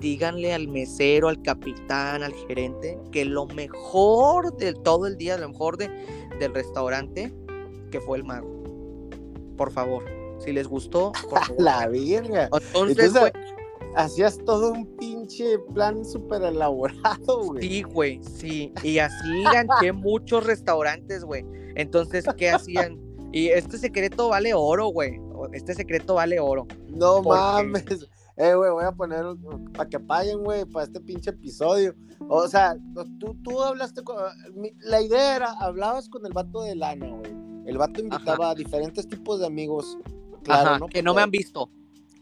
díganle 0.00 0.52
al 0.52 0.66
mesero, 0.66 1.28
al 1.28 1.40
capitán, 1.40 2.24
al 2.24 2.34
gerente, 2.34 2.98
que 3.12 3.24
lo 3.24 3.46
mejor 3.46 4.56
de 4.56 4.74
todo 4.74 5.06
el 5.06 5.16
día, 5.16 5.38
lo 5.38 5.48
mejor 5.48 5.76
de, 5.76 5.88
del 6.40 6.52
restaurante, 6.52 7.32
que 7.90 8.00
fue 8.00 8.18
el 8.18 8.24
mago. 8.24 8.50
Por 9.56 9.70
favor, 9.70 10.04
si 10.38 10.52
les 10.52 10.66
gustó. 10.66 11.12
La 11.58 11.86
virga. 11.86 12.50
Entonces, 12.74 13.12
hacías 13.94 14.38
todo 14.44 14.72
un 14.72 14.86
pinche 14.96 15.58
plan 15.72 16.04
súper 16.04 16.42
elaborado, 16.42 17.44
güey. 17.44 17.62
Sí, 17.62 17.82
güey, 17.82 18.20
sí. 18.22 18.72
Y 18.82 18.98
así 18.98 19.44
ganché 19.44 19.92
muchos 19.92 20.44
restaurantes, 20.44 21.24
güey. 21.24 21.44
Entonces, 21.76 22.24
¿qué 22.36 22.50
hacían? 22.50 22.98
Y 23.32 23.48
este 23.48 23.78
secreto 23.78 24.28
vale 24.28 24.52
oro, 24.54 24.88
güey. 24.88 25.20
Este 25.52 25.74
secreto 25.74 26.14
vale 26.14 26.38
oro. 26.38 26.66
No 26.88 27.22
mames. 27.22 28.08
Eh, 28.36 28.54
güey, 28.54 28.70
voy 28.70 28.84
a 28.84 28.92
poner 28.92 29.24
para 29.74 29.88
que 29.88 30.00
paguen, 30.00 30.42
güey, 30.42 30.64
para 30.64 30.86
este 30.86 31.00
pinche 31.00 31.30
episodio. 31.30 31.94
O 32.28 32.48
sea, 32.48 32.76
tú, 33.18 33.36
tú 33.42 33.62
hablaste 33.62 34.02
con. 34.02 34.16
La 34.80 35.02
idea 35.02 35.36
era, 35.36 35.52
hablabas 35.52 36.08
con 36.08 36.24
el 36.24 36.32
vato 36.32 36.62
de 36.62 36.74
lana, 36.74 37.08
güey. 37.08 37.32
El 37.66 37.78
vato 37.78 38.00
invitaba 38.00 38.50
a 38.50 38.54
diferentes 38.54 39.06
tipos 39.06 39.40
de 39.40 39.46
amigos. 39.46 39.98
Claro, 40.44 40.78
¿no? 40.78 40.86
Que 40.88 41.02
no 41.02 41.14
me 41.14 41.22
han 41.22 41.30
visto. 41.30 41.70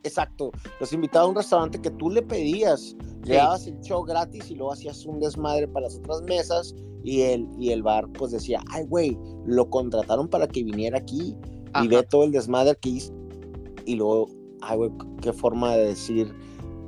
Exacto. 0.03 0.51
Los 0.81 0.93
invitaba 0.93 1.25
a 1.25 1.29
un 1.29 1.37
restaurante 1.37 1.81
que 1.81 1.91
tú 1.91 2.11
le 2.11 2.23
pedías. 2.23 2.97
Le 3.25 3.37
dabas 3.37 3.67
el 3.67 3.79
show 3.81 4.03
gratis 4.03 4.51
y 4.51 4.55
luego 4.55 4.73
hacías 4.73 5.05
un 5.05 5.21
desmadre 5.21 5.69
para 5.69 5.87
las 5.87 5.97
otras 5.97 6.23
mesas. 6.23 6.75
Y 7.03 7.23
el, 7.23 7.47
y 7.59 7.71
el 7.71 7.83
bar, 7.83 8.07
pues 8.13 8.33
decía, 8.33 8.63
ay, 8.71 8.85
güey, 8.87 9.17
lo 9.47 9.69
contrataron 9.71 10.29
para 10.29 10.47
que 10.47 10.63
viniera 10.63 10.99
aquí 10.99 11.35
y 11.83 11.89
ve 11.89 12.03
todo 12.03 12.25
el 12.25 12.33
desmadre 12.33 12.77
que 12.81 12.91
hizo. 12.91 13.15
Y 13.87 13.95
luego 13.95 14.29
ay, 14.63 14.77
güey, 14.77 14.91
qué 15.23 15.33
forma 15.33 15.77
de 15.77 15.87
decir, 15.87 16.35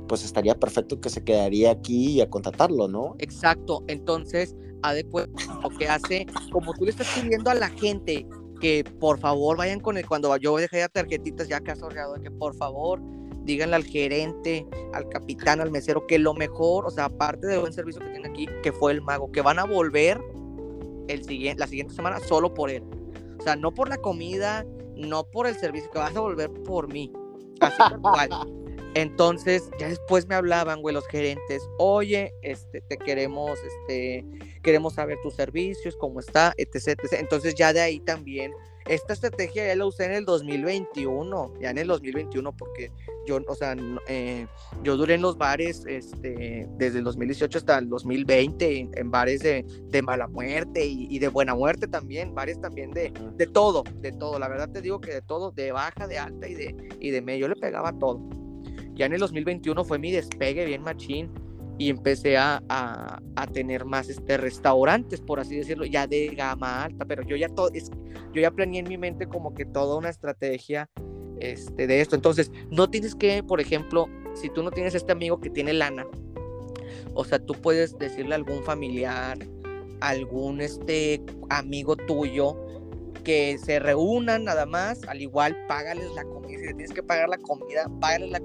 pues 0.07 0.23
estaría 0.23 0.55
perfecto 0.55 0.99
que 0.99 1.09
se 1.09 1.23
quedaría 1.23 1.71
aquí 1.71 2.11
y 2.11 2.21
a 2.21 2.29
contratarlo, 2.29 2.87
¿no? 2.87 3.15
Exacto, 3.19 3.83
entonces, 3.87 4.55
adecuado 4.81 5.27
lo 5.61 5.69
que 5.69 5.87
hace, 5.87 6.25
como 6.51 6.73
tú 6.73 6.85
le 6.85 6.91
estás 6.91 7.07
pidiendo 7.19 7.49
a 7.49 7.55
la 7.55 7.69
gente 7.69 8.25
que 8.63 8.85
por 8.97 9.19
favor 9.19 9.57
vayan 9.57 9.81
con 9.81 9.97
el, 9.97 10.07
cuando 10.07 10.37
yo 10.37 10.55
dejé 10.55 10.77
ya 10.77 10.87
tarjetitas 10.87 11.49
ya 11.49 11.59
que 11.59 11.71
has 11.71 11.81
de 11.81 12.21
que 12.23 12.31
por 12.31 12.55
favor 12.55 13.01
díganle 13.43 13.75
al 13.75 13.83
gerente, 13.83 14.65
al 14.93 15.09
capitán, 15.09 15.59
al 15.59 15.69
mesero, 15.69 16.07
que 16.07 16.17
lo 16.17 16.33
mejor, 16.33 16.85
o 16.85 16.89
sea, 16.89 17.05
aparte 17.05 17.45
del 17.45 17.59
buen 17.59 17.73
servicio 17.73 17.99
que 17.99 18.07
tiene 18.11 18.29
aquí, 18.29 18.47
que 18.63 18.71
fue 18.71 18.93
el 18.93 19.01
mago, 19.01 19.29
que 19.33 19.41
van 19.41 19.59
a 19.59 19.65
volver 19.65 20.17
el 21.09 21.25
siguiente, 21.25 21.59
la 21.59 21.67
siguiente 21.67 21.93
semana 21.93 22.21
solo 22.21 22.53
por 22.53 22.69
él. 22.69 22.85
O 23.37 23.43
sea, 23.43 23.57
no 23.57 23.73
por 23.73 23.89
la 23.89 23.97
comida, 23.97 24.65
no 24.95 25.25
por 25.25 25.45
el 25.45 25.55
servicio, 25.57 25.91
que 25.91 25.99
vas 25.99 26.15
a 26.15 26.21
volver 26.21 26.49
por 26.63 26.87
mí. 26.87 27.11
Entonces, 28.95 29.69
ya 29.77 29.89
después 29.89 30.25
me 30.25 30.35
hablaban, 30.35 30.81
güey, 30.81 30.95
los 30.95 31.05
gerentes, 31.07 31.67
oye, 31.79 32.33
este, 32.43 32.79
te 32.79 32.97
queremos, 32.97 33.59
este, 33.59 34.25
queremos 34.63 34.93
saber 34.93 35.19
tus 35.21 35.35
servicios, 35.35 35.95
cómo 35.97 36.19
está, 36.19 36.53
etc, 36.57 36.99
Entonces, 37.11 37.53
ya 37.53 37.73
de 37.73 37.81
ahí 37.81 37.99
también, 37.99 38.53
esta 38.87 39.13
estrategia 39.13 39.67
ya 39.67 39.75
la 39.75 39.85
usé 39.85 40.05
en 40.05 40.13
el 40.13 40.25
2021, 40.25 41.53
ya 41.61 41.69
en 41.69 41.77
el 41.77 41.87
2021, 41.87 42.55
porque 42.55 42.91
yo, 43.25 43.39
o 43.47 43.55
sea, 43.55 43.75
eh, 44.07 44.47
yo 44.83 44.97
duré 44.97 45.13
en 45.13 45.21
los 45.21 45.37
bares, 45.37 45.83
este, 45.87 46.67
desde 46.77 46.97
el 46.97 47.03
2018 47.05 47.59
hasta 47.59 47.77
el 47.77 47.87
2020, 47.89 48.89
en, 48.93 49.11
bares 49.11 49.41
de, 49.41 49.65
de, 49.89 50.01
mala 50.01 50.27
muerte 50.27 50.85
y, 50.85 51.17
de 51.19 51.27
buena 51.29 51.55
muerte 51.55 51.87
también, 51.87 52.33
bares 52.33 52.59
también 52.59 52.91
de, 52.91 53.13
de 53.35 53.47
todo, 53.47 53.83
de 54.01 54.11
todo. 54.11 54.37
La 54.37 54.49
verdad 54.49 54.69
te 54.69 54.81
digo 54.81 54.99
que 54.99 55.13
de 55.13 55.21
todo, 55.21 55.51
de 55.51 55.71
baja, 55.71 56.07
de 56.07 56.19
alta 56.19 56.47
y 56.47 56.55
de, 56.55 56.75
y 56.99 57.11
de 57.11 57.21
medio, 57.21 57.47
yo 57.47 57.53
le 57.53 57.55
pegaba 57.55 57.97
todo. 57.97 58.21
Ya 58.95 59.05
en 59.05 59.13
el 59.13 59.19
2021 59.19 59.83
fue 59.85 59.97
mi 59.97 60.11
despegue 60.11 60.65
bien 60.65 60.81
machín 60.83 61.31
y 61.77 61.89
empecé 61.89 62.37
a, 62.37 62.61
a, 62.69 63.21
a, 63.35 63.47
tener 63.47 63.85
más 63.85 64.09
este, 64.09 64.37
restaurantes, 64.37 65.21
por 65.21 65.39
así 65.39 65.55
decirlo, 65.55 65.85
ya 65.85 66.05
de 66.07 66.27
gama 66.27 66.83
alta, 66.83 67.05
pero 67.05 67.23
yo 67.23 67.35
ya, 67.35 67.49
todo, 67.49 67.69
es, 67.73 67.89
yo 68.33 68.41
ya 68.41 68.51
planeé 68.51 68.81
en 68.81 68.89
mi 68.89 68.97
mente 68.97 69.27
como 69.27 69.53
que 69.53 69.65
toda 69.65 69.97
una 69.97 70.09
estrategia 70.09 70.89
este, 71.39 71.87
de 71.87 72.01
esto. 72.01 72.15
Entonces, 72.15 72.51
no 72.69 72.89
tienes 72.89 73.15
que, 73.15 73.43
por 73.43 73.59
ejemplo, 73.59 74.07
si 74.33 74.49
tú 74.49 74.63
no 74.63 74.71
tienes 74.71 74.95
este 74.95 75.11
amigo 75.11 75.39
que 75.39 75.49
tiene 75.49 75.73
lana, 75.73 76.05
o 77.15 77.23
sea, 77.25 77.39
tú 77.39 77.53
puedes 77.53 77.97
decirle 77.97 78.33
a 78.33 78.37
algún 78.37 78.63
familiar, 78.63 79.37
algún 79.99 80.61
este, 80.61 81.21
amigo 81.49 81.95
tuyo, 81.95 82.57
que 83.23 83.57
se 83.57 83.79
reúnan 83.79 84.43
nada 84.43 84.65
más, 84.65 85.01
al 85.07 85.21
igual 85.21 85.57
págales 85.67 86.11
la 86.13 86.23
comida, 86.23 86.59
si 86.59 86.73
tienes 86.73 86.91
que 86.91 87.03
pagar 87.03 87.29
la 87.29 87.37
comida, 87.37 87.89
págales 88.01 88.31
la, 88.31 88.41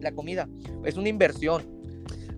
la 0.00 0.12
comida, 0.12 0.48
es 0.84 0.96
una 0.96 1.08
inversión. 1.08 1.75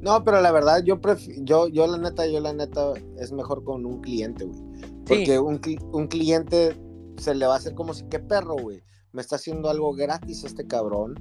No, 0.01 0.25
pero 0.25 0.41
la 0.41 0.53
verdad, 0.53 0.83
yo 0.85 1.01
yo, 1.43 1.69
yo 1.69 1.87
la 1.87 1.99
neta, 1.99 2.27
yo 2.27 2.41
la 2.41 2.53
neta, 2.53 2.93
es 3.19 3.33
mejor 3.33 3.65
con 3.65 3.85
un 3.85 4.01
cliente, 4.01 4.45
güey. 4.45 4.61
Porque 5.05 5.39
un, 5.39 5.61
un 5.93 6.07
cliente 6.07 6.77
se 7.17 7.35
le 7.35 7.47
va 7.47 7.55
a 7.55 7.57
hacer 7.57 7.75
como 7.75 7.95
si, 7.95 8.05
qué 8.05 8.19
perro, 8.19 8.57
güey 8.57 8.83
me 9.13 9.23
está 9.23 9.37
haciendo 9.37 9.69
algo 9.71 9.93
gratis 9.95 10.45
este 10.45 10.67
cabrón, 10.67 11.15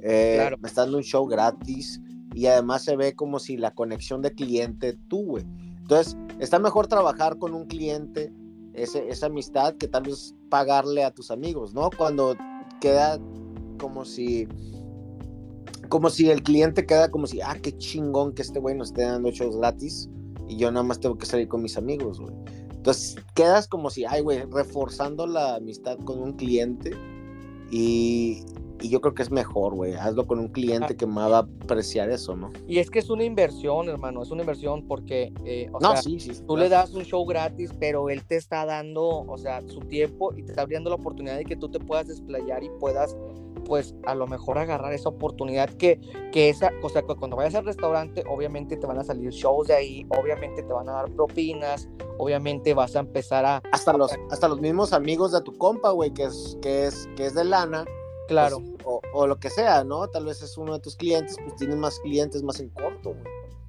eh, 0.00 0.50
me 0.60 0.68
está 0.68 0.82
dando 0.82 0.98
un 0.98 1.02
show 1.02 1.26
gratis 1.26 2.00
y 2.34 2.46
además 2.46 2.84
se 2.84 2.96
ve 2.96 3.14
como 3.14 3.38
si 3.38 3.56
la 3.56 3.74
conexión 3.74 4.22
de 4.22 4.32
cliente 4.32 4.96
tú, 5.08 5.24
güey. 5.24 5.44
Entonces, 5.80 6.16
está 6.38 6.58
mejor 6.58 6.86
trabajar 6.86 7.38
con 7.38 7.54
un 7.54 7.66
cliente, 7.66 8.32
ese, 8.72 9.08
esa 9.08 9.26
amistad, 9.26 9.74
que 9.74 9.88
tal 9.88 10.04
vez 10.04 10.34
pagarle 10.48 11.04
a 11.04 11.10
tus 11.10 11.30
amigos, 11.30 11.74
¿no? 11.74 11.90
Cuando 11.96 12.36
queda 12.80 13.18
como 13.78 14.04
si 14.04 14.48
como 15.92 16.08
si 16.08 16.30
el 16.30 16.42
cliente 16.42 16.86
queda 16.86 17.10
como 17.10 17.26
si, 17.26 17.42
ah, 17.42 17.54
qué 17.60 17.76
chingón 17.76 18.32
que 18.32 18.40
este 18.40 18.58
güey 18.58 18.74
nos 18.74 18.88
esté 18.88 19.02
dando 19.02 19.30
shows 19.30 19.58
gratis 19.58 20.08
y 20.48 20.56
yo 20.56 20.72
nada 20.72 20.84
más 20.84 20.98
tengo 20.98 21.18
que 21.18 21.26
salir 21.26 21.48
con 21.48 21.60
mis 21.60 21.76
amigos, 21.76 22.18
güey. 22.18 22.34
Entonces 22.70 23.16
quedas 23.34 23.68
como 23.68 23.90
si, 23.90 24.06
ay, 24.06 24.22
güey, 24.22 24.42
reforzando 24.50 25.26
la 25.26 25.56
amistad 25.56 25.98
con 25.98 26.22
un 26.22 26.32
cliente 26.32 26.92
y, 27.70 28.42
yo 28.88 29.00
creo 29.00 29.14
que 29.14 29.22
es 29.22 29.30
mejor, 29.30 29.74
güey. 29.74 29.94
Hazlo 29.94 30.26
con 30.26 30.38
un 30.38 30.48
cliente 30.48 30.96
que 30.96 31.06
más 31.06 31.30
va 31.30 31.38
a 31.38 31.48
apreciar 31.62 32.10
eso, 32.10 32.36
¿no? 32.36 32.52
Y 32.66 32.78
es 32.78 32.90
que 32.90 32.98
es 32.98 33.10
una 33.10 33.24
inversión, 33.24 33.88
hermano. 33.88 34.22
Es 34.22 34.30
una 34.30 34.42
inversión 34.42 34.86
porque, 34.86 35.32
eh, 35.44 35.70
o 35.72 35.80
sea, 35.80 36.00
tú 36.46 36.56
le 36.56 36.68
das 36.68 36.92
un 36.94 37.04
show 37.04 37.24
gratis, 37.24 37.72
pero 37.78 38.10
él 38.10 38.24
te 38.24 38.36
está 38.36 38.64
dando, 38.66 39.24
o 39.26 39.38
sea, 39.38 39.60
su 39.62 39.80
tiempo 39.80 40.32
y 40.34 40.42
te 40.42 40.50
está 40.50 40.62
abriendo 40.62 40.90
la 40.90 40.96
oportunidad 40.96 41.36
de 41.36 41.44
que 41.44 41.56
tú 41.56 41.68
te 41.68 41.78
puedas 41.78 42.08
desplayar 42.08 42.62
y 42.64 42.70
puedas, 42.80 43.16
pues, 43.64 43.94
a 44.04 44.14
lo 44.14 44.26
mejor 44.26 44.58
agarrar 44.58 44.92
esa 44.92 45.08
oportunidad 45.08 45.68
que, 45.70 46.00
que 46.32 46.48
esa, 46.48 46.70
o 46.82 46.88
sea, 46.88 47.02
cuando 47.02 47.36
vayas 47.36 47.54
al 47.54 47.64
restaurante, 47.64 48.24
obviamente 48.28 48.76
te 48.76 48.86
van 48.86 48.98
a 48.98 49.04
salir 49.04 49.30
shows 49.30 49.68
de 49.68 49.74
ahí, 49.74 50.06
obviamente 50.10 50.62
te 50.62 50.72
van 50.72 50.88
a 50.88 50.92
dar 50.92 51.10
propinas, 51.10 51.88
obviamente 52.18 52.74
vas 52.74 52.96
a 52.96 53.00
empezar 53.00 53.44
a... 53.44 53.62
Hasta 53.72 53.92
los, 53.92 54.12
hasta 54.30 54.48
los 54.48 54.60
mismos 54.60 54.92
amigos 54.92 55.32
de 55.32 55.40
tu 55.42 55.56
compa, 55.58 55.90
güey, 55.90 56.12
que 56.12 56.24
es, 56.24 56.58
que, 56.62 56.86
es, 56.86 57.08
que 57.16 57.26
es 57.26 57.34
de 57.34 57.44
lana. 57.44 57.84
Claro. 58.32 58.58
Pues, 58.58 59.00
o, 59.12 59.26
lo 59.26 59.38
que 59.38 59.50
sea, 59.50 59.84
¿no? 59.84 60.08
Tal 60.08 60.26
vez 60.26 60.42
es 60.42 60.56
uno 60.56 60.74
de 60.74 60.80
tus 60.80 60.96
clientes, 60.96 61.36
pues 61.42 61.56
tienes 61.56 61.76
más 61.76 61.98
clientes 62.00 62.42
más 62.42 62.60
en 62.60 62.70
corto, 62.70 63.10
güey. 63.10 63.24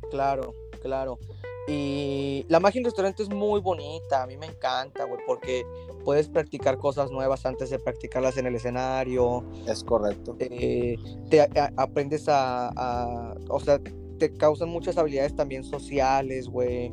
Claro, 0.10 0.54
claro. 0.82 1.19
Y 1.67 2.45
la 2.49 2.60
magia 2.60 2.80
en 2.80 2.86
restaurante 2.86 3.23
es 3.23 3.30
muy 3.30 3.62
bonita, 3.62 4.23
a 4.23 4.28
mí 4.28 4.36
me 4.36 4.47
encanta, 4.47 5.06
güey, 5.06 5.19
porque 5.26 5.65
puedes 6.04 6.28
practicar 6.28 6.78
cosas 6.78 7.10
nuevas 7.10 7.45
antes 7.45 7.69
de 7.69 7.80
practicarlas 7.80 8.38
en 8.38 8.47
el 8.47 8.56
escenario. 8.56 9.43
Es 9.65 9.84
correcto. 9.84 10.36
te 10.38 10.97
aprendes 11.78 12.28
a, 12.28 12.69
a, 12.76 13.36
o 13.50 13.60
sea, 13.60 13.79
te 14.17 14.33
causan 14.33 14.69
muchas 14.69 14.98
habilidades 14.98 15.35
también 15.35 15.63
sociales, 15.63 16.48
güey 16.48 16.92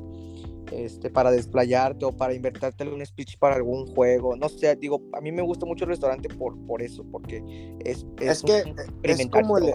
este, 0.71 1.11
para 1.11 1.31
desplayarte 1.31 2.05
o 2.05 2.13
para 2.13 2.35
invertirte 2.35 2.89
un 2.89 3.05
speech 3.05 3.39
para 3.39 3.57
algún 3.57 3.87
juego. 3.95 4.37
No 4.37 4.49
sé, 4.49 4.77
digo, 4.77 5.03
a 5.13 5.21
mí 5.21 5.33
me 5.33 5.43
gusta 5.43 5.67
mucho 5.67 5.85
el 5.85 5.91
restaurante 5.91 6.29
por, 6.29 6.59
por 6.67 6.83
eso, 6.83 7.05
porque 7.11 7.43
es... 7.85 8.07
Es, 8.21 8.43
que 8.43 8.75
es 9.03 9.27
como, 9.29 9.59
el, 9.59 9.73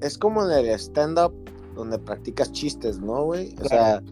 es 0.00 0.18
como 0.18 0.44
en 0.44 0.50
el 0.50 0.70
stand-up 0.78 1.34
donde 1.74 1.98
practicas 1.98 2.52
chistes, 2.52 2.98
¿no, 3.00 3.24
güey? 3.24 3.54
O 3.62 3.68
sea, 3.68 4.02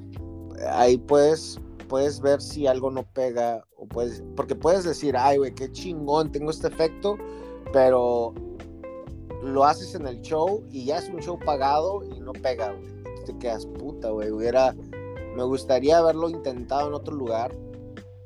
ahí 0.70 0.98
puedes, 0.98 1.60
puedes 1.88 2.20
ver 2.20 2.40
si 2.40 2.66
algo 2.66 2.90
no 2.90 3.04
pega, 3.04 3.64
o 3.76 3.86
puedes, 3.86 4.22
porque 4.36 4.54
puedes 4.54 4.84
decir, 4.84 5.16
ay, 5.16 5.38
güey, 5.38 5.54
qué 5.54 5.70
chingón, 5.70 6.32
tengo 6.32 6.50
este 6.50 6.68
efecto, 6.68 7.16
pero 7.72 8.34
lo 9.42 9.64
haces 9.64 9.94
en 9.94 10.06
el 10.06 10.20
show 10.20 10.64
y 10.70 10.86
ya 10.86 10.98
es 10.98 11.08
un 11.08 11.20
show 11.20 11.38
pagado 11.38 12.02
y 12.04 12.20
no 12.20 12.32
pega, 12.32 12.72
güey. 12.72 12.92
Te 13.26 13.36
quedas 13.38 13.66
puta, 13.66 14.10
güey. 14.10 14.30
Hubiera, 14.30 14.74
me 15.37 15.45
gustaría 15.45 15.99
haberlo 15.99 16.28
intentado 16.28 16.89
en 16.89 16.95
otro 16.95 17.14
lugar. 17.14 17.55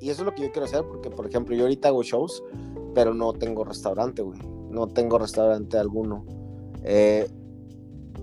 Y 0.00 0.10
eso 0.10 0.22
es 0.22 0.26
lo 0.26 0.34
que 0.34 0.42
yo 0.42 0.52
quiero 0.52 0.66
hacer, 0.66 0.84
porque, 0.86 1.10
por 1.10 1.26
ejemplo, 1.26 1.54
yo 1.54 1.62
ahorita 1.62 1.88
hago 1.88 2.02
shows, 2.02 2.42
pero 2.94 3.14
no 3.14 3.32
tengo 3.32 3.64
restaurante, 3.64 4.22
güey. 4.22 4.38
No 4.70 4.88
tengo 4.88 5.18
restaurante 5.18 5.78
alguno. 5.78 6.24
Eh, 6.84 7.28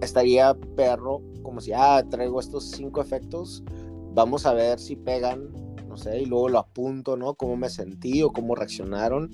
estaría 0.01 0.53
perro, 0.75 1.21
como 1.41 1.61
si, 1.61 1.71
ah, 1.73 2.03
traigo 2.09 2.39
estos 2.39 2.71
cinco 2.71 3.01
efectos, 3.01 3.63
vamos 4.13 4.45
a 4.45 4.53
ver 4.53 4.79
si 4.79 4.95
pegan, 4.95 5.49
no 5.87 5.97
sé, 5.97 6.21
y 6.21 6.25
luego 6.25 6.49
lo 6.49 6.59
apunto, 6.59 7.17
¿no? 7.17 7.33
Cómo 7.35 7.57
me 7.57 7.69
sentí 7.69 8.21
o 8.23 8.31
cómo 8.31 8.55
reaccionaron. 8.55 9.31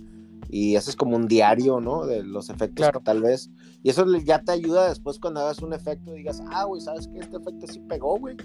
Y 0.51 0.77
haces 0.77 0.95
como 0.95 1.15
un 1.15 1.27
diario, 1.27 1.79
¿no? 1.79 2.05
De 2.05 2.23
los 2.23 2.49
efectos 2.49 2.83
claro. 2.83 3.01
tal 3.03 3.21
vez. 3.21 3.51
Y 3.83 3.89
eso 3.89 4.05
ya 4.17 4.41
te 4.41 4.51
ayuda 4.51 4.89
después 4.89 5.19
cuando 5.19 5.41
hagas 5.41 5.61
un 5.61 5.73
efecto 5.73 6.13
y 6.13 6.19
digas, 6.19 6.41
ah, 6.49 6.63
güey, 6.63 6.81
¿sabes 6.81 7.07
qué? 7.07 7.19
Este 7.19 7.37
efecto 7.37 7.67
sí 7.67 7.79
pegó, 7.81 8.17
güey. 8.17 8.35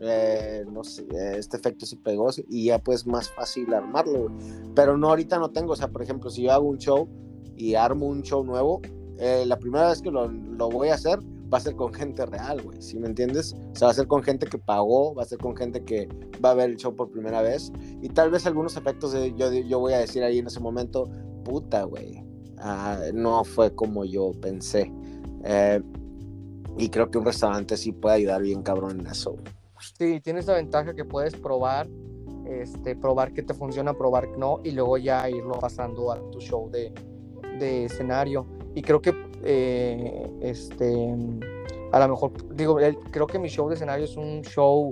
Eh, 0.00 0.64
no 0.70 0.84
sé, 0.84 1.06
este 1.38 1.56
efecto 1.56 1.86
sí 1.86 1.96
pegó 1.96 2.28
y 2.48 2.66
ya 2.66 2.78
pues 2.78 3.06
más 3.06 3.30
fácil 3.30 3.72
armarlo, 3.72 4.28
Pero 4.74 4.98
no, 4.98 5.08
ahorita 5.08 5.38
no 5.38 5.50
tengo, 5.50 5.72
o 5.72 5.76
sea, 5.76 5.88
por 5.88 6.02
ejemplo, 6.02 6.28
si 6.30 6.42
yo 6.42 6.52
hago 6.52 6.68
un 6.68 6.78
show 6.78 7.08
y 7.56 7.74
armo 7.74 8.06
un 8.06 8.22
show 8.22 8.44
nuevo, 8.44 8.82
eh, 9.18 9.44
la 9.46 9.58
primera 9.58 9.88
vez 9.88 10.02
que 10.02 10.10
lo, 10.10 10.28
lo, 10.28 10.68
voy 10.68 10.88
a 10.88 10.94
hacer 10.94 11.18
va 11.52 11.58
a 11.58 11.60
ser 11.60 11.76
con 11.76 11.94
gente 11.94 12.26
real, 12.26 12.60
güey, 12.62 12.82
¿sí 12.82 12.98
me 12.98 13.06
entiendes? 13.06 13.54
O 13.72 13.76
sea, 13.76 13.86
va 13.86 13.92
a 13.92 13.94
ser 13.94 14.06
con 14.06 14.22
gente 14.22 14.46
que 14.46 14.58
pagó, 14.58 15.14
va 15.14 15.22
a 15.22 15.26
ser 15.26 15.38
con 15.38 15.56
gente 15.56 15.82
que 15.82 16.08
va 16.44 16.50
a 16.50 16.54
ver 16.54 16.70
el 16.70 16.76
show 16.76 16.94
por 16.94 17.10
primera 17.10 17.40
vez 17.40 17.72
y 18.02 18.08
tal 18.10 18.30
vez 18.30 18.46
algunos 18.46 18.76
efectos 18.76 19.12
de, 19.12 19.32
yo, 19.34 19.50
yo 19.50 19.78
voy 19.78 19.94
a 19.94 19.98
decir 19.98 20.22
ahí 20.22 20.38
en 20.38 20.48
ese 20.48 20.60
momento, 20.60 21.08
puta, 21.44 21.84
güey, 21.84 22.22
ah, 22.58 23.00
no 23.14 23.44
fue 23.44 23.74
como 23.74 24.04
yo 24.04 24.32
pensé. 24.42 24.92
Eh, 25.44 25.80
y 26.78 26.90
creo 26.90 27.10
que 27.10 27.16
un 27.16 27.24
restaurante 27.24 27.76
sí 27.76 27.92
puede 27.92 28.16
ayudar 28.16 28.42
bien 28.42 28.62
cabrón 28.62 29.00
en 29.00 29.06
eso. 29.06 29.36
Sí, 29.80 30.20
tienes 30.20 30.46
la 30.46 30.54
ventaja 30.54 30.94
que 30.94 31.04
puedes 31.04 31.34
probar, 31.34 31.88
este, 32.46 32.96
probar 32.96 33.32
que 33.32 33.42
te 33.42 33.54
funciona, 33.54 33.94
probar 33.94 34.30
que 34.30 34.38
no, 34.38 34.60
y 34.64 34.72
luego 34.72 34.98
ya 34.98 35.28
irlo 35.28 35.58
pasando 35.58 36.12
a 36.12 36.30
tu 36.30 36.40
show 36.40 36.70
de, 36.70 36.92
de 37.58 37.84
escenario. 37.84 38.46
Y 38.74 38.82
creo 38.82 39.00
que, 39.00 39.14
eh, 39.42 40.30
este, 40.40 41.14
a 41.92 41.98
lo 42.00 42.08
mejor, 42.08 42.32
digo, 42.54 42.78
creo 43.10 43.26
que 43.26 43.38
mi 43.38 43.48
show 43.48 43.68
de 43.68 43.74
escenario 43.74 44.04
es 44.04 44.16
un 44.16 44.42
show, 44.42 44.90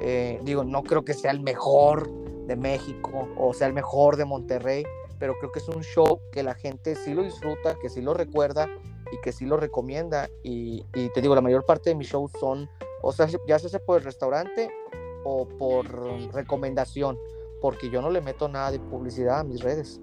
eh, 0.00 0.40
digo, 0.44 0.64
no 0.64 0.82
creo 0.82 1.04
que 1.04 1.14
sea 1.14 1.30
el 1.30 1.40
mejor 1.40 2.08
de 2.48 2.56
México 2.56 3.28
o 3.36 3.52
sea 3.52 3.66
el 3.68 3.74
mejor 3.74 4.16
de 4.16 4.24
Monterrey, 4.24 4.82
pero 5.18 5.34
creo 5.38 5.52
que 5.52 5.58
es 5.58 5.68
un 5.68 5.82
show 5.82 6.18
que 6.32 6.42
la 6.42 6.54
gente 6.54 6.96
sí 6.96 7.12
lo 7.12 7.22
disfruta, 7.22 7.76
que 7.80 7.90
sí 7.90 8.00
lo 8.00 8.14
recuerda 8.14 8.68
y 9.12 9.20
que 9.20 9.32
sí 9.32 9.44
lo 9.44 9.56
recomienda. 9.56 10.28
Y, 10.42 10.84
y 10.94 11.10
te 11.12 11.20
digo, 11.20 11.34
la 11.34 11.40
mayor 11.40 11.66
parte 11.66 11.90
de 11.90 11.96
mis 11.96 12.08
shows 12.08 12.32
son 12.40 12.68
o 13.02 13.12
sea, 13.12 13.28
ya 13.46 13.58
sea 13.58 13.78
por 13.80 13.98
el 13.98 14.04
restaurante 14.04 14.70
o 15.24 15.46
por 15.46 15.86
recomendación, 16.32 17.18
porque 17.60 17.90
yo 17.90 18.00
no 18.02 18.10
le 18.10 18.20
meto 18.20 18.48
nada 18.48 18.70
de 18.70 18.80
publicidad 18.80 19.40
a 19.40 19.44
mis 19.44 19.60
redes. 19.60 20.00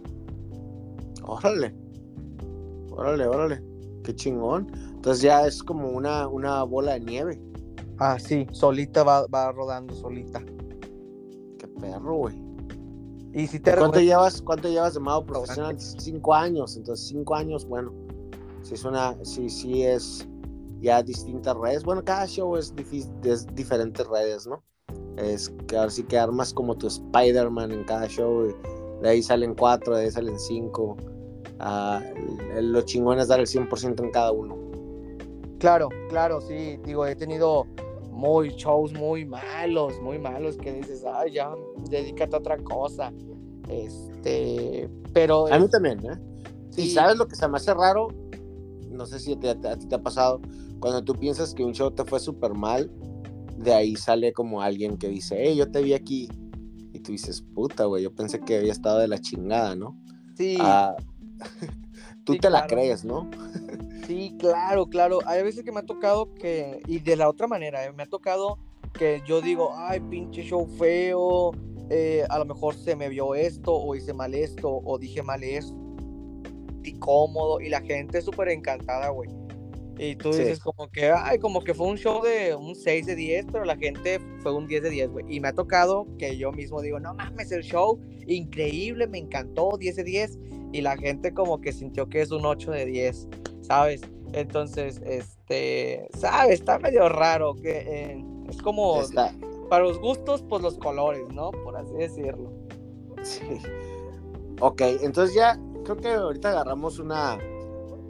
Órale, 1.23 1.73
órale, 2.91 3.27
órale, 3.27 3.63
qué 4.03 4.15
chingón. 4.15 4.71
Entonces 4.93 5.21
ya 5.21 5.45
es 5.45 5.63
como 5.63 5.89
una, 5.89 6.27
una 6.27 6.63
bola 6.63 6.93
de 6.93 6.99
nieve. 7.01 7.41
Ah, 7.97 8.19
sí, 8.19 8.45
solita 8.51 9.03
va, 9.03 9.25
va 9.27 9.51
rodando, 9.51 9.93
solita. 9.93 10.43
Qué 11.57 11.67
perro, 11.79 12.15
güey. 12.15 12.45
¿Y 13.33 13.47
si 13.47 13.59
te 13.59 13.75
¿Cuánto 13.75 13.99
llevas, 13.99 14.41
¿Cuánto 14.41 14.69
llevas 14.69 14.93
de 14.93 15.01
modo 15.01 15.25
profesional? 15.25 15.77
Cinco 15.77 16.33
años. 16.33 16.77
Entonces, 16.77 17.07
cinco 17.07 17.35
años, 17.35 17.65
bueno, 17.65 17.93
si 18.61 18.75
es 18.75 18.85
una, 18.85 19.13
si, 19.25 19.49
si 19.49 19.83
es 19.83 20.25
ya 20.85 21.01
distintas 21.01 21.57
redes. 21.57 21.83
Bueno, 21.83 22.03
cada 22.03 22.27
show 22.27 22.55
es, 22.55 22.73
es 23.23 23.47
diferentes 23.55 24.07
redes, 24.07 24.45
¿no? 24.47 24.63
Es 25.17 25.51
que 25.67 25.77
ahora 25.77 25.89
sí 25.89 26.03
que 26.03 26.17
armas 26.17 26.53
como 26.53 26.75
tu 26.77 26.87
Spider-Man 26.87 27.71
en 27.71 27.83
cada 27.85 28.07
show. 28.07 28.53
De 29.01 29.09
ahí 29.09 29.23
salen 29.23 29.55
cuatro, 29.55 29.97
de 29.97 30.05
ahí 30.05 30.11
salen 30.11 30.39
cinco. 30.39 30.95
Uh, 31.59 32.61
lo 32.61 32.81
chingón 32.83 33.19
es 33.19 33.29
dar 33.29 33.39
el 33.39 33.47
100% 33.47 34.03
en 34.03 34.11
cada 34.11 34.31
uno. 34.31 34.55
Claro, 35.59 35.89
claro, 36.09 36.39
sí. 36.39 36.77
Digo, 36.85 37.05
he 37.05 37.15
tenido 37.15 37.65
muy 38.11 38.49
shows 38.49 38.93
muy 38.93 39.25
malos, 39.25 39.99
muy 40.01 40.19
malos 40.19 40.57
que 40.57 40.71
dices, 40.71 41.03
ay, 41.05 41.33
ya, 41.33 41.49
dedícate 41.89 42.35
a 42.35 42.39
otra 42.39 42.57
cosa. 42.57 43.11
Este, 43.69 44.87
pero. 45.13 45.51
A 45.51 45.57
mí 45.57 45.67
también, 45.67 45.99
¿eh? 46.05 46.19
Sí. 46.69 46.91
sabes 46.91 47.17
lo 47.17 47.27
que 47.27 47.35
se 47.35 47.47
me 47.47 47.57
hace 47.57 47.73
raro, 47.73 48.09
no 48.91 49.05
sé 49.05 49.17
si 49.19 49.33
a 49.33 49.39
ti 49.39 49.87
te 49.87 49.95
ha 49.95 50.01
pasado, 50.03 50.41
cuando 50.79 51.03
tú 51.03 51.13
piensas 51.13 51.53
que 51.53 51.63
un 51.63 51.73
show 51.73 51.91
te 51.91 52.03
fue 52.05 52.19
súper 52.19 52.53
mal, 52.53 52.91
de 53.57 53.73
ahí 53.73 53.95
sale 53.95 54.33
como 54.33 54.61
alguien 54.61 54.97
que 54.97 55.07
dice, 55.07 55.35
hey, 55.39 55.55
yo 55.55 55.69
te 55.71 55.81
vi 55.81 55.93
aquí. 55.93 56.29
Y 56.93 56.99
tú 56.99 57.11
dices, 57.11 57.41
puta, 57.41 57.85
güey, 57.85 58.03
yo 58.03 58.13
pensé 58.13 58.39
que 58.39 58.57
había 58.57 58.71
estado 58.71 58.99
de 58.99 59.07
la 59.07 59.19
chingada, 59.19 59.75
¿no? 59.75 59.97
Sí. 60.35 60.57
Ah, 60.59 60.95
tú 62.25 62.37
te 62.37 62.49
la 62.49 62.67
crees, 62.67 63.03
¿no? 63.05 63.29
sí, 64.07 64.35
claro, 64.39 64.87
claro. 64.87 65.19
Hay 65.25 65.43
veces 65.43 65.63
que 65.63 65.71
me 65.71 65.79
ha 65.79 65.85
tocado 65.85 66.33
que, 66.35 66.81
y 66.87 66.99
de 66.99 67.15
la 67.15 67.29
otra 67.29 67.47
manera, 67.47 67.85
eh, 67.85 67.93
me 67.93 68.03
ha 68.03 68.07
tocado 68.07 68.57
que 68.93 69.21
yo 69.27 69.41
digo, 69.41 69.73
ay, 69.75 69.99
pinche 69.99 70.43
show 70.43 70.67
feo, 70.77 71.51
eh, 71.89 72.25
a 72.29 72.39
lo 72.39 72.45
mejor 72.45 72.75
se 72.75 72.95
me 72.95 73.09
vio 73.09 73.35
esto, 73.35 73.73
o 73.73 73.95
hice 73.95 74.13
mal 74.13 74.33
esto, 74.33 74.81
o 74.83 74.97
dije 74.97 75.21
mal 75.21 75.43
esto, 75.43 75.75
incómodo, 76.83 77.59
y 77.61 77.69
la 77.69 77.81
gente 77.81 78.19
es 78.19 78.25
súper 78.25 78.49
encantada, 78.49 79.09
güey. 79.09 79.29
Y 79.97 80.15
tú 80.15 80.31
dices 80.31 80.59
como 80.59 80.89
que, 80.89 81.11
ay, 81.11 81.39
como 81.39 81.63
que 81.63 81.73
fue 81.73 81.87
un 81.87 81.97
show 81.97 82.21
de 82.21 82.53
un 82.53 82.75
6 82.75 83.05
de 83.05 83.15
10, 83.15 83.45
pero 83.51 83.63
la 83.63 83.77
gente 83.77 84.19
fue 84.39 84.53
un 84.53 84.67
10 84.67 84.83
de 84.83 84.89
10, 84.89 85.09
güey. 85.09 85.25
Y 85.29 85.39
me 85.39 85.47
ha 85.47 85.53
tocado 85.53 86.05
que 86.17 86.37
yo 86.37 86.51
mismo 86.51 86.81
digo, 86.81 86.99
no 86.99 87.13
mames, 87.13 87.51
el 87.51 87.63
show, 87.63 87.99
increíble, 88.27 89.07
me 89.07 89.19
encantó, 89.19 89.77
10 89.77 89.95
de 89.95 90.03
10. 90.03 90.39
Y 90.73 90.81
la 90.81 90.97
gente 90.97 91.33
como 91.33 91.61
que 91.61 91.71
sintió 91.71 92.09
que 92.09 92.21
es 92.21 92.31
un 92.31 92.45
8 92.45 92.71
de 92.71 92.85
10, 92.85 93.27
¿sabes? 93.61 94.01
Entonces, 94.33 95.01
este, 95.05 96.09
¿sabes? 96.17 96.55
Está 96.55 96.77
medio 96.79 97.07
raro, 97.07 97.55
que 97.55 97.71
eh, 97.71 98.25
es 98.49 98.61
como, 98.61 99.01
para 99.69 99.83
los 99.85 99.99
gustos, 99.99 100.43
pues 100.49 100.61
los 100.61 100.77
colores, 100.77 101.25
¿no? 101.33 101.51
Por 101.51 101.77
así 101.77 101.93
decirlo. 101.93 102.51
Sí. 103.23 103.39
Ok, 104.59 104.81
entonces 105.01 105.35
ya 105.35 105.59
creo 105.83 105.97
que 105.97 106.09
ahorita 106.09 106.49
agarramos 106.49 106.99
una 106.99 107.37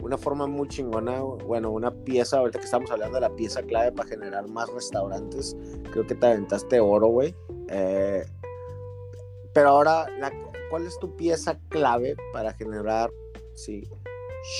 una 0.02 0.18
forma 0.18 0.48
muy 0.48 0.68
chingona, 0.68 1.22
bueno, 1.22 1.72
una 1.72 1.92
pieza, 1.92 2.38
ahorita 2.38 2.60
que 2.60 2.66
estamos 2.66 2.92
hablando 2.92 3.16
de 3.16 3.22
la 3.22 3.36
pieza 3.36 3.64
clave 3.64 3.92
para 3.92 4.10
generar 4.10 4.48
más 4.48 4.70
restaurantes, 4.72 5.56
creo 5.92 6.06
que 6.06 6.16
te 6.16 6.26
aventaste 6.26 6.80
oro, 6.80 7.08
güey. 7.08 7.36
Eh, 7.70 8.26
pero 9.54 9.70
ahora, 9.70 10.08
¿cuál 10.70 10.86
es 10.86 11.00
tu 11.00 11.16
pieza 11.16 11.60
clave 11.70 12.16
para 12.34 12.54
generar, 12.54 13.10
sí, 13.54 13.90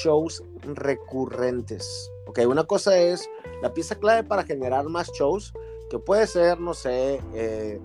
shows 0.02 0.44
recurrentes? 0.64 2.12
Ok, 2.28 2.40
una 2.48 2.64
cosa 2.64 2.98
es 2.98 3.30
la 3.62 3.74
pieza 3.74 3.96
clave 3.96 4.24
para 4.24 4.44
generar 4.44 4.86
más 4.86 5.12
shows, 5.12 5.54
que 5.90 6.00
puede 6.00 6.26
ser, 6.28 6.60
no 6.60 6.74
sé, 6.74 7.22
eh, 7.34 7.80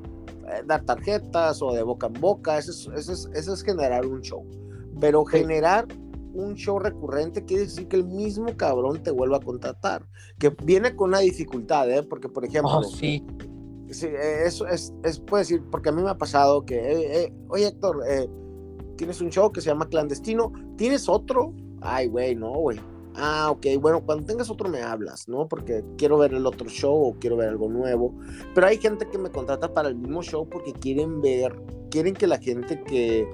dar 0.64 0.84
tarjetas 0.84 1.60
o 1.62 1.72
de 1.72 1.82
boca 1.82 2.06
en 2.06 2.14
boca, 2.14 2.58
eso 2.58 2.92
es, 2.94 3.28
eso 3.34 3.54
es 3.54 3.62
generar 3.62 4.06
un 4.06 4.20
show. 4.22 4.44
Pero 5.00 5.24
generar 5.24 5.86
un 6.32 6.54
show 6.54 6.78
recurrente 6.78 7.44
quiere 7.44 7.64
decir 7.64 7.88
que 7.88 7.96
el 7.96 8.04
mismo 8.04 8.56
cabrón 8.56 9.02
te 9.02 9.10
vuelva 9.10 9.38
a 9.38 9.40
contratar. 9.40 10.06
Que 10.38 10.50
viene 10.50 10.94
con 10.94 11.10
una 11.10 11.20
dificultad, 11.20 11.90
¿eh? 11.90 12.02
Porque, 12.02 12.28
por 12.28 12.44
ejemplo. 12.44 12.78
Oh, 12.78 12.84
sí. 12.84 13.24
Sí, 13.90 14.06
eso 14.44 14.66
es, 14.68 14.94
es, 15.02 15.18
puede 15.18 15.42
decir, 15.42 15.62
porque 15.70 15.88
a 15.88 15.92
mí 15.92 16.00
me 16.00 16.10
ha 16.10 16.16
pasado 16.16 16.64
que, 16.64 16.76
eh, 16.76 17.22
eh, 17.24 17.32
oye 17.48 17.66
Héctor, 17.66 18.04
eh, 18.08 18.28
tienes 18.96 19.20
un 19.20 19.30
show 19.30 19.50
que 19.50 19.60
se 19.60 19.68
llama 19.68 19.88
Clandestino, 19.88 20.52
¿tienes 20.76 21.08
otro? 21.08 21.52
Ay, 21.80 22.06
güey, 22.06 22.36
no, 22.36 22.52
güey. 22.52 22.78
Ah, 23.16 23.48
ok, 23.50 23.66
bueno, 23.80 24.04
cuando 24.04 24.26
tengas 24.26 24.48
otro 24.48 24.68
me 24.68 24.82
hablas, 24.82 25.28
¿no? 25.28 25.48
Porque 25.48 25.84
quiero 25.98 26.18
ver 26.18 26.32
el 26.34 26.46
otro 26.46 26.68
show 26.68 26.94
o 26.94 27.14
quiero 27.18 27.36
ver 27.36 27.48
algo 27.48 27.68
nuevo. 27.68 28.14
Pero 28.54 28.66
hay 28.68 28.78
gente 28.78 29.08
que 29.08 29.18
me 29.18 29.30
contrata 29.30 29.74
para 29.74 29.88
el 29.88 29.96
mismo 29.96 30.22
show 30.22 30.48
porque 30.48 30.72
quieren 30.72 31.20
ver, 31.20 31.60
quieren 31.90 32.14
que 32.14 32.28
la 32.28 32.38
gente 32.38 32.82
que 32.84 33.26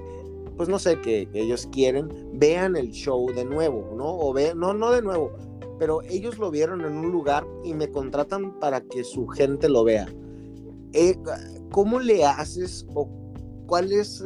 pues 0.57 0.67
no 0.69 0.79
sé, 0.79 0.99
que, 0.99 1.29
ellos 1.33 1.69
quieren, 1.71 2.09
vean 2.33 2.75
el 2.75 2.89
show 2.89 3.31
de 3.31 3.45
nuevo, 3.45 3.93
¿no? 3.95 4.05
O 4.05 4.33
ve, 4.33 4.53
no, 4.55 4.73
no 4.73 4.91
de 4.91 5.03
nuevo, 5.03 5.31
pero 5.77 6.01
ellos 6.01 6.39
lo 6.39 6.49
vieron 6.49 6.81
en 6.81 6.93
un 6.93 7.11
lugar 7.11 7.45
y 7.63 7.75
me 7.75 7.89
contratan 7.89 8.59
para 8.59 8.81
que 8.81 9.03
su 9.03 9.27
gente 9.27 9.69
lo 9.69 9.83
vea. 9.83 10.07
Eh, 10.93 11.15
¿Cómo 11.71 11.99
le 11.99 12.25
haces 12.25 12.87
o 12.95 13.07
cuál 13.67 13.91
es 13.91 14.23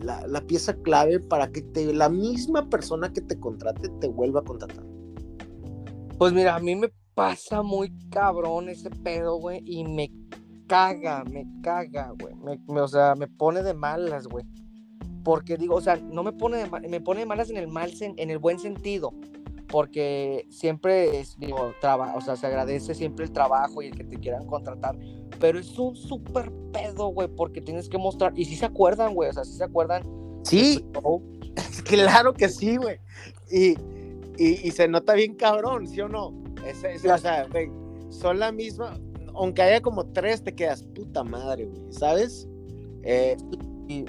la, 0.00 0.40
pieza 0.42 0.74
clave 0.74 1.18
para 1.18 1.50
que 1.50 1.62
te, 1.62 1.92
la 1.92 2.08
misma 2.08 2.68
persona 2.70 3.12
que 3.12 3.20
te 3.20 3.38
contrate 3.40 3.88
te 4.00 4.06
vuelva 4.06 4.40
a 4.40 4.44
contratar? 4.44 4.84
Pues 6.16 6.32
mira, 6.32 6.54
a 6.54 6.60
mí 6.60 6.76
me 6.76 6.92
pasa 7.14 7.62
muy 7.62 7.92
cabrón 8.10 8.68
ese 8.68 8.90
pedo, 8.90 9.36
güey, 9.36 9.60
y 9.66 9.84
me 9.84 10.12
caga, 10.68 11.24
me 11.24 11.44
caga, 11.60 12.14
güey. 12.20 12.34
o 12.68 12.88
sea, 12.88 13.16
me 13.16 13.26
pone 13.26 13.64
de 13.64 13.74
malas, 13.74 14.28
güey 14.28 14.44
porque 15.22 15.56
digo, 15.56 15.76
o 15.76 15.80
sea, 15.80 15.96
no 15.96 16.22
me 16.22 16.32
pone, 16.32 16.58
de, 16.58 16.88
me 16.88 17.00
pone 17.00 17.26
malas 17.26 17.50
en 17.50 17.56
el 17.56 17.68
mal, 17.68 17.92
en 18.00 18.30
el 18.30 18.38
buen 18.38 18.58
sentido, 18.58 19.12
porque 19.68 20.46
siempre 20.50 21.20
es, 21.20 21.38
digo, 21.38 21.72
o 22.14 22.20
sea, 22.20 22.36
se 22.36 22.46
agradece 22.46 22.94
siempre 22.94 23.24
el 23.24 23.32
trabajo 23.32 23.82
y 23.82 23.86
el 23.86 23.96
que 23.96 24.04
te 24.04 24.16
quieran 24.16 24.46
contratar, 24.46 24.96
pero 25.40 25.58
es 25.58 25.78
un 25.78 25.96
súper 25.96 26.52
pedo, 26.72 27.08
güey, 27.08 27.28
porque 27.28 27.60
tienes 27.60 27.88
que 27.88 27.98
mostrar, 27.98 28.32
y 28.36 28.44
si 28.44 28.56
se 28.56 28.66
acuerdan, 28.66 29.14
güey, 29.14 29.30
o 29.30 29.32
sea, 29.32 29.44
si 29.44 29.54
se 29.54 29.64
acuerdan. 29.64 30.02
Sí. 30.44 30.84
claro 31.84 32.32
que 32.34 32.48
sí, 32.48 32.76
güey. 32.76 32.98
Y, 33.50 33.74
y, 34.38 34.70
se 34.70 34.88
nota 34.88 35.14
bien 35.14 35.34
cabrón, 35.34 35.86
¿sí 35.86 36.00
o 36.00 36.08
no? 36.08 36.28
o 36.28 37.18
sea, 37.18 37.46
güey, 37.50 37.70
son 38.10 38.38
la 38.38 38.52
misma, 38.52 38.98
aunque 39.34 39.62
haya 39.62 39.80
como 39.80 40.06
tres, 40.06 40.42
te 40.42 40.54
quedas 40.54 40.82
puta 40.82 41.24
madre, 41.24 41.66
güey, 41.66 41.92
¿sabes? 41.92 42.48
Eh, 43.02 43.36
y, 43.88 44.04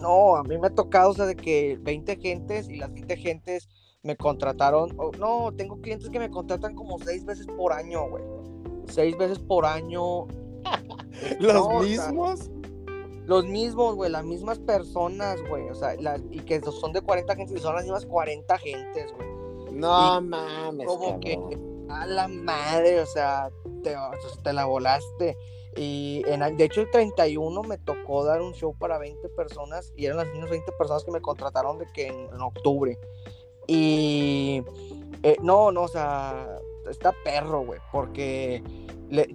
no, 0.00 0.36
a 0.36 0.42
mí 0.42 0.58
me 0.58 0.68
ha 0.68 0.74
tocado, 0.74 1.10
o 1.10 1.14
sea, 1.14 1.26
de 1.26 1.36
que 1.36 1.78
20 1.80 2.16
gentes 2.16 2.68
y 2.68 2.76
las 2.76 2.92
20 2.92 3.16
gentes 3.16 3.68
me 4.02 4.16
contrataron, 4.16 4.96
no, 5.18 5.52
tengo 5.56 5.80
clientes 5.80 6.08
que 6.10 6.18
me 6.18 6.30
contratan 6.30 6.74
como 6.74 6.98
seis 6.98 7.24
veces 7.24 7.46
por 7.56 7.72
año, 7.72 8.08
güey. 8.08 8.22
Seis 8.86 9.16
veces 9.18 9.38
por 9.38 9.66
año. 9.66 10.26
¿Los 11.40 11.82
mismos? 11.82 12.50
los 13.26 13.44
mismos, 13.44 13.96
güey, 13.96 14.10
las 14.10 14.24
mismas 14.24 14.58
personas, 14.60 15.40
güey, 15.48 15.68
o 15.68 15.74
sea, 15.74 15.96
y 16.30 16.38
que 16.40 16.60
son 16.60 16.92
de 16.92 17.00
40 17.00 17.34
gentes 17.34 17.56
y 17.56 17.60
son 17.60 17.74
las 17.74 17.82
mismas 17.82 18.06
40 18.06 18.58
gentes, 18.58 19.12
güey. 19.12 19.28
No 19.72 20.20
mames. 20.20 20.86
Como 20.86 21.20
que 21.20 21.38
a 21.88 22.06
la 22.06 22.28
madre, 22.28 23.00
o 23.00 23.06
sea, 23.06 23.50
te, 23.82 23.94
te 24.42 24.52
la 24.52 24.64
volaste. 24.64 25.36
Y 25.76 26.22
en, 26.26 26.56
de 26.56 26.64
hecho 26.64 26.80
el 26.80 26.90
31 26.90 27.62
me 27.62 27.78
tocó 27.78 28.24
dar 28.24 28.40
un 28.40 28.54
show 28.54 28.74
para 28.76 28.98
20 28.98 29.28
personas 29.30 29.92
y 29.96 30.06
eran 30.06 30.16
las 30.18 30.28
mismas 30.28 30.50
20 30.50 30.72
personas 30.72 31.04
que 31.04 31.10
me 31.10 31.20
contrataron 31.20 31.78
de 31.78 31.86
que 31.92 32.06
en, 32.08 32.40
octubre. 32.40 32.98
Y 33.66 34.62
eh, 35.22 35.36
no, 35.42 35.72
no, 35.72 35.82
o 35.82 35.88
sea, 35.88 36.58
está 36.88 37.12
perro, 37.24 37.64
güey, 37.64 37.80
porque 37.92 38.62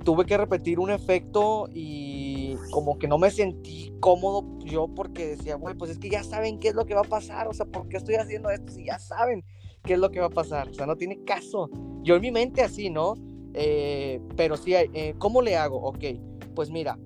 tuve 0.04 0.26
que 0.26 0.38
repetir 0.38 0.80
un 0.80 0.90
efecto 0.90 1.68
y 1.72 2.56
como 2.72 2.98
que 2.98 3.08
no 3.08 3.18
me 3.18 3.32
sentí 3.32 3.94
cómodo 4.00 4.46
yo 4.66 4.88
porque 4.88 5.28
decía, 5.28 5.56
güey, 5.56 5.76
pues 5.76 5.92
es 5.92 6.00
que 6.00 6.10
ya 6.10 6.24
saben 6.24 6.60
qué 6.60 6.70
es 6.70 6.76
lo 6.76 6.86
que 6.86 6.96
va 6.96 7.02
a 7.02 7.06
pasar, 7.06 7.48
o 7.48 7.54
sea, 7.54 7.66
¿por 7.66 7.88
qué 7.88 7.98
estoy 7.98 8.16
haciendo 8.16 8.50
esto 8.50 8.72
si 8.72 8.86
ya 8.86 9.00
saben 9.00 9.44
qué 9.84 9.94
es 9.94 10.00
lo 10.00 10.12
que 10.12 10.20
va 10.20 10.28
a 10.28 10.32
pasar? 10.32 10.70
O 10.70 10.74
sea, 10.74 10.86
no 10.86 10.96
tiene 10.96 11.24
caso. 11.24 11.70
Yo 12.04 12.16
en 12.16 12.22
mi 12.22 12.32
mente 12.32 12.62
así, 12.62 12.90
¿no? 12.90 13.14
Eh, 13.54 14.20
pero 14.36 14.58
sí, 14.58 14.74
eh, 14.76 15.14
¿cómo 15.18 15.42
le 15.42 15.56
hago? 15.56 15.78
Ok, 15.78 16.04
pues 16.54 16.70
mira, 16.70 16.98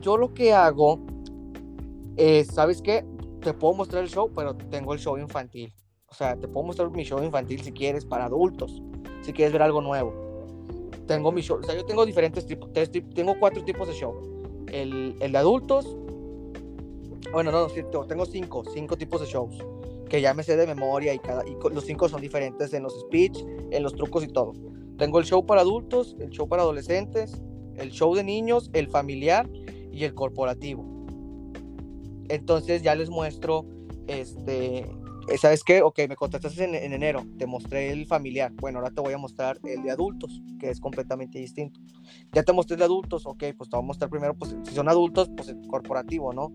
yo 0.00 0.16
lo 0.16 0.32
que 0.34 0.52
hago 0.52 1.00
es, 2.16 2.48
¿sabes 2.48 2.82
qué? 2.82 3.04
Te 3.40 3.54
puedo 3.54 3.74
mostrar 3.74 4.02
el 4.02 4.10
show, 4.10 4.30
pero 4.34 4.56
tengo 4.56 4.92
el 4.92 4.98
show 4.98 5.16
infantil. 5.18 5.72
O 6.06 6.14
sea, 6.14 6.36
te 6.36 6.48
puedo 6.48 6.66
mostrar 6.66 6.90
mi 6.90 7.04
show 7.04 7.22
infantil 7.22 7.62
si 7.62 7.72
quieres 7.72 8.04
para 8.04 8.24
adultos, 8.24 8.82
si 9.22 9.32
quieres 9.32 9.52
ver 9.52 9.62
algo 9.62 9.80
nuevo 9.80 10.30
tengo 11.10 11.32
mi 11.32 11.42
show, 11.42 11.58
o 11.58 11.62
sea, 11.64 11.74
yo 11.74 11.84
tengo 11.84 12.06
diferentes 12.06 12.46
tipos, 12.46 12.70
tengo 12.72 13.34
cuatro 13.40 13.64
tipos 13.64 13.88
de 13.88 13.94
show. 13.94 14.14
El, 14.68 15.16
el 15.18 15.32
de 15.32 15.38
adultos, 15.38 15.96
bueno, 17.32 17.50
no, 17.50 17.66
no, 17.66 18.06
tengo 18.06 18.24
cinco, 18.26 18.62
cinco 18.72 18.96
tipos 18.96 19.20
de 19.20 19.26
shows 19.26 19.58
que 20.08 20.20
ya 20.20 20.34
me 20.34 20.44
sé 20.44 20.56
de 20.56 20.68
memoria 20.68 21.12
y, 21.12 21.18
cada, 21.18 21.44
y 21.48 21.56
los 21.72 21.84
cinco 21.84 22.08
son 22.08 22.20
diferentes 22.20 22.72
en 22.74 22.84
los 22.84 23.00
speech, 23.00 23.44
en 23.72 23.82
los 23.82 23.92
trucos 23.94 24.22
y 24.22 24.28
todo. 24.28 24.52
Tengo 24.98 25.18
el 25.18 25.24
show 25.24 25.44
para 25.44 25.62
adultos, 25.62 26.14
el 26.20 26.30
show 26.30 26.48
para 26.48 26.62
adolescentes, 26.62 27.42
el 27.80 27.90
show 27.90 28.14
de 28.14 28.24
niños, 28.24 28.70
el 28.72 28.88
familiar 28.88 29.48
y 29.92 30.04
el 30.04 30.14
corporativo. 30.14 30.84
Entonces 32.28 32.82
ya 32.82 32.94
les 32.94 33.10
muestro 33.10 33.66
este, 34.06 34.86
eh, 35.28 35.38
¿sabes 35.38 35.62
qué? 35.62 35.82
Ok, 35.82 36.00
me 36.08 36.16
contrataste 36.16 36.64
en, 36.64 36.92
enero, 36.92 37.24
te 37.38 37.46
mostré 37.46 37.92
el 37.92 38.06
familiar. 38.06 38.52
Bueno, 38.54 38.78
ahora 38.78 38.90
te 38.90 39.00
voy 39.00 39.12
a 39.12 39.18
mostrar 39.18 39.60
el 39.62 39.82
de 39.82 39.90
adultos, 39.92 40.42
que 40.58 40.70
es 40.70 40.80
completamente 40.80 41.38
distinto. 41.38 41.80
Ya 42.32 42.42
te 42.42 42.52
mostré 42.52 42.74
el 42.74 42.80
de 42.80 42.84
adultos, 42.86 43.26
ok, 43.26 43.44
pues 43.56 43.70
te 43.70 43.76
voy 43.76 43.84
a 43.84 43.86
mostrar 43.86 44.10
primero, 44.10 44.34
pues 44.34 44.56
si 44.64 44.74
son 44.74 44.88
adultos, 44.88 45.30
pues 45.36 45.48
el 45.48 45.60
corporativo, 45.68 46.32
¿no? 46.32 46.50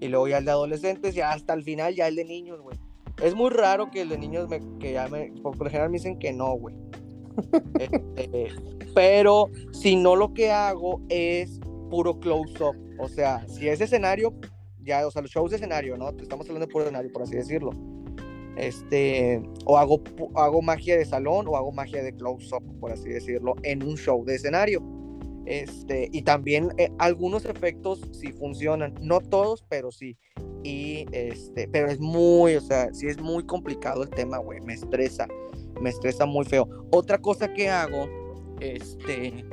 Y 0.00 0.08
luego 0.08 0.26
ya 0.26 0.38
el 0.38 0.44
de 0.44 0.50
adolescentes 0.50 1.16
y 1.16 1.20
hasta 1.20 1.54
el 1.54 1.62
final 1.62 1.94
ya 1.94 2.08
el 2.08 2.16
de 2.16 2.24
niños, 2.24 2.60
güey. 2.60 2.76
Es 3.22 3.34
muy 3.34 3.50
raro 3.50 3.90
que 3.90 4.02
el 4.02 4.08
de 4.08 4.18
niños 4.18 4.48
me, 4.48 4.60
que 4.78 4.92
ya 4.92 5.08
me, 5.08 5.32
por 5.42 5.56
lo 5.56 5.70
general 5.70 5.90
me 5.90 5.98
dicen 5.98 6.18
que 6.18 6.32
no, 6.32 6.54
güey. 6.54 6.74
Este, 7.78 8.48
pero 8.94 9.50
si 9.72 9.96
no 9.96 10.16
lo 10.16 10.34
que 10.34 10.50
hago 10.50 11.00
es 11.08 11.60
puro 11.90 12.18
close-up. 12.18 12.76
O 12.98 13.08
sea, 13.08 13.46
si 13.48 13.68
es 13.68 13.80
escenario, 13.80 14.34
ya, 14.82 15.06
o 15.06 15.10
sea, 15.10 15.22
los 15.22 15.30
shows 15.30 15.50
de 15.50 15.56
escenario, 15.56 15.96
¿no? 15.96 16.10
Estamos 16.10 16.46
hablando 16.46 16.66
de 16.66 16.72
puro 16.72 16.84
escenario, 16.84 17.12
por 17.12 17.22
así 17.22 17.36
decirlo 17.36 17.70
este, 18.58 19.40
o 19.64 19.78
hago, 19.78 20.02
hago 20.34 20.60
magia 20.62 20.98
de 20.98 21.04
salón 21.04 21.46
o 21.48 21.56
hago 21.56 21.72
magia 21.72 22.02
de 22.02 22.12
close-up, 22.12 22.62
por 22.80 22.90
así 22.90 23.08
decirlo, 23.08 23.54
en 23.62 23.82
un 23.82 23.96
show 23.96 24.24
de 24.24 24.34
escenario. 24.34 24.82
Este, 25.46 26.08
y 26.12 26.22
también 26.22 26.70
eh, 26.76 26.90
algunos 26.98 27.46
efectos 27.46 28.02
sí 28.12 28.32
funcionan, 28.32 28.94
no 29.00 29.20
todos, 29.20 29.64
pero 29.68 29.90
sí. 29.90 30.18
Y 30.64 31.06
este, 31.12 31.68
pero 31.68 31.88
es 31.88 32.00
muy, 32.00 32.56
o 32.56 32.60
sea, 32.60 32.92
sí 32.92 33.06
es 33.06 33.18
muy 33.20 33.46
complicado 33.46 34.02
el 34.02 34.10
tema, 34.10 34.38
güey, 34.38 34.60
me 34.60 34.74
estresa, 34.74 35.28
me 35.80 35.90
estresa 35.90 36.26
muy 36.26 36.44
feo. 36.44 36.68
Otra 36.90 37.18
cosa 37.18 37.52
que 37.52 37.68
hago, 37.68 38.08
este, 38.60 39.44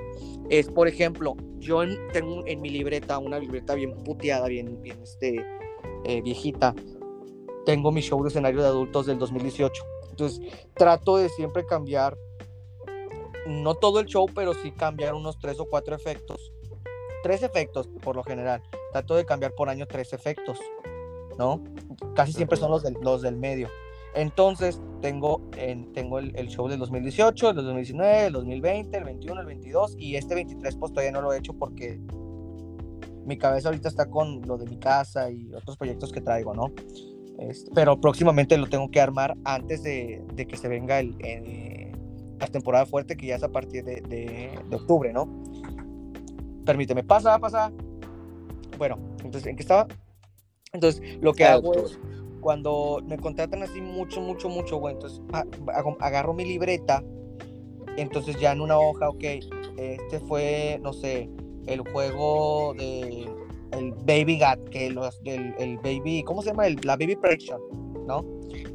es, 0.49 0.69
por 0.69 0.87
ejemplo, 0.87 1.35
yo 1.59 1.81
tengo 2.13 2.43
en 2.45 2.61
mi 2.61 2.69
libreta 2.69 3.17
una 3.17 3.39
libreta 3.39 3.75
bien 3.75 3.95
puteada, 4.03 4.47
bien, 4.47 4.81
bien, 4.81 5.01
este, 5.01 5.45
eh, 6.05 6.21
viejita, 6.21 6.73
tengo 7.65 7.91
mi 7.91 8.01
show 8.01 8.21
de 8.21 8.29
escenario 8.29 8.61
de 8.61 8.67
adultos 8.67 9.07
del 9.07 9.17
2018. 9.17 9.83
Entonces, 10.11 10.39
trato 10.75 11.17
de 11.17 11.29
siempre 11.29 11.65
cambiar, 11.65 12.17
no 13.47 13.75
todo 13.75 13.99
el 13.99 14.05
show, 14.05 14.27
pero 14.33 14.53
sí 14.53 14.71
cambiar 14.71 15.13
unos 15.13 15.37
tres 15.39 15.59
o 15.59 15.65
cuatro 15.65 15.95
efectos. 15.95 16.53
Tres 17.23 17.43
efectos, 17.43 17.89
por 18.01 18.15
lo 18.15 18.23
general. 18.23 18.61
Trato 18.91 19.15
de 19.15 19.25
cambiar 19.25 19.53
por 19.53 19.67
año 19.67 19.87
tres 19.87 20.13
efectos, 20.13 20.59
¿no? 21.37 21.63
Casi 22.15 22.33
siempre 22.33 22.55
son 22.55 22.71
los 22.71 22.83
del, 22.83 22.95
los 23.01 23.23
del 23.23 23.35
medio. 23.35 23.67
Entonces, 24.15 24.81
tengo, 25.01 25.41
en, 25.57 25.91
tengo 25.93 26.19
el, 26.19 26.47
show 26.47 26.67
del 26.67 26.79
2018, 26.79 27.49
el 27.49 27.55
2019, 27.55 28.25
el 28.27 28.33
2020, 28.33 28.97
el 28.97 29.03
21, 29.03 29.41
el 29.41 29.45
22 29.45 29.95
y 29.99 30.15
este 30.15 30.35
23 30.35 30.75
pues 30.77 30.93
todavía 30.93 31.11
no 31.11 31.21
lo 31.21 31.33
he 31.33 31.37
hecho 31.37 31.53
porque 31.53 31.99
mi 33.25 33.37
cabeza 33.37 33.69
ahorita 33.69 33.89
está 33.89 34.09
con 34.09 34.41
lo 34.47 34.57
de 34.57 34.65
mi 34.65 34.77
casa 34.77 35.29
y 35.29 35.53
otros 35.53 35.77
proyectos 35.77 36.11
que 36.11 36.21
traigo, 36.21 36.53
¿no? 36.53 36.71
Este, 37.39 37.69
pero 37.73 37.99
próximamente 37.99 38.57
lo 38.57 38.67
tengo 38.67 38.89
que 38.89 39.01
armar 39.01 39.35
antes 39.43 39.83
de, 39.83 40.23
de 40.33 40.47
que 40.47 40.55
se 40.55 40.69
venga 40.69 40.99
el, 40.99 41.15
la 42.39 42.47
temporada 42.47 42.85
fuerte, 42.85 43.17
que 43.17 43.27
ya 43.27 43.35
es 43.35 43.43
a 43.43 43.49
partir 43.49 43.83
de, 43.83 44.01
de, 44.01 44.75
octubre, 44.75 45.11
¿no? 45.11 45.27
Permíteme, 46.65 47.03
pasa, 47.03 47.37
pasa. 47.39 47.71
Bueno, 48.77 48.97
entonces, 49.23 49.47
¿en 49.47 49.55
qué 49.55 49.63
estaba? 49.63 49.87
Entonces, 50.73 51.01
lo 51.21 51.33
que 51.33 51.45
hago 51.45 51.73
es, 51.73 51.99
cuando 52.45 53.01
me 53.07 53.17
contratan 53.17 53.63
así 53.63 53.81
mucho, 53.81 54.21
mucho, 54.21 54.49
mucho, 54.49 54.77
bueno, 54.77 54.99
entonces 54.99 55.19
agarro 55.99 56.31
mi 56.31 56.45
libreta, 56.45 57.03
entonces 57.97 58.39
ya 58.39 58.51
en 58.51 58.61
una 58.61 58.77
hoja, 58.77 59.09
ok, 59.09 59.23
este 59.79 60.19
fue, 60.27 60.79
no 60.83 60.93
sé, 60.93 61.27
el 61.65 61.79
juego 61.79 62.75
de 62.75 63.27
el 63.71 63.93
Baby 64.05 64.37
Gat, 64.37 64.59
que 64.69 64.91
los, 64.91 65.19
el, 65.25 65.55
el 65.57 65.77
Baby, 65.77 66.21
¿cómo 66.21 66.43
se 66.43 66.49
llama? 66.49 66.67
El, 66.67 66.79
la 66.83 66.95
Baby 66.95 67.15
Prediction, 67.15 67.59
¿no? 68.05 68.23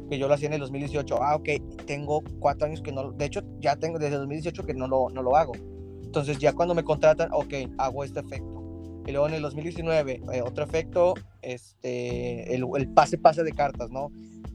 Que 0.09 0.17
yo 0.17 0.27
lo 0.27 0.33
hacía 0.33 0.47
en 0.47 0.55
el 0.55 0.59
2018. 0.59 1.23
Ah, 1.23 1.37
ok, 1.37 1.47
tengo 1.85 2.21
cuatro 2.39 2.67
años 2.67 2.81
que 2.81 2.91
no, 2.91 3.13
de 3.13 3.23
hecho 3.23 3.41
ya 3.61 3.77
tengo 3.77 3.99
desde 3.99 4.15
el 4.15 4.21
2018 4.23 4.65
que 4.65 4.73
no 4.73 4.89
lo, 4.89 5.09
no 5.11 5.23
lo 5.23 5.37
hago. 5.37 5.53
Entonces 6.03 6.39
ya 6.39 6.51
cuando 6.51 6.75
me 6.75 6.83
contratan, 6.83 7.29
ok, 7.31 7.53
hago 7.77 8.03
este 8.03 8.19
efecto. 8.19 8.61
Y 9.07 9.13
luego 9.13 9.29
en 9.29 9.35
el 9.35 9.41
2019, 9.43 10.23
eh, 10.33 10.41
otro 10.41 10.65
efecto, 10.65 11.13
este, 11.41 12.53
el, 12.53 12.65
el 12.77 12.89
pase 12.89 13.17
pase 13.17 13.43
de 13.43 13.51
cartas, 13.51 13.89
¿no? 13.91 14.11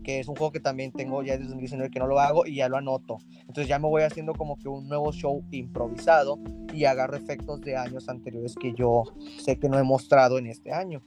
que 0.06 0.20
es 0.20 0.28
un 0.28 0.36
juego 0.36 0.52
que 0.52 0.60
también 0.60 0.92
tengo 0.92 1.20
ya 1.24 1.32
desde 1.32 1.48
2019 1.48 1.90
que 1.90 1.98
no 1.98 2.06
lo 2.06 2.20
hago 2.20 2.46
y 2.46 2.54
ya 2.54 2.68
lo 2.68 2.76
anoto. 2.76 3.18
Entonces 3.40 3.66
ya 3.66 3.80
me 3.80 3.88
voy 3.88 4.02
haciendo 4.02 4.34
como 4.34 4.56
que 4.56 4.68
un 4.68 4.86
nuevo 4.86 5.10
show 5.10 5.42
improvisado 5.50 6.38
y 6.72 6.84
agarro 6.84 7.16
efectos 7.16 7.60
de 7.62 7.76
años 7.76 8.08
anteriores 8.08 8.54
que 8.54 8.72
yo 8.72 9.02
sé 9.40 9.58
que 9.58 9.68
no 9.68 9.76
he 9.80 9.82
mostrado 9.82 10.38
en 10.38 10.46
este 10.46 10.72
año. 10.72 11.02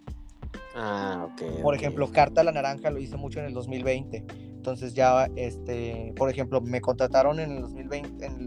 Ah, 0.75 1.29
ok. 1.31 1.61
Por 1.61 1.75
ejemplo, 1.75 2.11
Carta 2.11 2.41
a 2.41 2.43
la 2.43 2.51
Naranja 2.51 2.89
lo 2.89 2.99
hice 2.99 3.15
mucho 3.15 3.39
en 3.39 3.45
el 3.45 3.53
2020. 3.53 4.25
Entonces 4.59 4.93
ya, 4.93 5.29
este, 5.37 6.13
por 6.17 6.29
ejemplo, 6.29 6.59
me 6.59 6.81
contrataron 6.81 7.39
en 7.39 7.51
el 7.51 7.61
2020, 7.61 8.25
en 8.25 8.33
el 8.33 8.45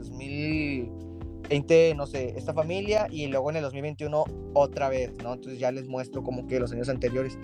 2020, 1.43 1.95
no 1.95 2.07
sé, 2.07 2.35
esta 2.37 2.55
familia 2.55 3.07
y 3.11 3.27
luego 3.27 3.51
en 3.51 3.57
el 3.57 3.63
2021 3.63 4.25
otra 4.55 4.89
vez, 4.89 5.13
¿no? 5.23 5.35
Entonces 5.35 5.59
ya 5.59 5.71
les 5.71 5.89
muestro 5.89 6.23
como 6.23 6.47
que 6.47 6.61
los 6.61 6.73
años 6.73 6.89
anteriores. 6.89 7.39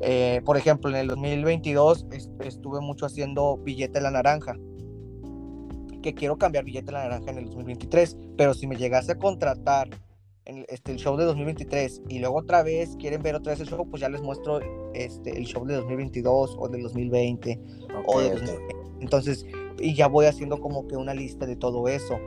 Eh, 0.00 0.40
por 0.44 0.56
ejemplo, 0.56 0.90
en 0.90 0.96
el 0.96 1.08
2022 1.08 2.06
estuve 2.40 2.80
mucho 2.80 3.06
haciendo 3.06 3.58
billete 3.58 3.94
de 3.94 4.00
la 4.00 4.10
naranja. 4.10 4.56
Que 6.02 6.14
quiero 6.14 6.36
cambiar 6.36 6.64
billete 6.64 6.86
de 6.86 6.92
la 6.92 7.04
naranja 7.04 7.30
en 7.30 7.38
el 7.38 7.44
2023. 7.46 8.16
Pero 8.36 8.54
si 8.54 8.66
me 8.66 8.76
llegase 8.76 9.12
a 9.12 9.18
contratar 9.18 9.88
en 10.44 10.64
este, 10.68 10.92
el 10.92 10.98
show 10.98 11.16
de 11.16 11.24
2023 11.24 12.02
y 12.08 12.18
luego 12.18 12.38
otra 12.38 12.64
vez 12.64 12.96
quieren 12.98 13.22
ver 13.22 13.36
otra 13.36 13.52
vez 13.52 13.60
el 13.60 13.68
show, 13.68 13.88
pues 13.88 14.00
ya 14.00 14.08
les 14.08 14.20
muestro 14.22 14.58
este, 14.92 15.36
el 15.36 15.44
show 15.44 15.64
de 15.64 15.74
2022 15.74 16.56
o 16.58 16.68
del 16.68 16.82
2020. 16.82 17.60
o 18.06 18.20
Entonces, 19.00 19.46
y 19.78 19.94
ya 19.94 20.08
voy 20.08 20.26
haciendo 20.26 20.58
como 20.60 20.88
que 20.88 20.96
una 20.96 21.14
lista 21.14 21.46
de 21.46 21.54
todo 21.54 21.86
eso. 21.86 22.18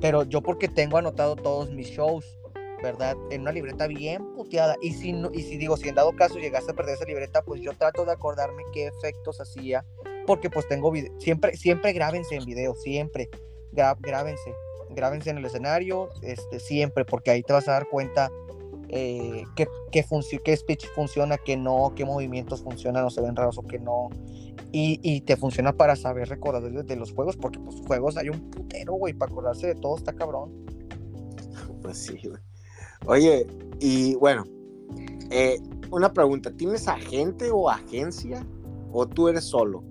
Pero 0.00 0.24
yo 0.24 0.40
porque 0.42 0.68
tengo 0.68 0.98
anotado 0.98 1.36
todos 1.36 1.70
mis 1.70 1.88
shows, 1.88 2.38
¿verdad? 2.82 3.16
En 3.30 3.42
una 3.42 3.52
libreta 3.52 3.86
bien 3.86 4.24
puteada. 4.34 4.76
Y 4.80 4.92
si, 4.92 5.10
y 5.32 5.42
si 5.42 5.56
digo, 5.56 5.76
si 5.76 5.88
en 5.88 5.94
dado 5.94 6.14
caso 6.14 6.38
llegaste 6.38 6.72
a 6.72 6.74
perder 6.74 6.94
esa 6.94 7.04
libreta, 7.04 7.42
pues 7.42 7.60
yo 7.60 7.72
trato 7.72 8.04
de 8.04 8.12
acordarme 8.12 8.62
qué 8.72 8.86
efectos 8.86 9.40
hacía, 9.40 9.84
porque 10.26 10.50
pues 10.50 10.68
tengo 10.68 10.90
video, 10.90 11.12
siempre, 11.18 11.56
siempre 11.56 11.92
grábense 11.92 12.36
en 12.36 12.44
video, 12.44 12.74
siempre, 12.74 13.28
grábense, 13.72 14.54
grábense 14.90 15.30
en 15.30 15.38
el 15.38 15.44
escenario, 15.44 16.10
este, 16.22 16.60
siempre, 16.60 17.04
porque 17.04 17.30
ahí 17.30 17.42
te 17.42 17.52
vas 17.52 17.68
a 17.68 17.72
dar 17.72 17.88
cuenta 17.88 18.30
eh, 18.88 19.44
qué, 19.54 19.68
qué, 19.92 20.04
qué 20.44 20.56
speech 20.56 20.86
funciona, 20.94 21.36
qué 21.38 21.56
no, 21.56 21.92
qué 21.94 22.04
movimientos 22.04 22.62
funcionan 22.62 23.04
o 23.04 23.10
se 23.10 23.20
ven 23.20 23.36
raros 23.36 23.58
o 23.58 23.62
qué 23.62 23.78
no. 23.78 24.08
Y, 24.72 25.00
y 25.02 25.22
te 25.22 25.36
funciona 25.36 25.72
para 25.72 25.96
saber 25.96 26.28
recordar 26.28 26.62
de 26.62 26.96
los 26.96 27.12
juegos, 27.12 27.36
porque 27.36 27.58
pues 27.58 27.76
juegos 27.86 28.16
hay 28.16 28.28
un 28.28 28.50
putero, 28.50 28.94
güey, 28.94 29.14
para 29.14 29.30
acordarse 29.30 29.68
de 29.68 29.74
todo 29.74 29.96
está 29.96 30.12
cabrón. 30.12 30.52
Pues 31.82 31.96
sí, 31.98 32.18
güey. 32.24 32.40
Oye, 33.06 33.46
y 33.78 34.16
bueno, 34.16 34.44
eh, 35.30 35.58
una 35.90 36.12
pregunta, 36.12 36.50
¿tienes 36.50 36.88
agente 36.88 37.50
o 37.50 37.70
agencia 37.70 38.44
o 38.92 39.06
tú 39.06 39.28
eres 39.28 39.44
solo? 39.44 39.84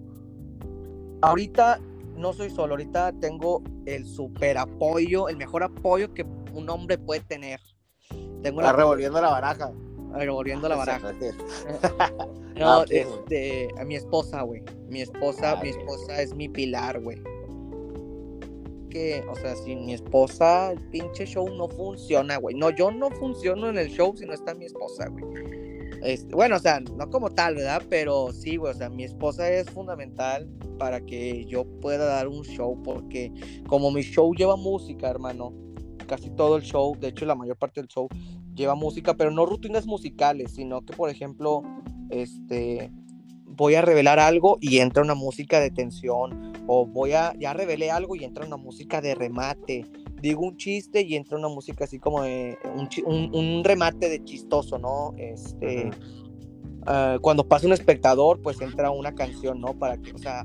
Ahorita 1.21 1.79
no 2.15 2.33
soy 2.33 2.49
solo, 2.49 2.73
ahorita 2.73 3.13
tengo 3.19 3.63
el 3.85 4.05
super 4.05 4.57
apoyo, 4.57 5.29
el 5.29 5.37
mejor 5.37 5.63
apoyo 5.63 6.13
que 6.13 6.25
un 6.53 6.69
hombre 6.69 6.97
puede 6.97 7.21
tener. 7.21 7.59
Tengo 8.41 8.61
Está 8.61 8.73
revolviendo 8.73 9.21
la 9.21 9.29
baraja. 9.29 9.71
Revolviendo 10.13 10.69
la 10.69 10.75
ah, 10.75 10.77
baraja. 10.77 11.13
no, 12.55 12.83
este, 12.89 13.67
a 13.77 13.83
mi 13.83 13.95
esposa, 13.95 14.41
güey. 14.41 14.63
Mi 14.89 15.01
esposa, 15.01 15.51
ah, 15.51 15.61
mi 15.61 15.69
esposa 15.69 16.21
es 16.21 16.33
mi 16.33 16.47
pilar, 16.47 17.01
güey 17.01 17.21
que, 18.89 19.23
o 19.29 19.35
sea, 19.35 19.55
sin 19.55 19.85
mi 19.85 19.93
esposa, 19.93 20.71
el 20.71 20.79
pinche 20.89 21.25
show 21.25 21.49
no 21.49 21.67
funciona, 21.67 22.37
güey. 22.37 22.55
No, 22.55 22.69
yo 22.69 22.91
no 22.91 23.09
funciono 23.11 23.69
en 23.69 23.77
el 23.77 23.89
show 23.89 24.15
si 24.15 24.25
no 24.25 24.33
está 24.33 24.53
mi 24.53 24.65
esposa, 24.65 25.07
güey. 25.09 25.25
Este, 26.03 26.33
bueno, 26.33 26.57
o 26.57 26.59
sea, 26.59 26.79
no 26.79 27.09
como 27.09 27.29
tal, 27.31 27.55
¿verdad? 27.55 27.81
Pero 27.89 28.31
sí, 28.31 28.57
güey, 28.57 28.73
o 28.73 28.75
sea, 28.75 28.89
mi 28.89 29.03
esposa 29.03 29.49
es 29.51 29.69
fundamental 29.69 30.47
para 30.77 31.01
que 31.01 31.45
yo 31.45 31.65
pueda 31.81 32.05
dar 32.05 32.27
un 32.27 32.43
show, 32.43 32.81
porque 32.83 33.31
como 33.67 33.91
mi 33.91 34.03
show 34.03 34.33
lleva 34.33 34.55
música, 34.55 35.09
hermano, 35.09 35.53
casi 36.07 36.29
todo 36.31 36.57
el 36.57 36.63
show, 36.63 36.97
de 36.99 37.09
hecho 37.09 37.25
la 37.25 37.35
mayor 37.35 37.57
parte 37.57 37.81
del 37.81 37.87
show 37.87 38.07
lleva 38.55 38.75
música, 38.75 39.15
pero 39.15 39.29
no 39.29 39.45
rutinas 39.45 39.85
musicales, 39.85 40.53
sino 40.55 40.81
que, 40.81 40.93
por 40.93 41.09
ejemplo, 41.09 41.61
este, 42.09 42.91
voy 43.45 43.75
a 43.75 43.81
revelar 43.81 44.19
algo 44.19 44.57
y 44.61 44.79
entra 44.79 45.03
una 45.03 45.15
música 45.15 45.59
de 45.59 45.71
tensión, 45.71 46.53
o 46.67 46.85
voy 46.85 47.13
a, 47.13 47.33
ya 47.39 47.53
revelé 47.53 47.91
algo 47.91 48.15
y 48.15 48.23
entra 48.23 48.45
una 48.45 48.57
música 48.57 49.01
de 49.01 49.15
remate, 49.15 49.85
digo 50.21 50.41
un 50.41 50.57
chiste 50.57 51.01
y 51.01 51.15
entra 51.15 51.37
una 51.37 51.49
música 51.49 51.85
así 51.85 51.99
como 51.99 52.23
de 52.23 52.57
un, 53.05 53.35
un, 53.35 53.63
remate 53.63 54.09
de 54.09 54.23
chistoso, 54.23 54.77
¿no? 54.77 55.13
Este, 55.17 55.89
ah, 56.85 57.17
cuando 57.21 57.47
pasa 57.47 57.67
un 57.67 57.73
espectador, 57.73 58.41
pues 58.41 58.59
entra 58.61 58.91
una 58.91 59.13
canción, 59.13 59.61
¿no? 59.61 59.73
Para 59.73 59.97
que, 59.97 60.13
o 60.13 60.17
sea, 60.17 60.43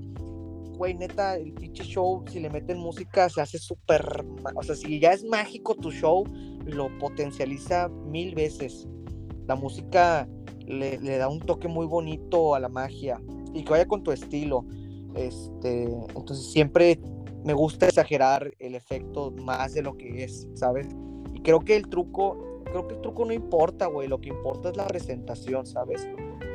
güey, 0.82 0.94
neta, 0.94 1.36
el 1.36 1.52
pinche 1.52 1.84
show, 1.84 2.24
si 2.28 2.40
le 2.40 2.50
meten 2.50 2.76
música, 2.76 3.28
se 3.28 3.40
hace 3.40 3.56
súper, 3.56 4.24
o 4.56 4.62
sea, 4.64 4.74
si 4.74 4.98
ya 4.98 5.12
es 5.12 5.22
mágico 5.22 5.76
tu 5.76 5.92
show, 5.92 6.24
lo 6.66 6.88
potencializa 6.98 7.88
mil 7.88 8.34
veces. 8.34 8.88
La 9.46 9.54
música 9.54 10.28
le, 10.66 10.98
da 10.98 11.28
un 11.28 11.38
toque 11.38 11.68
muy 11.68 11.86
bonito 11.86 12.56
a 12.56 12.58
la 12.58 12.68
magia 12.68 13.22
y 13.54 13.62
que 13.62 13.70
vaya 13.70 13.86
con 13.86 14.02
tu 14.02 14.10
estilo. 14.10 14.66
Este, 15.14 15.84
entonces 15.84 16.50
siempre 16.50 16.98
me 17.44 17.52
gusta 17.52 17.86
exagerar 17.86 18.50
el 18.58 18.74
efecto 18.74 19.30
más 19.30 19.74
de 19.74 19.82
lo 19.82 19.96
que 19.96 20.24
es, 20.24 20.48
¿sabes? 20.54 20.88
Y 21.32 21.42
creo 21.42 21.60
que 21.60 21.76
el 21.76 21.86
truco, 21.88 22.60
creo 22.64 22.88
que 22.88 22.94
el 22.94 23.00
truco 23.02 23.24
no 23.24 23.32
importa, 23.32 23.86
güey, 23.86 24.08
lo 24.08 24.20
que 24.20 24.30
importa 24.30 24.70
es 24.70 24.76
la 24.76 24.88
presentación, 24.88 25.64
¿sabes? 25.64 26.08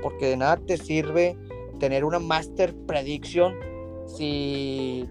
Porque 0.04 0.26
de 0.26 0.36
nada 0.36 0.58
te 0.58 0.76
sirve 0.76 1.38
tener 1.80 2.04
una 2.04 2.20
master 2.20 2.76
prediction 2.88 3.56
si 4.08 5.08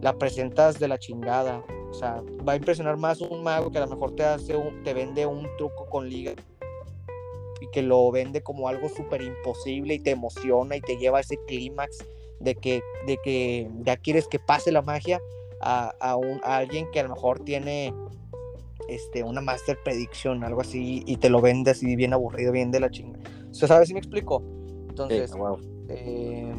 la 0.00 0.14
presentas 0.18 0.78
de 0.78 0.88
la 0.88 0.98
chingada. 0.98 1.64
O 1.90 1.94
sea, 1.94 2.22
va 2.46 2.52
a 2.52 2.56
impresionar 2.56 2.96
más 2.96 3.20
un 3.20 3.42
mago 3.42 3.70
que 3.70 3.78
a 3.78 3.82
lo 3.82 3.88
mejor 3.88 4.14
te 4.14 4.24
hace 4.24 4.56
un, 4.56 4.82
te 4.82 4.94
vende 4.94 5.26
un 5.26 5.46
truco 5.58 5.86
con 5.86 6.08
liga 6.08 6.32
y 7.60 7.66
que 7.68 7.82
lo 7.82 8.10
vende 8.10 8.42
como 8.42 8.68
algo 8.68 8.88
súper 8.88 9.22
imposible 9.22 9.94
y 9.94 9.98
te 9.98 10.10
emociona 10.10 10.76
y 10.76 10.80
te 10.80 10.96
lleva 10.96 11.18
a 11.18 11.20
ese 11.20 11.36
clímax 11.46 11.98
de 12.40 12.54
que, 12.54 12.82
de 13.06 13.18
que 13.22 13.70
ya 13.82 13.96
quieres 13.96 14.26
que 14.28 14.38
pase 14.38 14.72
la 14.72 14.82
magia 14.82 15.20
a, 15.60 16.16
un, 16.16 16.40
alguien 16.42 16.90
que 16.90 17.00
a 17.00 17.02
lo 17.02 17.10
mejor 17.10 17.40
tiene 17.40 17.92
este, 18.88 19.22
una 19.22 19.42
master 19.42 19.78
prediction, 19.84 20.42
algo 20.42 20.62
así, 20.62 21.02
y 21.06 21.16
te 21.18 21.28
lo 21.28 21.42
vende 21.42 21.72
así 21.72 21.96
bien 21.96 22.14
aburrido, 22.14 22.50
bien 22.50 22.70
de 22.70 22.80
la 22.80 22.90
chinga. 22.90 23.18
O 23.50 23.54
sea, 23.54 23.68
¿sabes 23.68 23.88
si 23.88 23.94
me 23.94 24.00
explico? 24.00 24.42
Entonces, 24.88 25.32
eh, 25.88 26.54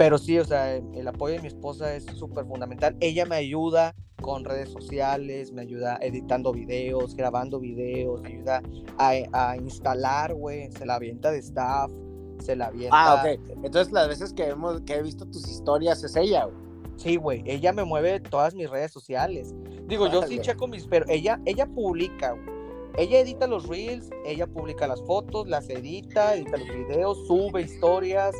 pero 0.00 0.16
sí, 0.16 0.38
o 0.38 0.44
sea, 0.46 0.76
el 0.76 1.08
apoyo 1.08 1.34
de 1.34 1.42
mi 1.42 1.48
esposa 1.48 1.94
es 1.94 2.06
súper 2.06 2.46
fundamental. 2.46 2.96
Ella 3.00 3.26
me 3.26 3.36
ayuda 3.36 3.94
con 4.22 4.46
redes 4.46 4.70
sociales, 4.70 5.52
me 5.52 5.60
ayuda 5.60 5.98
editando 6.00 6.54
videos, 6.54 7.14
grabando 7.14 7.60
videos, 7.60 8.22
me 8.22 8.30
ayuda 8.30 8.62
a, 8.96 9.12
a 9.34 9.56
instalar, 9.58 10.32
güey, 10.32 10.72
se 10.72 10.86
la 10.86 10.94
avienta 10.94 11.30
de 11.30 11.40
staff, 11.40 11.90
se 12.38 12.56
la 12.56 12.68
avienta. 12.68 12.96
Ah, 12.98 13.22
ok. 13.22 13.40
Entonces 13.62 13.92
las 13.92 14.08
veces 14.08 14.32
que, 14.32 14.44
hemos, 14.44 14.80
que 14.86 14.94
he 14.94 15.02
visto 15.02 15.26
tus 15.26 15.46
historias 15.46 16.02
es 16.02 16.16
ella, 16.16 16.46
güey. 16.46 16.56
Sí, 16.96 17.16
güey, 17.16 17.42
ella 17.44 17.74
me 17.74 17.84
mueve 17.84 18.20
todas 18.20 18.54
mis 18.54 18.70
redes 18.70 18.92
sociales. 18.92 19.54
Digo, 19.86 20.08
yo 20.08 20.22
sí 20.22 20.38
checo 20.38 20.66
mis, 20.66 20.86
pero 20.86 21.04
ella, 21.10 21.38
ella 21.44 21.66
publica, 21.66 22.30
güey. 22.30 22.60
Ella 22.96 23.20
edita 23.20 23.46
los 23.46 23.68
reels, 23.68 24.08
ella 24.24 24.46
publica 24.46 24.86
las 24.86 25.02
fotos, 25.02 25.46
las 25.46 25.68
edita, 25.68 26.36
edita 26.36 26.56
los 26.56 26.68
videos, 26.68 27.26
sube 27.26 27.60
historias, 27.62 28.34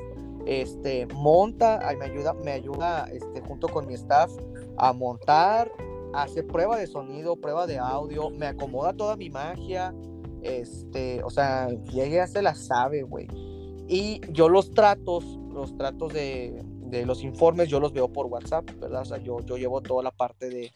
este, 0.47 1.07
monta, 1.15 1.81
me 1.99 2.07
ayuda, 2.07 2.35
me 2.35 2.53
ayuda 2.53 3.07
este, 3.13 3.41
junto 3.41 3.69
con 3.69 3.87
mi 3.87 3.95
staff 3.95 4.31
a 4.77 4.93
montar, 4.93 5.71
hace 6.15 6.43
prueba 6.43 6.77
de 6.77 6.87
sonido, 6.87 7.37
prueba 7.37 7.67
de 7.67 7.79
audio, 7.79 8.31
me 8.31 8.47
acomoda 8.47 8.93
toda 8.93 9.17
mi 9.17 9.31
magia, 9.31 9.95
este, 10.43 11.23
o 11.23 11.31
sea, 11.31 11.69
y 11.93 12.01
ella 12.01 12.27
se 12.27 12.43
la 12.43 12.55
sabe, 12.55 13.03
güey. 13.03 13.29
Y 13.89 14.21
yo 14.33 14.49
los 14.49 14.71
tratos, 14.71 15.25
los 15.53 15.77
tratos 15.77 16.13
de, 16.13 16.65
de, 16.87 17.05
los 17.05 17.23
informes, 17.23 17.69
yo 17.69 17.81
los 17.81 17.93
veo 17.93 18.09
por 18.09 18.27
WhatsApp, 18.27 18.65
¿verdad? 18.81 19.03
O 19.03 19.05
sea, 19.05 19.19
yo, 19.19 19.41
yo 19.41 19.57
llevo 19.57 19.81
toda 19.81 20.03
la 20.03 20.13
parte 20.13 20.49
de, 20.49 20.73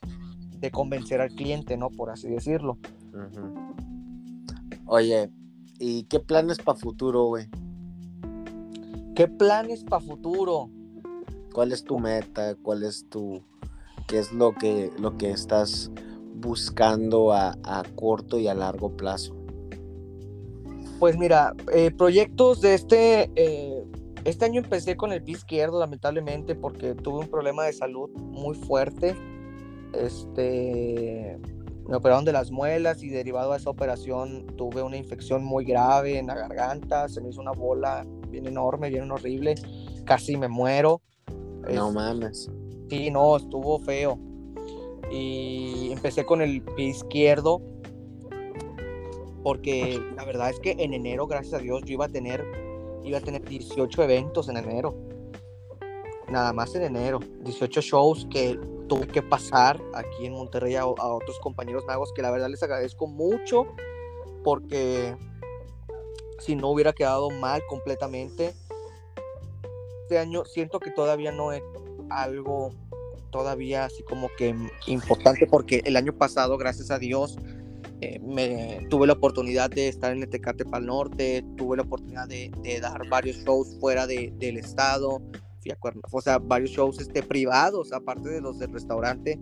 de 0.58 0.70
convencer 0.70 1.20
al 1.20 1.30
cliente, 1.30 1.76
¿no? 1.76 1.90
Por 1.90 2.10
así 2.10 2.28
decirlo. 2.28 2.78
Oye, 4.86 5.30
¿y 5.78 6.04
qué 6.04 6.20
planes 6.20 6.58
para 6.58 6.78
futuro, 6.78 7.26
güey? 7.26 7.46
¿Qué 9.14 9.28
planes 9.28 9.84
para 9.84 10.04
futuro? 10.04 10.70
¿Cuál 11.52 11.70
es 11.70 11.84
tu 11.84 12.00
meta? 12.00 12.56
¿Cuál 12.56 12.82
es 12.82 13.08
tu... 13.08 13.42
qué 14.08 14.18
es 14.18 14.32
lo 14.32 14.54
que, 14.54 14.90
lo 14.98 15.16
que 15.16 15.30
estás 15.30 15.92
buscando 16.34 17.32
a, 17.32 17.56
corto 17.94 18.40
y 18.40 18.48
a 18.48 18.54
largo 18.54 18.96
plazo? 18.96 19.36
Pues 20.98 21.16
mira, 21.16 21.54
eh, 21.72 21.92
proyectos 21.92 22.60
de 22.60 22.74
este... 22.74 23.30
Eh, 23.36 23.84
este 24.24 24.46
año 24.46 24.62
empecé 24.62 24.96
con 24.96 25.12
el 25.12 25.22
pie 25.22 25.34
izquierdo, 25.34 25.78
lamentablemente, 25.78 26.56
porque 26.56 26.94
tuve 26.94 27.20
un 27.20 27.28
problema 27.28 27.64
de 27.64 27.72
salud 27.72 28.10
muy 28.10 28.56
fuerte. 28.56 29.14
Este, 29.92 31.38
me 31.86 31.96
operaron 31.96 32.24
de 32.24 32.32
las 32.32 32.50
muelas 32.50 33.02
y 33.02 33.10
derivado 33.10 33.52
a 33.52 33.58
esa 33.58 33.70
operación 33.70 34.46
tuve 34.56 34.82
una 34.82 34.96
infección 34.96 35.44
muy 35.44 35.64
grave 35.64 36.18
en 36.18 36.26
la 36.26 36.34
garganta, 36.34 37.08
se 37.08 37.20
me 37.20 37.28
hizo 37.28 37.42
una 37.42 37.52
bola 37.52 38.06
bien 38.34 38.46
enorme, 38.46 38.90
bien 38.90 39.10
horrible, 39.10 39.54
casi 40.04 40.36
me 40.36 40.48
muero. 40.48 41.00
No 41.72 41.92
mames. 41.92 42.50
Sí, 42.90 43.10
no, 43.10 43.36
estuvo 43.36 43.78
feo. 43.78 44.18
Y 45.10 45.90
empecé 45.92 46.24
con 46.24 46.42
el 46.42 46.62
pie 46.62 46.86
izquierdo, 46.86 47.62
porque 49.42 50.00
la 50.16 50.24
verdad 50.24 50.50
es 50.50 50.58
que 50.58 50.72
en 50.72 50.94
enero, 50.94 51.26
gracias 51.26 51.54
a 51.54 51.58
Dios, 51.58 51.82
yo 51.84 51.94
iba 51.94 52.06
a 52.06 52.08
tener, 52.08 52.44
iba 53.04 53.18
a 53.18 53.20
tener 53.20 53.42
18 53.44 54.02
eventos 54.02 54.48
en 54.48 54.56
enero. 54.56 54.96
Nada 56.28 56.52
más 56.52 56.74
en 56.74 56.82
enero. 56.82 57.20
18 57.44 57.80
shows 57.82 58.26
que 58.30 58.58
tuve 58.88 59.06
que 59.06 59.22
pasar 59.22 59.80
aquí 59.94 60.26
en 60.26 60.32
Monterrey 60.32 60.74
a, 60.74 60.82
a 60.82 60.86
otros 60.86 61.38
compañeros 61.38 61.84
magos 61.86 62.12
que 62.12 62.22
la 62.22 62.30
verdad 62.32 62.48
les 62.48 62.62
agradezco 62.62 63.06
mucho 63.06 63.66
porque 64.42 65.16
si 66.44 66.56
no 66.56 66.70
hubiera 66.70 66.92
quedado 66.92 67.30
mal 67.30 67.62
completamente. 67.68 68.54
Este 70.02 70.18
año 70.18 70.44
siento 70.44 70.80
que 70.80 70.90
todavía 70.90 71.32
no 71.32 71.52
es 71.52 71.62
algo 72.10 72.72
todavía 73.30 73.86
así 73.86 74.04
como 74.04 74.28
que 74.38 74.54
importante 74.86 75.46
porque 75.46 75.82
el 75.84 75.96
año 75.96 76.16
pasado, 76.16 76.56
gracias 76.56 76.92
a 76.92 76.98
Dios, 76.98 77.36
eh, 78.00 78.20
me 78.20 78.86
tuve 78.90 79.06
la 79.06 79.14
oportunidad 79.14 79.70
de 79.70 79.88
estar 79.88 80.12
en 80.12 80.22
el 80.22 80.28
Tecate 80.28 80.64
Pal 80.64 80.86
Norte, 80.86 81.44
tuve 81.56 81.76
la 81.76 81.82
oportunidad 81.82 82.28
de, 82.28 82.52
dar 82.80 83.08
varios 83.08 83.38
shows 83.38 83.76
fuera 83.80 84.06
del 84.06 84.56
estado, 84.56 85.20
fui 85.60 85.72
a 85.72 85.78
o 86.12 86.20
sea, 86.20 86.38
varios 86.38 86.70
shows 86.70 87.00
este, 87.00 87.22
privados, 87.22 87.92
aparte 87.92 88.28
de 88.28 88.40
los 88.40 88.58
del 88.58 88.72
restaurante, 88.72 89.40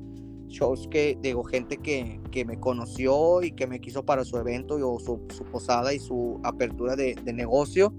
shows 0.52 0.88
que, 0.88 1.18
digo, 1.20 1.42
gente 1.44 1.78
que, 1.78 2.20
que, 2.30 2.44
me 2.44 2.60
conoció 2.60 3.42
y 3.42 3.52
que 3.52 3.66
me 3.66 3.80
quiso 3.80 4.04
para 4.04 4.24
su 4.24 4.36
evento 4.36 4.76
o 4.76 5.00
su, 5.00 5.26
posada 5.50 5.92
y 5.92 5.98
su 5.98 6.40
apertura 6.44 6.94
de, 6.94 7.14
de, 7.14 7.32
negocio 7.32 7.92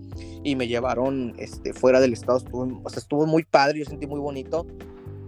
y 0.44 0.56
me 0.56 0.68
llevaron 0.68 1.34
este, 1.38 1.74
fuera 1.74 2.00
del 2.00 2.14
estado. 2.14 2.38
Estuvo, 2.38 2.82
o 2.84 2.90
sea, 2.90 3.00
estuvo 3.00 3.26
muy 3.26 3.44
padre, 3.44 3.80
yo 3.80 3.86
sentí 3.86 4.08
muy 4.08 4.20
bonito 4.20 4.66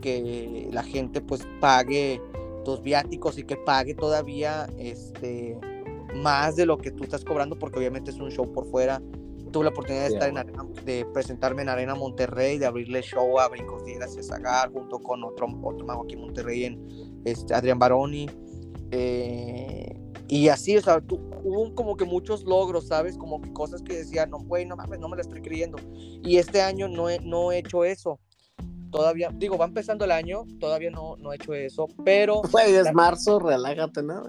que 0.02 0.70
la 0.72 0.84
gente 0.84 1.20
pues 1.22 1.48
pague 1.60 2.22
tus 2.64 2.82
viáticos 2.82 3.38
y 3.38 3.44
que 3.44 3.58
pague 3.58 3.96
todavía 3.96 4.68
este, 4.78 5.58
más 6.16 6.56
de 6.56 6.66
lo 6.66 6.78
que 6.78 6.92
tú 6.92 7.04
estás 7.04 7.26
cobrando 7.26 7.58
porque 7.58 7.80
obviamente 7.80 8.12
es 8.12 8.18
un 8.18 8.32
show 8.32 8.52
por 8.52 8.66
fuera 8.70 9.02
tuve 9.56 9.64
la 9.64 9.70
oportunidad 9.70 10.10
de 10.10 10.14
estar 10.16 10.28
en 10.28 10.38
arena, 10.38 10.66
de 10.84 11.06
presentarme 11.14 11.62
en 11.62 11.70
Arena 11.70 11.96
Monterrey, 11.96 12.58
de 12.58 12.66
abrirle 12.66 13.02
show 13.02 13.40
a 13.40 13.48
Brincos 13.48 13.86
Diegas 13.86 14.14
y 14.18 14.20
a 14.20 14.24
Zagar, 14.24 14.70
junto 14.70 15.00
con 15.00 15.24
otro, 15.24 15.48
otro 15.64 15.86
mago 15.86 16.04
aquí 16.04 16.16
en 16.16 16.22
Monterrey, 16.24 16.66
en 16.66 17.22
este, 17.24 17.54
Adrián 17.54 17.80
Baroni. 17.80 18.30
Eh, 18.92 19.98
y 20.28 20.50
así, 20.50 20.76
o 20.76 20.82
sea, 20.82 21.02
hubo 21.08 21.74
como 21.74 21.96
que 21.96 22.04
muchos 22.04 22.44
logros, 22.44 22.88
¿sabes? 22.88 23.18
Como 23.18 23.40
que 23.40 23.54
cosas 23.54 23.82
que 23.82 23.96
decía, 23.96 24.26
no, 24.26 24.40
güey, 24.40 24.66
no 24.66 24.76
mames, 24.76 25.00
no 25.00 25.08
me 25.08 25.16
la 25.16 25.22
estoy 25.22 25.42
creyendo. 25.42 25.78
Y 25.94 26.36
este 26.36 26.62
año 26.62 26.90
no 26.90 27.10
he, 27.10 27.22
no 27.22 27.54
he 27.54 27.60
hecho 27.60 27.86
eso. 27.86 28.20
Todavía, 28.92 29.30
digo, 29.34 29.58
va 29.58 29.68
empezando 29.68 30.04
el 30.04 30.12
año, 30.12 30.44
todavía 30.60 30.92
no, 30.92 31.16
no 31.16 31.32
he 31.32 31.38
hecho 31.38 31.54
eso, 31.54 31.88
pero... 32.04 32.42
Güey, 32.52 32.76
es 32.76 32.92
marzo, 32.94 33.40
relájate, 33.40 34.04
¿no? 34.04 34.22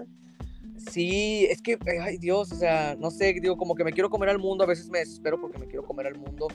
Sí, 0.89 1.45
es 1.49 1.61
que, 1.61 1.77
ay 2.01 2.17
Dios, 2.17 2.51
o 2.51 2.55
sea, 2.55 2.95
no 2.97 3.11
sé, 3.11 3.35
digo, 3.41 3.57
como 3.57 3.75
que 3.75 3.83
me 3.83 3.91
quiero 3.91 4.09
comer 4.09 4.29
al 4.29 4.39
mundo, 4.39 4.63
a 4.63 4.67
veces 4.67 4.89
me 4.89 4.99
desespero 4.99 5.39
porque 5.39 5.59
me 5.59 5.67
quiero 5.67 5.85
comer 5.85 6.07
al 6.07 6.17
mundo. 6.17 6.47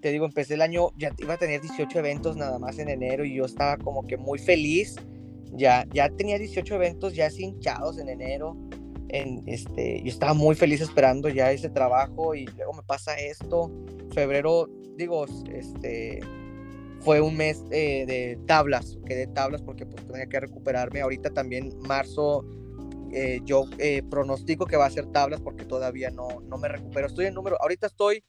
Te 0.00 0.10
digo, 0.10 0.26
empecé 0.26 0.54
el 0.54 0.62
año, 0.62 0.90
ya 0.96 1.12
iba 1.18 1.34
a 1.34 1.38
tener 1.38 1.60
18 1.60 1.98
eventos 1.98 2.36
nada 2.36 2.58
más 2.58 2.78
en 2.78 2.88
enero 2.88 3.24
y 3.24 3.34
yo 3.34 3.44
estaba 3.44 3.76
como 3.78 4.06
que 4.06 4.16
muy 4.16 4.38
feliz. 4.38 4.96
Ya, 5.52 5.86
ya 5.92 6.08
tenía 6.08 6.38
18 6.38 6.74
eventos 6.74 7.14
ya 7.14 7.28
hinchados 7.36 7.98
en 7.98 8.08
enero. 8.08 8.56
En, 9.08 9.42
este, 9.46 10.02
yo 10.02 10.08
estaba 10.08 10.34
muy 10.34 10.54
feliz 10.54 10.80
esperando 10.80 11.28
ya 11.28 11.52
ese 11.52 11.68
trabajo 11.68 12.34
y 12.34 12.46
luego 12.46 12.72
me 12.72 12.82
pasa 12.82 13.14
esto. 13.18 13.70
Febrero, 14.12 14.68
digo, 14.96 15.26
este, 15.52 16.20
fue 17.00 17.20
un 17.20 17.36
mes 17.36 17.62
eh, 17.70 18.04
de 18.06 18.38
tablas, 18.46 18.98
quedé 19.06 19.26
tablas 19.28 19.62
porque 19.62 19.86
pues 19.86 20.04
tenía 20.06 20.26
que 20.26 20.40
recuperarme. 20.40 21.00
Ahorita 21.00 21.30
también 21.30 21.72
marzo 21.86 22.44
eh, 23.12 23.40
yo 23.44 23.64
eh, 23.78 24.02
pronostico 24.08 24.64
que 24.66 24.76
va 24.76 24.86
a 24.86 24.90
ser 24.90 25.06
tablas 25.06 25.40
porque 25.40 25.64
todavía 25.64 26.10
no, 26.10 26.40
no 26.46 26.56
me 26.56 26.68
recupero. 26.68 27.06
Estoy 27.06 27.26
en 27.26 27.34
número, 27.34 27.56
ahorita 27.60 27.86
estoy, 27.86 28.24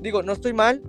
digo, 0.00 0.22
no 0.22 0.32
estoy 0.32 0.52
mal, 0.52 0.82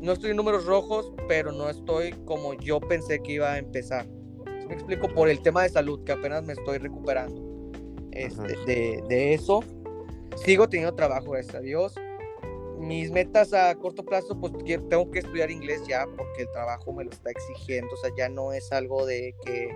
no 0.00 0.12
estoy 0.12 0.30
en 0.30 0.36
números 0.36 0.64
rojos, 0.64 1.12
pero 1.26 1.50
no 1.50 1.68
estoy 1.68 2.12
como 2.24 2.54
yo 2.54 2.78
pensé 2.78 3.20
que 3.20 3.32
iba 3.32 3.52
a 3.52 3.58
empezar. 3.58 4.06
Me 4.68 4.74
explico 4.74 5.08
por 5.08 5.28
el 5.28 5.40
tema 5.42 5.62
de 5.62 5.70
salud, 5.70 6.04
que 6.04 6.12
apenas 6.12 6.44
me 6.44 6.52
estoy 6.52 6.78
recuperando 6.78 7.72
este, 8.12 8.56
de, 8.66 9.02
de, 9.08 9.34
eso. 9.34 9.64
Sigo 10.36 10.68
teniendo 10.68 10.94
trabajo, 10.94 11.32
gracias 11.32 11.56
a 11.56 11.60
Dios. 11.60 11.94
Mis 12.78 13.10
metas 13.10 13.52
a 13.52 13.74
corto 13.74 14.04
plazo, 14.04 14.38
pues 14.38 14.52
tengo 14.64 15.10
que 15.10 15.20
estudiar 15.20 15.50
inglés 15.50 15.82
ya, 15.88 16.06
porque 16.16 16.42
el 16.42 16.50
trabajo 16.52 16.92
me 16.92 17.04
lo 17.04 17.10
está 17.10 17.30
exigiendo. 17.30 17.92
O 17.92 17.96
sea, 17.96 18.10
ya 18.16 18.28
no 18.28 18.52
es 18.52 18.70
algo 18.72 19.06
de 19.06 19.34
que 19.44 19.68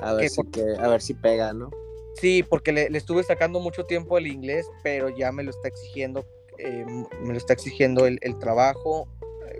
a 0.00 0.14
ver, 0.14 0.28
si, 0.28 0.40
a 0.78 0.88
ver 0.88 1.02
si 1.02 1.14
pega, 1.14 1.52
¿no? 1.52 1.70
Sí, 2.14 2.42
porque 2.42 2.72
le, 2.72 2.86
estuve 2.96 3.22
sacando 3.24 3.60
mucho 3.60 3.84
tiempo 3.84 4.18
el 4.18 4.26
inglés, 4.26 4.66
pero 4.82 5.08
ya 5.08 5.32
me 5.32 5.42
lo 5.42 5.50
está 5.50 5.68
exigiendo, 5.68 6.24
eh, 6.58 6.84
me 6.86 7.32
lo 7.32 7.38
está 7.38 7.52
exigiendo 7.52 8.06
el, 8.06 8.38
trabajo. 8.38 9.08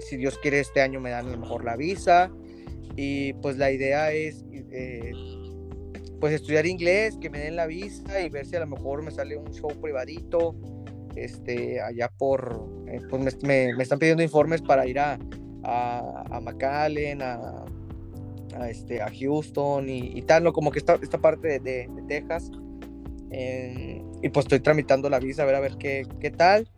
Si 0.00 0.16
Dios 0.16 0.38
quiere, 0.38 0.60
este 0.60 0.80
año 0.80 1.00
me 1.00 1.10
dan 1.10 1.28
a 1.28 1.30
lo 1.30 1.38
mejor 1.38 1.64
la 1.64 1.76
visa. 1.76 2.30
Y 2.96 3.32
pues 3.34 3.56
la 3.56 3.70
idea 3.70 4.12
es 4.12 4.44
eh, 4.52 5.12
pues 6.20 6.34
estudiar 6.34 6.66
inglés, 6.66 7.16
que 7.20 7.30
me 7.30 7.38
den 7.38 7.56
la 7.56 7.66
visa 7.66 8.20
y 8.20 8.28
ver 8.28 8.46
si 8.46 8.56
a 8.56 8.60
lo 8.60 8.66
mejor 8.66 9.02
me 9.02 9.10
sale 9.10 9.36
un 9.36 9.52
show 9.52 9.70
privadito. 9.80 10.54
Este, 11.16 11.80
allá 11.80 12.10
por, 12.16 12.68
eh, 12.88 13.00
pues 13.10 13.42
me, 13.42 13.70
están 13.82 13.98
pidiendo 13.98 14.22
informes 14.22 14.62
para 14.62 14.86
ir 14.86 14.98
a, 14.98 15.18
a, 15.62 16.24
a 16.30 16.40
McAllen, 16.40 17.20
a, 17.22 17.64
a, 18.56 18.70
este, 18.70 19.02
a 19.02 19.10
Houston 19.10 19.88
y, 19.88 20.22
tal, 20.22 20.44
¿no? 20.44 20.52
Como 20.52 20.70
que 20.70 20.78
esta, 20.78 20.98
esta 21.02 21.18
parte 21.18 21.58
de, 21.60 21.88
Texas. 22.08 22.50
y 23.30 24.28
pues 24.28 24.46
estoy 24.46 24.60
tramitando 24.60 25.08
la 25.08 25.18
visa, 25.18 25.42
a 25.42 25.46
ver, 25.46 25.54
a 25.54 25.60
ver 25.60 25.76
qué, 25.78 26.06
qué 26.20 26.30
tal. 26.30 26.68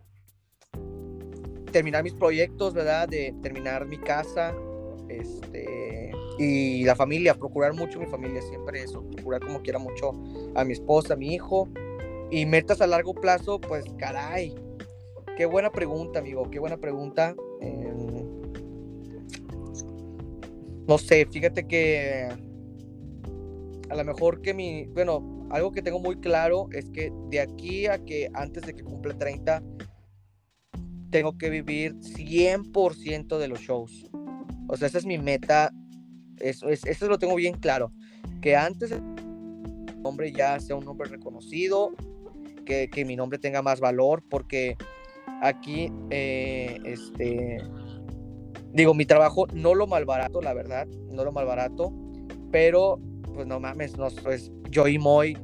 Terminar 1.71 2.03
mis 2.03 2.13
proyectos, 2.13 2.73
¿verdad? 2.73 3.07
De 3.07 3.33
terminar 3.41 3.85
mi 3.85 3.97
casa, 3.97 4.53
este, 5.09 6.11
y 6.37 6.83
la 6.83 6.95
familia, 6.95 7.33
procurar 7.33 7.73
mucho 7.73 7.99
mi 7.99 8.05
familia, 8.05 8.41
siempre 8.41 8.81
eso, 8.81 9.03
procurar 9.09 9.41
como 9.41 9.61
quiera 9.61 9.79
mucho 9.79 10.11
a 10.55 10.63
mi 10.63 10.73
esposa, 10.73 11.13
a 11.13 11.17
mi 11.17 11.33
hijo. 11.33 11.69
Y 12.31 12.45
metas 12.45 12.81
a 12.81 12.87
largo 12.87 13.13
plazo, 13.13 13.59
pues 13.61 13.85
caray, 13.97 14.55
qué 15.37 15.45
buena 15.45 15.71
pregunta, 15.71 16.19
amigo, 16.19 16.49
qué 16.49 16.59
buena 16.59 16.77
pregunta. 16.77 17.35
No 20.87 20.97
sé, 20.97 21.25
fíjate 21.25 21.67
que 21.67 22.29
a 23.89 23.95
lo 23.95 24.03
mejor 24.03 24.41
que 24.41 24.53
mi, 24.53 24.85
bueno, 24.87 25.47
algo 25.49 25.71
que 25.71 25.81
tengo 25.81 25.99
muy 25.99 26.19
claro 26.19 26.67
es 26.71 26.89
que 26.89 27.11
de 27.29 27.39
aquí 27.39 27.87
a 27.87 28.03
que 28.03 28.29
antes 28.33 28.65
de 28.65 28.73
que 28.75 28.83
cumpla 28.83 29.17
30, 29.17 29.63
tengo 31.09 31.37
que 31.37 31.49
vivir 31.49 31.95
100% 31.95 33.37
de 33.37 33.47
los 33.47 33.59
shows. 33.59 34.09
O 34.67 34.77
sea, 34.77 34.87
esa 34.87 34.97
es 34.97 35.05
mi 35.05 35.17
meta. 35.17 35.71
Eso, 36.39 36.69
es, 36.69 36.85
eso 36.85 37.07
lo 37.07 37.17
tengo 37.17 37.35
bien 37.35 37.55
claro. 37.55 37.91
Que 38.41 38.55
antes 38.55 38.91
el 38.91 39.01
nombre 40.01 40.31
ya 40.31 40.59
sea 40.59 40.75
un 40.75 40.85
nombre 40.85 41.09
reconocido, 41.09 41.95
que, 42.65 42.89
que 42.89 43.05
mi 43.05 43.15
nombre 43.15 43.39
tenga 43.39 43.61
más 43.61 43.79
valor, 43.79 44.23
porque 44.29 44.75
aquí, 45.41 45.91
eh, 46.09 46.79
este, 46.83 47.57
digo, 48.75 48.93
mi 48.93 49.05
trabajo 49.05 49.47
no 49.53 49.73
lo 49.73 49.87
malbarato, 49.87 50.41
la 50.41 50.53
verdad, 50.53 50.85
no 51.11 51.23
lo 51.23 51.31
malbarato, 51.31 51.93
pero 52.51 52.99
pues 53.33 53.47
no 53.47 53.59
mames, 53.59 53.97
no, 53.97 54.07
pues, 54.21 54.51
yo 54.69 54.87
y 54.87 54.99
Moy 54.99 55.37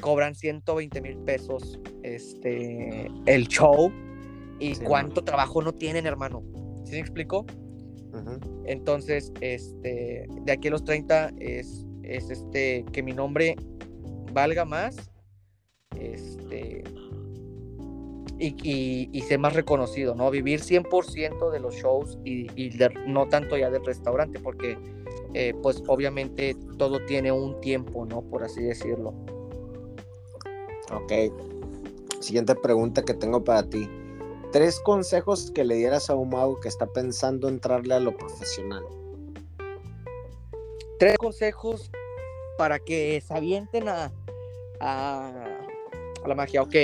cobran 0.00 0.34
120 0.34 1.00
mil 1.00 1.18
pesos 1.18 1.80
este, 2.02 3.10
el 3.26 3.48
show 3.48 3.90
y 4.60 4.76
cuánto 4.76 5.24
trabajo 5.24 5.62
no 5.62 5.72
tienen, 5.72 6.06
hermano. 6.06 6.42
¿Sí 6.84 6.92
me 6.92 7.00
explico? 7.00 7.46
Entonces, 8.64 9.32
este, 9.40 10.26
de 10.42 10.52
aquí 10.52 10.68
a 10.68 10.70
los 10.70 10.84
30 10.84 11.32
es, 11.38 11.86
es 12.02 12.30
este, 12.30 12.84
que 12.92 13.02
mi 13.02 13.12
nombre 13.12 13.56
valga 14.32 14.64
más, 14.64 15.10
este, 15.98 16.84
y, 18.38 19.08
y, 19.12 19.20
ser 19.22 19.38
más 19.40 19.54
reconocido, 19.54 20.14
¿no? 20.14 20.30
Vivir 20.30 20.60
100% 20.60 21.50
de 21.50 21.60
los 21.60 21.74
shows 21.74 22.18
y, 22.24 22.46
no 23.06 23.28
tanto 23.28 23.56
ya 23.56 23.68
del 23.70 23.84
restaurante, 23.84 24.38
porque 24.38 24.78
eh, 25.34 25.54
pues 25.62 25.82
obviamente 25.88 26.56
todo 26.78 27.04
tiene 27.06 27.32
un 27.32 27.60
tiempo, 27.60 28.06
¿no? 28.06 28.22
Por 28.22 28.44
así 28.44 28.62
decirlo. 28.62 29.12
Ok. 30.92 31.12
Siguiente 32.20 32.54
pregunta 32.54 33.02
que 33.02 33.14
tengo 33.14 33.42
para 33.42 33.68
ti. 33.68 33.88
Tres 34.52 34.80
consejos 34.80 35.50
que 35.50 35.64
le 35.64 35.74
dieras 35.74 36.08
a 36.08 36.14
un 36.14 36.30
mago 36.30 36.58
que 36.60 36.68
está 36.68 36.86
pensando 36.86 37.48
entrarle 37.48 37.94
a 37.94 38.00
lo 38.00 38.16
profesional. 38.16 38.84
Tres 40.98 41.18
consejos 41.18 41.90
para 42.56 42.78
que 42.78 43.20
se 43.20 43.34
avienten 43.34 43.88
a, 43.88 44.12
a, 44.80 45.58
a 46.24 46.28
la 46.28 46.34
magia. 46.34 46.62
Ok 46.62 46.74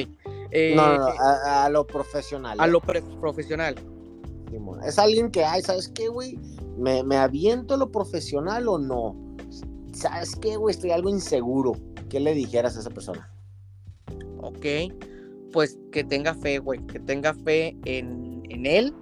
no, 0.74 0.98
no, 0.98 1.06
a, 1.06 1.68
lo 1.68 1.86
profesional. 1.86 2.60
A 2.60 2.66
lo 2.66 2.80
profesional. 2.80 3.74
Es 4.86 4.98
alguien 4.98 5.30
que, 5.30 5.44
ay, 5.44 5.62
¿sabes 5.62 5.88
qué, 5.88 6.08
güey? 6.08 6.38
¿Me, 6.78 7.02
¿Me, 7.02 7.16
aviento 7.16 7.76
lo 7.76 7.90
profesional 7.90 8.68
o 8.68 8.78
no? 8.78 9.16
¿Sabes 9.92 10.36
qué, 10.36 10.56
güey? 10.56 10.74
Estoy 10.74 10.90
algo 10.90 11.08
inseguro. 11.08 11.72
¿Qué 12.08 12.20
le 12.20 12.34
dijeras 12.34 12.76
a 12.76 12.80
esa 12.80 12.90
persona? 12.90 13.32
Ok, 14.38 14.92
pues 15.52 15.78
que 15.90 16.04
tenga 16.04 16.34
fe, 16.34 16.58
güey. 16.58 16.84
Que 16.86 17.00
tenga 17.00 17.34
fe 17.34 17.76
en, 17.84 18.42
en 18.48 18.66
él. 18.66 18.94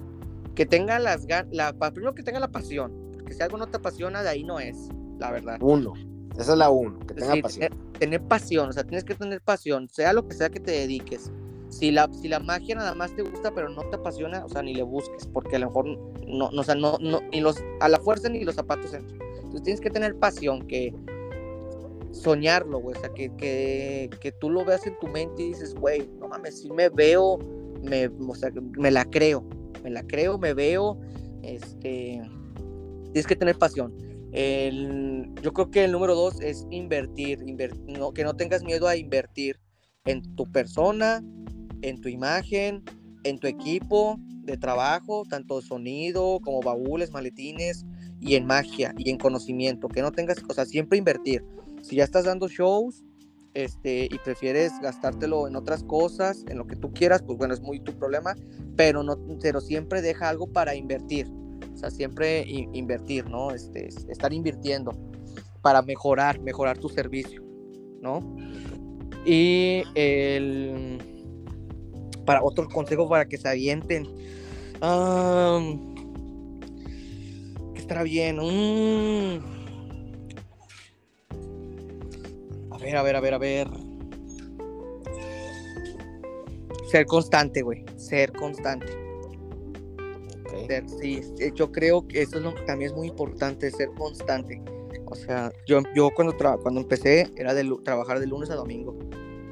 Que 0.55 0.65
tenga 0.65 0.99
las 0.99 1.27
ganas. 1.27 1.75
Primero 1.93 2.15
que 2.15 2.23
tenga 2.23 2.41
la 2.41 2.49
pasión. 2.49 2.93
Porque 3.13 3.35
si 3.35 3.43
algo 3.43 3.59
no 3.59 3.67
te 3.67 3.77
apasiona, 3.77 4.23
de 4.23 4.29
ahí 4.31 4.45
no 4.45 4.59
es, 4.59 4.89
la 5.19 5.31
verdad. 5.31 5.59
Uno. 5.61 5.93
Esa 6.39 6.53
es 6.53 6.59
la 6.59 6.71
uno. 6.71 6.99
Que 7.01 7.15
tenga 7.15 7.37
pasión. 7.43 7.71
tener 7.99 8.23
pasión. 8.23 8.69
O 8.71 8.73
sea, 8.73 8.85
tienes 8.85 9.05
que 9.05 9.15
tener 9.15 9.43
pasión. 9.43 9.89
Sea 9.91 10.15
lo 10.15 10.27
que 10.27 10.35
sea 10.35 10.49
que 10.49 10.61
te 10.61 10.71
dediques 10.71 11.31
si 11.73 11.91
la, 11.91 12.09
si 12.13 12.29
la 12.29 12.39
magia 12.39 12.75
nada 12.75 12.95
más 12.95 13.17
te 13.17 13.23
gusta 13.23 13.53
pero 13.55 13.69
no 13.71 13.83
te 13.89 13.97
apasiona, 13.97 14.45
o 14.45 14.49
sea, 14.49 14.63
ni 14.63 14.75
le 14.75 14.83
busques, 14.83 15.27
porque 15.27 15.57
a 15.57 15.59
lo 15.61 15.67
mejor 15.67 15.87
no, 16.29 16.51
no 16.51 16.61
o 16.61 16.65
sea, 16.65 16.75
no, 16.75 16.99
no, 17.01 17.21
ni 17.33 17.41
los, 17.41 17.57
a 17.81 17.89
la 17.89 17.99
fuerza 17.99 18.29
ni 18.29 18.45
los 18.45 18.55
zapatos 18.55 18.93
entran. 18.93 19.19
Entonces 19.37 19.63
tienes 19.63 19.81
que 19.81 19.91
tener 19.91 20.15
pasión, 20.17 20.67
que 20.67 20.95
soñarlo, 22.13 22.79
güey, 22.79 22.97
o 22.97 23.01
sea, 23.01 23.09
que, 23.15 23.35
que, 23.37 24.11
que, 24.21 24.33
tú 24.33 24.51
lo 24.51 24.65
veas 24.67 24.87
en 24.87 24.99
tu 24.99 25.09
mente 25.09 25.43
y 25.43 25.49
dices, 25.49 25.75
güey, 25.75 26.09
no 26.21 26.29
mames, 26.29 26.61
si 26.61 26.71
me 26.71 26.91
veo, 26.91 27.39
me, 27.83 28.07
o 28.07 28.35
sea, 28.35 28.51
me 28.79 28.91
la 28.91 29.07
creo, 29.07 29.43
me 29.83 29.91
la 29.91 30.03
creo, 30.03 30.39
me 30.39 30.53
veo, 30.53 31.01
este, 31.43 32.23
tienes 33.05 33.27
que 33.27 33.37
tener 33.37 33.57
pasión. 33.57 33.97
yo 35.43 35.53
creo 35.55 35.71
que 35.71 35.85
el 35.85 35.93
número 35.93 36.15
dos 36.15 36.39
es 36.43 36.67
invertir, 36.71 37.39
que 38.15 38.25
no 38.25 38.37
tengas 38.37 38.63
miedo 38.63 38.87
a 38.89 38.97
invertir 38.97 39.59
en 40.05 40.23
tu 40.37 40.51
persona, 40.53 41.23
en 41.83 42.01
tu 42.01 42.09
imagen, 42.09 42.83
en 43.25 43.39
tu 43.39 43.47
equipo 43.47 44.19
de 44.45 44.57
trabajo, 44.57 45.25
tanto 45.29 45.61
sonido 45.63 46.41
como 46.41 46.61
baúles, 46.61 47.13
maletines, 47.13 47.85
y 48.21 48.37
en 48.37 48.47
magia 48.47 48.95
y 48.97 49.11
en 49.11 49.19
conocimiento, 49.19 49.89
que 49.89 50.01
no 50.01 50.13
tengas, 50.13 50.39
o 50.49 50.55
sea, 50.55 50.65
siempre 50.65 50.97
invertir. 50.97 51.45
Si 51.83 51.97
ya 51.97 52.05
estás 52.05 52.25
dando 52.25 52.49
shows, 52.49 53.05
este, 53.55 54.05
y 54.05 54.19
prefieres 54.25 54.73
gastártelo 54.81 55.47
en 55.47 55.57
otras 55.57 55.83
cosas, 55.83 56.45
en 56.49 56.57
lo 56.57 56.67
que 56.67 56.77
tú 56.77 56.93
quieras, 56.93 57.23
pues 57.23 57.37
bueno, 57.37 57.53
es 57.53 57.61
muy 57.61 57.81
tu 57.81 57.93
problema, 57.93 58.35
pero 58.77 59.03
no, 59.03 59.19
pero 59.41 59.61
siempre 59.61 60.01
deja 60.01 60.29
algo 60.29 60.47
para 60.47 60.75
invertir. 60.75 61.27
O 61.75 61.77
sea, 61.77 61.91
siempre 61.91 62.45
invertir, 62.49 63.29
¿no? 63.29 63.51
Este, 63.51 63.89
estar 63.89 64.33
invirtiendo 64.33 64.93
para 65.61 65.83
mejorar, 65.83 66.41
mejorar 66.41 66.79
tu 66.79 66.89
servicio, 66.89 67.43
¿no? 68.01 68.37
Y 69.25 69.83
el 69.95 70.99
para 72.25 72.43
otro 72.43 72.69
consejo 72.69 73.09
para 73.09 73.27
que 73.27 73.39
se 73.39 73.49
avienten. 73.49 74.05
que 77.75 77.81
estará 77.81 78.03
bien. 78.03 78.37
Mm. 78.37 79.41
A 82.71 82.79
ver, 82.79 82.97
a 82.97 83.03
ver, 83.03 83.17
a 83.17 83.21
ver, 83.21 83.35
a 83.35 83.39
ver. 83.39 83.69
Ser 86.91 87.07
constante, 87.07 87.63
güey. 87.63 87.85
Ser 87.97 88.33
constante. 88.33 88.87
sí, 91.01 91.23
yo 91.55 91.73
creo 91.73 92.07
que 92.07 92.23
eso 92.23 92.37
es 92.37 92.43
lo 92.43 92.55
que 92.55 92.63
también 92.63 92.91
es 92.91 92.97
muy 92.97 93.09
importante, 93.09 93.71
ser 93.71 93.89
constante. 93.97 94.61
O 95.07 95.15
sea, 95.15 95.53
yo, 95.67 95.81
yo 95.95 96.11
cuando, 96.15 96.37
cuando 96.63 96.81
empecé 96.81 97.31
era 97.37 97.55
de 97.55 97.71
trabajar 97.85 98.19
de 98.19 98.27
lunes 98.27 98.51
a 98.51 98.55
domingo. 98.57 98.97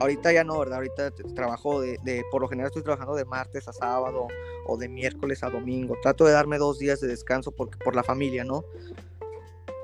Ahorita 0.00 0.32
ya 0.32 0.44
no, 0.44 0.58
¿verdad? 0.58 0.76
Ahorita 0.78 1.10
trabajo 1.34 1.82
de, 1.82 2.24
por 2.30 2.40
lo 2.40 2.48
general 2.48 2.68
estoy 2.68 2.82
trabajando 2.82 3.14
de 3.14 3.26
martes 3.26 3.68
a 3.68 3.72
sábado 3.74 4.28
o 4.66 4.78
de 4.78 4.88
miércoles 4.88 5.44
a 5.44 5.50
domingo. 5.50 5.94
Trato 6.00 6.24
de 6.24 6.32
darme 6.32 6.56
dos 6.56 6.78
días 6.78 7.00
de 7.00 7.06
descanso 7.06 7.52
porque, 7.52 7.76
por 7.84 7.94
la 7.94 8.02
familia, 8.02 8.42
¿no? 8.42 8.64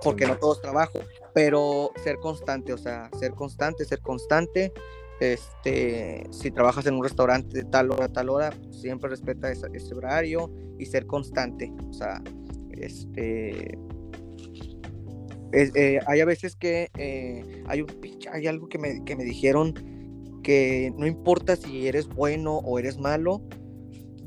Porque 0.03 0.27
no 0.27 0.39
todos 0.39 0.63
trabajo, 0.63 1.01
pero 1.35 1.91
ser 2.03 2.17
constante, 2.17 2.73
o 2.73 2.79
sea, 2.79 3.11
ser 3.19 3.33
constante, 3.33 3.85
ser 3.85 4.01
constante. 4.01 4.73
Este, 5.21 6.27
si 6.31 6.51
trabajas 6.51 6.87
en 6.87 6.95
un 6.95 7.03
restaurante 7.03 7.55
de 7.55 7.65
tal 7.65 7.91
hora 7.91 8.07
a 8.07 8.13
tal 8.13 8.31
hora, 8.31 8.55
siempre 8.71 9.11
respeta 9.11 9.53
ese, 9.53 9.95
horario 9.95 10.51
y 10.79 10.87
ser 10.87 11.07
constante. 11.07 11.71
O 11.91 11.93
sea, 11.93 12.23
este, 12.71 13.79
eh, 15.53 16.01
hay 16.07 16.21
a 16.21 16.25
veces 16.25 16.57
que 16.57 16.89
eh, 16.97 17.63
hay, 17.67 17.83
un, 17.83 17.89
hay 18.33 18.47
algo 18.47 18.67
que 18.71 18.79
me, 18.79 19.05
que 19.05 19.15
me 19.15 19.25
dijeron 19.25 19.96
que 20.47 20.93
no 20.97 21.09
importa 21.09 21.57
si 21.57 21.89
eres 21.89 22.07
bueno 22.07 22.59
o 22.59 22.79
eres 22.79 22.99
malo, 22.99 23.43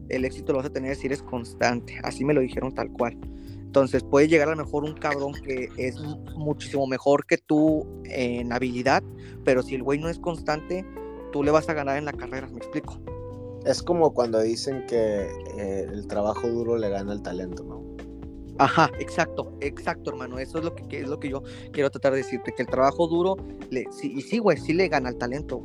el 0.10 0.26
éxito 0.26 0.52
lo 0.52 0.58
vas 0.58 0.68
a 0.68 0.70
tener 0.70 0.94
si 0.98 1.08
eres 1.08 1.24
constante. 1.24 1.98
Así 2.04 2.26
me 2.26 2.34
lo 2.34 2.42
dijeron 2.42 2.74
tal 2.76 2.92
cual. 2.92 3.18
Entonces 3.56 4.04
puede 4.04 4.28
llegar 4.28 4.50
a 4.50 4.52
lo 4.52 4.66
mejor 4.66 4.84
un 4.84 4.96
cabrón 4.96 5.32
que 5.32 5.70
es 5.78 5.96
muchísimo 6.36 6.88
mejor 6.88 7.26
que 7.26 7.38
tú 7.38 7.88
en 8.04 8.52
habilidad, 8.52 9.02
pero 9.46 9.64
si 9.64 9.76
el 9.76 9.84
güey 9.84 9.98
no 9.98 10.10
es 10.10 10.20
constante, 10.20 10.86
tú 11.32 11.42
le 11.42 11.52
vas 11.52 11.70
a 11.70 11.74
ganar 11.74 11.98
en 11.98 12.04
la 12.04 12.12
carrera, 12.12 12.50
me 12.50 12.58
explico. 12.58 13.00
Es 13.66 13.82
como 13.82 14.14
cuando 14.14 14.42
dicen 14.42 14.86
que 14.88 15.26
eh, 15.58 15.88
el 15.90 16.06
trabajo 16.08 16.50
duro 16.50 16.76
le 16.76 16.90
gana 16.90 17.14
el 17.14 17.22
talento, 17.22 17.64
¿no? 17.64 17.89
Ajá, 18.60 18.92
exacto, 19.00 19.58
exacto, 19.62 20.12
hermano. 20.12 20.38
Eso 20.38 20.58
es 20.58 20.66
lo 20.66 20.76
que, 20.76 21.00
es 21.00 21.08
lo 21.08 21.18
que 21.18 21.30
yo 21.30 21.42
quiero 21.72 21.90
tratar 21.90 22.12
de 22.12 22.20
decirte, 22.20 22.54
que 22.56 22.64
el 22.64 22.68
trabajo 22.68 23.08
duro, 23.08 23.38
le, 23.70 23.86
sí, 23.90 24.14
y 24.18 24.22
sí, 24.22 24.38
güey, 24.38 24.58
sí 24.58 24.74
le 24.74 24.90
gana 24.90 25.08
al 25.08 25.18
talento. 25.18 25.62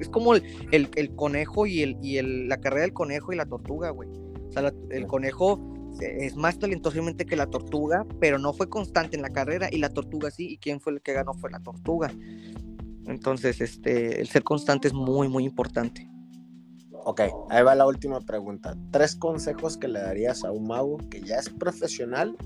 es 0.00 0.08
como 0.08 0.36
el, 0.36 0.44
el, 0.70 1.14
conejo 1.16 1.66
y, 1.66 1.82
el, 1.82 1.96
y 2.00 2.18
el, 2.18 2.48
la 2.48 2.58
carrera 2.58 2.82
del 2.82 2.92
conejo 2.92 3.32
y 3.32 3.36
la 3.36 3.46
tortuga, 3.46 3.90
güey. 3.90 4.08
O 4.08 4.52
sea, 4.52 4.72
el 4.90 5.06
conejo 5.08 5.60
es 6.00 6.36
más 6.36 6.60
talentosamente 6.60 7.26
que 7.26 7.34
la 7.34 7.46
tortuga, 7.46 8.06
pero 8.20 8.38
no 8.38 8.52
fue 8.52 8.68
constante 8.68 9.16
en 9.16 9.22
la 9.22 9.30
carrera 9.30 9.68
y 9.72 9.78
la 9.78 9.88
tortuga 9.88 10.30
sí. 10.30 10.52
¿Y 10.52 10.58
quién 10.58 10.80
fue 10.80 10.92
el 10.92 11.02
que 11.02 11.12
ganó? 11.12 11.34
Fue 11.34 11.50
la 11.50 11.60
tortuga. 11.60 12.12
Entonces, 13.06 13.60
este, 13.60 14.20
el 14.20 14.28
ser 14.28 14.44
constante 14.44 14.86
es 14.86 14.94
muy, 14.94 15.28
muy 15.28 15.44
importante. 15.44 16.08
Ok, 17.08 17.20
ahí 17.50 17.62
va 17.62 17.76
la 17.76 17.86
última 17.86 18.20
pregunta. 18.20 18.76
Tres 18.90 19.14
consejos 19.14 19.76
que 19.76 19.86
le 19.86 20.00
darías 20.00 20.42
a 20.42 20.50
un 20.50 20.66
mago 20.66 20.98
que 21.08 21.20
ya 21.20 21.36
es 21.36 21.48
profesional, 21.48 22.36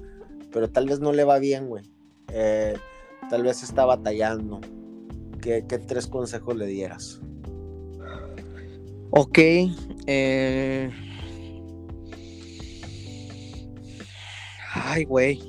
pero 0.52 0.68
tal 0.68 0.86
vez 0.86 1.00
no 1.00 1.12
le 1.12 1.24
va 1.24 1.38
bien, 1.38 1.66
güey. 1.66 1.90
Eh, 2.30 2.76
tal 3.30 3.42
vez 3.42 3.62
está 3.62 3.86
batallando. 3.86 4.60
¿Qué, 5.40 5.62
tres 5.62 6.06
consejos 6.06 6.54
le 6.58 6.66
dieras? 6.66 7.22
Ok. 9.12 9.38
Eh... 10.06 10.90
Ay, 14.74 15.04
güey. 15.06 15.40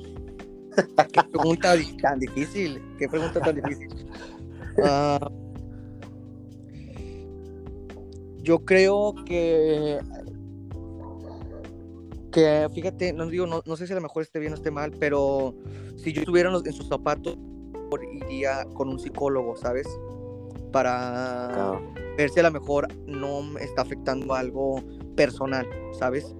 Qué 1.12 1.22
pregunta 1.30 1.74
tan 2.00 2.18
difícil. 2.18 2.82
Qué 2.98 3.10
pregunta 3.10 3.40
tan 3.40 3.56
difícil. 3.56 3.88
Ah, 4.82 5.30
yo 8.42 8.64
creo 8.64 9.14
que 9.24 9.98
que 12.32 12.68
fíjate, 12.74 13.12
no 13.12 13.26
digo, 13.26 13.46
no, 13.46 13.76
sé 13.76 13.86
si 13.86 13.92
a 13.92 13.96
lo 13.96 14.02
mejor 14.02 14.22
esté 14.22 14.40
bien 14.40 14.52
o 14.52 14.56
esté 14.56 14.70
mal, 14.70 14.90
pero 14.98 15.54
si 15.96 16.12
yo 16.12 16.22
estuviera 16.22 16.50
en 16.50 16.72
sus 16.72 16.88
zapatos, 16.88 17.36
iría 18.26 18.64
con 18.74 18.88
un 18.88 18.98
psicólogo, 18.98 19.54
¿sabes? 19.54 19.86
Para 20.72 21.78
ver 22.16 22.30
si 22.30 22.40
a 22.40 22.44
lo 22.44 22.50
mejor 22.50 22.88
no 23.06 23.42
me 23.42 23.62
está 23.62 23.82
afectando 23.82 24.34
algo 24.34 24.82
personal, 25.14 25.68
¿sabes? 25.92 26.34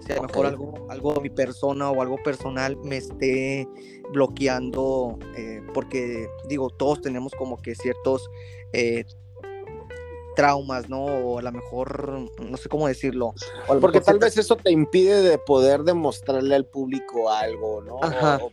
Si 0.00 0.12
a 0.12 0.16
lo 0.16 0.22
mejor 0.22 0.46
algo, 0.46 0.86
algo 0.88 1.20
mi 1.20 1.30
persona 1.30 1.90
o 1.90 2.00
algo 2.00 2.16
personal 2.22 2.76
me 2.84 2.98
esté 2.98 3.68
bloqueando, 4.12 5.18
eh, 5.36 5.60
porque 5.74 6.28
digo, 6.48 6.70
todos 6.70 7.00
tenemos 7.00 7.32
como 7.36 7.56
que 7.56 7.74
ciertos 7.74 8.30
eh, 8.72 9.04
traumas, 10.36 10.88
¿no? 10.88 11.04
O 11.04 11.38
a 11.38 11.42
lo 11.42 11.50
mejor, 11.50 12.28
no 12.40 12.56
sé 12.56 12.68
cómo 12.68 12.86
decirlo. 12.86 13.34
Porque 13.80 14.00
tal 14.00 14.18
vez 14.18 14.36
eso 14.38 14.54
te 14.56 14.70
impide 14.70 15.22
de 15.22 15.38
poder 15.38 15.82
demostrarle 15.82 16.54
al 16.54 16.66
público 16.66 17.30
algo, 17.30 17.82
¿no? 17.82 17.96
O 17.96 18.50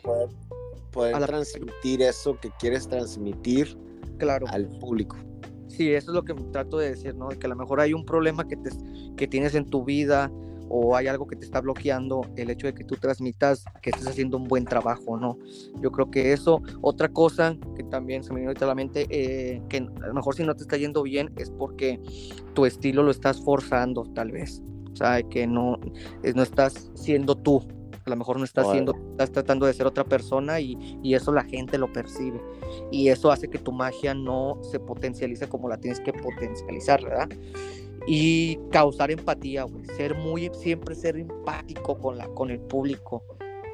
poder, 0.92 1.20
transmitir 1.20 2.02
eso 2.02 2.40
que 2.40 2.50
quieres 2.60 2.88
transmitir 2.88 3.78
claro. 4.18 4.48
al 4.50 4.68
público. 4.80 5.16
Sí, 5.68 5.92
eso 5.92 6.12
es 6.12 6.16
lo 6.16 6.24
que 6.24 6.34
trato 6.52 6.78
de 6.78 6.92
decir, 6.92 7.16
¿no? 7.16 7.30
Que 7.30 7.46
a 7.46 7.50
lo 7.50 7.56
mejor 7.56 7.80
hay 7.80 7.94
un 7.94 8.06
problema 8.06 8.48
que, 8.48 8.56
te, 8.58 8.70
que 9.18 9.28
tienes 9.28 9.56
en 9.56 9.66
tu 9.66 9.84
vida 9.84 10.32
o 10.76 10.96
hay 10.96 11.06
algo 11.06 11.28
que 11.28 11.36
te 11.36 11.46
está 11.46 11.62
bloqueando 11.62 12.22
el 12.36 12.50
hecho 12.50 12.66
de 12.66 12.74
que 12.74 12.84
tú 12.84 12.96
transmitas 12.96 13.64
que 13.84 13.92
estés 13.92 14.08
haciendo 14.08 14.38
un 14.38 14.46
buen 14.46 14.66
trabajo, 14.66 15.18
¿no? 15.18 15.38
Yo 15.80 15.92
creo 15.92 16.10
que 16.10 16.34
eso, 16.34 16.64
otra 16.82 17.10
cosa 17.10 17.56
que 17.76 17.84
también 17.84 18.24
se 18.24 18.34
me 18.34 18.40
viene 18.40 18.56
a 18.60 18.66
la 18.66 18.74
mente, 18.74 19.06
eh, 19.12 19.62
que 19.70 19.78
a 19.78 20.08
lo 20.08 20.14
mejor 20.16 20.34
si 20.34 20.44
no 20.44 20.56
te 20.56 20.64
está 20.64 20.76
yendo 20.76 21.04
bien 21.04 21.32
es 21.38 21.52
porque 21.52 22.02
tu 22.56 22.66
estilo 22.66 23.04
lo 23.04 23.12
estás 23.12 23.40
forzando, 23.40 24.04
tal 24.16 24.32
vez. 24.32 24.64
O 24.92 24.96
sea, 24.96 25.22
que 25.22 25.46
no, 25.46 25.78
no 26.34 26.42
estás 26.42 26.90
siendo 26.96 27.36
tú, 27.36 27.62
a 28.04 28.10
lo 28.10 28.16
mejor 28.16 28.40
no 28.40 28.44
estás 28.44 28.72
siendo, 28.72 28.96
estás 29.12 29.32
tratando 29.32 29.68
de 29.68 29.74
ser 29.74 29.86
otra 29.86 30.06
persona 30.06 30.60
y, 30.60 30.76
y, 31.04 31.14
eso 31.14 31.32
la 31.32 31.44
gente 31.44 31.78
lo 31.78 31.94
percibe. 31.94 32.42
Y 32.92 33.10
eso 33.10 33.32
hace 33.32 33.48
que 33.48 33.60
tu 33.60 33.72
magia 33.72 34.16
no 34.16 34.58
se 34.64 34.80
potencialice 34.80 35.48
como 35.48 35.70
la 35.70 35.78
tienes 35.78 36.00
que 36.00 36.14
potencializar, 36.14 37.04
¿verdad? 37.04 37.30
Y 38.08 38.58
causar 38.72 39.12
empatía, 39.12 39.64
güey. 39.64 39.86
Ser 39.98 40.16
muy, 40.16 40.50
siempre 40.54 40.96
ser 40.96 41.18
empático 41.18 41.98
con, 41.98 42.18
la, 42.18 42.28
con 42.30 42.50
el 42.50 42.60
público. 42.60 43.24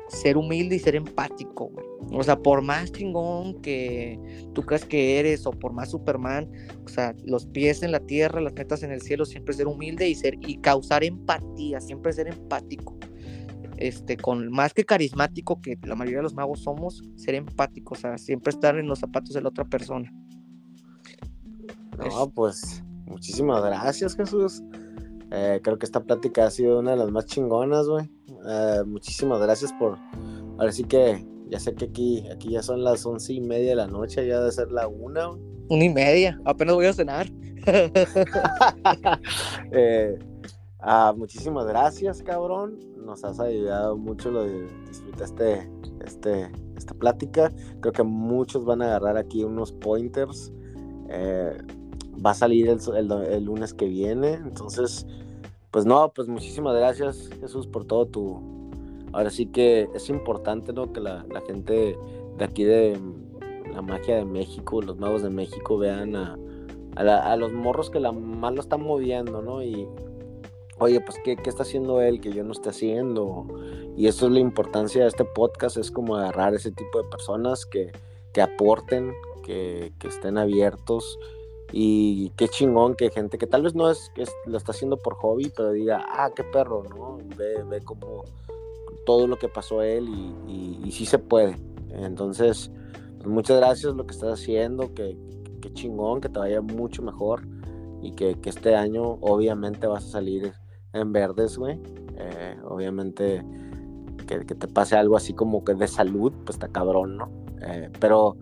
Ser 0.07 0.37
humilde 0.37 0.75
y 0.75 0.79
ser 0.79 0.95
empático, 0.95 1.69
güey. 1.69 1.85
O 2.11 2.23
sea, 2.23 2.37
por 2.39 2.61
más 2.61 2.91
chingón 2.91 3.61
que 3.61 4.19
tú 4.53 4.63
creas 4.63 4.85
que 4.85 5.19
eres 5.19 5.45
o 5.45 5.51
por 5.51 5.73
más 5.73 5.91
Superman, 5.91 6.49
o 6.85 6.87
sea, 6.87 7.13
los 7.23 7.45
pies 7.45 7.83
en 7.83 7.91
la 7.91 7.99
tierra, 7.99 8.41
las 8.41 8.53
metas 8.53 8.81
en 8.83 8.91
el 8.91 9.01
cielo, 9.01 9.25
siempre 9.25 9.53
ser 9.53 9.67
humilde 9.67 10.07
y 10.07 10.15
ser 10.15 10.35
y 10.41 10.57
causar 10.57 11.03
empatía, 11.03 11.79
siempre 11.79 12.13
ser 12.13 12.27
empático. 12.27 12.97
Este, 13.77 14.17
con 14.17 14.51
más 14.51 14.73
que 14.73 14.83
carismático 14.83 15.61
que 15.61 15.77
la 15.83 15.95
mayoría 15.95 16.19
de 16.19 16.23
los 16.23 16.33
magos 16.33 16.61
somos, 16.61 17.01
ser 17.15 17.35
empático, 17.35 17.93
o 17.93 17.97
sea, 17.97 18.17
siempre 18.17 18.49
estar 18.49 18.77
en 18.77 18.87
los 18.87 18.99
zapatos 18.99 19.33
de 19.33 19.41
la 19.41 19.49
otra 19.49 19.63
persona. 19.65 20.11
No, 21.97 22.29
pues 22.29 22.83
Muchísimas 23.09 23.63
gracias, 23.63 24.15
Jesús. 24.15 24.63
Eh, 25.31 25.59
creo 25.63 25.77
que 25.77 25.85
esta 25.85 26.01
plática 26.01 26.45
ha 26.45 26.51
sido 26.51 26.79
una 26.79 26.91
de 26.91 26.97
las 26.97 27.11
más 27.11 27.25
chingonas, 27.25 27.87
güey. 27.87 28.09
Eh, 28.47 28.83
muchísimas 28.85 29.41
gracias 29.41 29.73
por. 29.73 29.97
Ahora 30.57 30.71
sí 30.71 30.83
que 30.83 31.25
ya 31.49 31.59
sé 31.59 31.73
que 31.73 31.85
aquí, 31.85 32.23
aquí 32.29 32.51
ya 32.51 32.61
son 32.61 32.83
las 32.83 33.05
once 33.05 33.33
y 33.33 33.41
media 33.41 33.69
de 33.69 33.75
la 33.75 33.87
noche, 33.87 34.25
ya 34.27 34.39
debe 34.39 34.51
ser 34.51 34.71
la 34.71 34.87
una. 34.87 35.29
Una 35.69 35.83
y 35.83 35.89
media, 35.89 36.39
apenas 36.45 36.75
voy 36.75 36.85
a 36.85 36.93
cenar. 36.93 37.27
Eh, 39.71 40.17
ah, 40.79 41.13
muchísimas 41.15 41.67
gracias, 41.67 42.23
cabrón. 42.23 42.79
Nos 43.05 43.23
has 43.23 43.39
ayudado 43.39 43.97
mucho, 43.97 44.31
lo 44.31 44.45
disfrutaste 44.87 45.69
este, 46.05 46.49
esta 46.75 46.93
plática. 46.93 47.51
Creo 47.81 47.93
que 47.93 48.03
muchos 48.03 48.65
van 48.65 48.81
a 48.81 48.85
agarrar 48.85 49.17
aquí 49.17 49.43
unos 49.43 49.73
pointers. 49.73 50.51
Eh, 51.09 51.57
va 52.25 52.31
a 52.31 52.33
salir 52.33 52.69
el, 52.69 53.43
lunes 53.43 53.73
que 53.73 53.85
viene. 53.85 54.33
Entonces, 54.33 55.05
pues 55.71 55.85
no, 55.85 56.11
pues 56.13 56.27
muchísimas 56.27 56.75
gracias 56.75 57.29
Jesús 57.39 57.67
por 57.67 57.85
todo 57.85 58.05
tu... 58.05 58.69
Ahora 59.11 59.31
sí 59.31 59.47
que 59.47 59.89
es 59.95 60.09
importante, 60.09 60.71
¿no? 60.71 60.93
Que 60.93 60.99
la, 61.01 61.25
gente 61.47 61.97
de 62.37 62.45
aquí 62.45 62.63
de 62.63 62.99
la 63.73 63.81
magia 63.81 64.17
de 64.17 64.25
México, 64.25 64.81
los 64.81 64.97
magos 64.97 65.23
de 65.23 65.31
México 65.31 65.77
vean 65.77 66.15
a, 66.15 66.37
a, 66.95 67.35
los 67.35 67.51
morros 67.53 67.89
que 67.89 67.99
la 67.99 68.11
más 68.11 68.55
están 68.57 68.83
moviendo, 68.83 69.41
¿no? 69.41 69.63
Y, 69.63 69.87
oye, 70.79 71.01
pues, 71.01 71.17
¿qué, 71.23 71.37
¿qué, 71.37 71.49
está 71.49 71.63
haciendo 71.63 72.01
él 72.01 72.21
que 72.21 72.31
yo 72.31 72.43
no 72.43 72.51
esté 72.51 72.69
haciendo? 72.69 73.47
Y 73.97 74.07
eso 74.07 74.27
es 74.27 74.31
la 74.31 74.39
importancia 74.39 75.01
de 75.01 75.07
este 75.07 75.25
podcast, 75.25 75.77
es 75.77 75.89
como 75.89 76.15
agarrar 76.15 76.53
ese 76.53 76.71
tipo 76.71 77.01
de 77.01 77.09
personas 77.09 77.65
que, 77.65 77.91
que 78.31 78.41
aporten, 78.41 79.13
que, 79.43 79.91
que, 79.99 80.07
estén 80.07 80.37
abiertos. 80.37 81.17
Y 81.71 82.31
qué 82.31 82.47
chingón 82.47 82.95
que 82.95 83.11
gente 83.11 83.37
que 83.37 83.47
tal 83.47 83.61
vez 83.61 83.75
no 83.75 83.89
es, 83.89 84.11
que 84.15 84.25
lo 84.45 84.57
está 84.57 84.71
haciendo 84.71 84.97
por 84.97 85.15
hobby, 85.15 85.51
pero 85.55 85.71
diga, 85.71 86.05
ah, 86.09 86.31
qué 86.35 86.43
perro, 86.43 86.83
¿no? 86.83 87.17
Ve, 87.37 87.63
ve 87.63 87.81
como 87.81 88.23
todo 89.05 89.27
lo 89.27 89.37
que 89.37 89.47
pasó 89.47 89.81
él 89.81 90.07
y, 90.47 90.79
y, 90.83 90.91
sí 90.91 91.05
se 91.05 91.19
puede. 91.19 91.55
Entonces, 91.91 92.71
pues 93.17 93.27
muchas 93.27 93.57
gracias 93.57 93.95
lo 93.95 94.05
que 94.05 94.13
estás 94.13 94.33
haciendo, 94.33 94.93
que, 94.93 95.17
qué 95.61 95.73
chingón, 95.73 96.21
que 96.21 96.29
te 96.29 96.39
vaya 96.39 96.61
mucho 96.61 97.01
mejor 97.01 97.41
y 98.01 98.11
que, 98.11 98.37
este 98.45 98.75
año 98.75 99.03
obviamente 99.21 99.87
vas 99.87 100.05
a 100.05 100.09
salir 100.09 100.53
en 100.93 101.11
verdes, 101.11 101.57
güey. 101.57 101.79
Eh, 102.17 102.57
obviamente 102.67 103.43
que, 104.27 104.55
te 104.55 104.67
pase 104.67 104.95
algo 104.95 105.17
así 105.17 105.33
como 105.33 105.63
que 105.63 105.73
de 105.73 105.87
salud, 105.87 106.31
pues 106.45 106.55
está 106.55 106.67
cabrón, 106.67 107.17
¿no? 107.17 107.31
Eh, 107.61 107.89
pero 107.99 108.37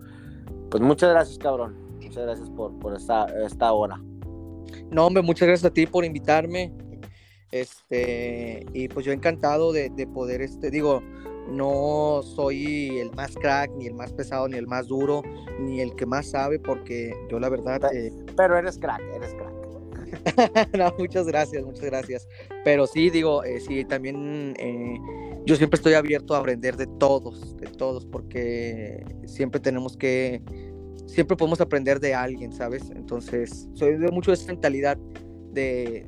pues 0.70 0.82
muchas 0.82 1.10
gracias, 1.10 1.38
cabrón. 1.38 1.87
Muchas 2.18 2.26
gracias 2.26 2.50
por, 2.50 2.76
por 2.80 2.96
esta, 2.96 3.26
esta 3.46 3.72
hora. 3.72 3.96
No, 4.90 5.06
hombre, 5.06 5.22
muchas 5.22 5.46
gracias 5.46 5.70
a 5.70 5.72
ti 5.72 5.86
por 5.86 6.04
invitarme. 6.04 6.72
Este, 7.52 8.66
y 8.72 8.88
pues 8.88 9.06
yo 9.06 9.12
encantado 9.12 9.72
de, 9.72 9.88
de 9.90 10.06
poder, 10.08 10.42
este, 10.42 10.72
digo, 10.72 11.00
no 11.48 12.22
soy 12.24 12.98
el 12.98 13.12
más 13.12 13.36
crack, 13.36 13.70
ni 13.76 13.86
el 13.86 13.94
más 13.94 14.12
pesado, 14.12 14.48
ni 14.48 14.56
el 14.56 14.66
más 14.66 14.88
duro, 14.88 15.22
ni 15.60 15.80
el 15.80 15.94
que 15.94 16.06
más 16.06 16.30
sabe, 16.30 16.58
porque 16.58 17.14
yo 17.30 17.38
la 17.38 17.48
verdad... 17.48 17.80
Eh, 17.94 18.12
pero 18.36 18.58
eres 18.58 18.78
crack, 18.78 19.00
eres 19.14 19.32
crack. 19.34 19.58
no, 20.76 20.92
muchas 20.98 21.26
gracias, 21.26 21.64
muchas 21.64 21.84
gracias. 21.84 22.28
Pero 22.64 22.88
sí, 22.88 23.10
digo, 23.10 23.44
eh, 23.44 23.60
sí, 23.60 23.84
también 23.84 24.54
eh, 24.58 24.98
yo 25.44 25.56
siempre 25.56 25.76
estoy 25.76 25.94
abierto 25.94 26.34
a 26.34 26.38
aprender 26.38 26.76
de 26.76 26.86
todos, 26.86 27.56
de 27.56 27.68
todos, 27.68 28.04
porque 28.06 29.04
siempre 29.24 29.60
tenemos 29.60 29.96
que, 29.96 30.42
siempre 31.08 31.36
podemos 31.36 31.60
aprender 31.60 31.98
de 31.98 32.14
alguien, 32.14 32.52
¿sabes? 32.52 32.90
Entonces, 32.94 33.68
soy 33.74 33.96
de 33.96 34.10
mucho 34.12 34.30
de 34.30 34.36
esa 34.36 34.46
mentalidad 34.46 34.96
de 35.52 36.06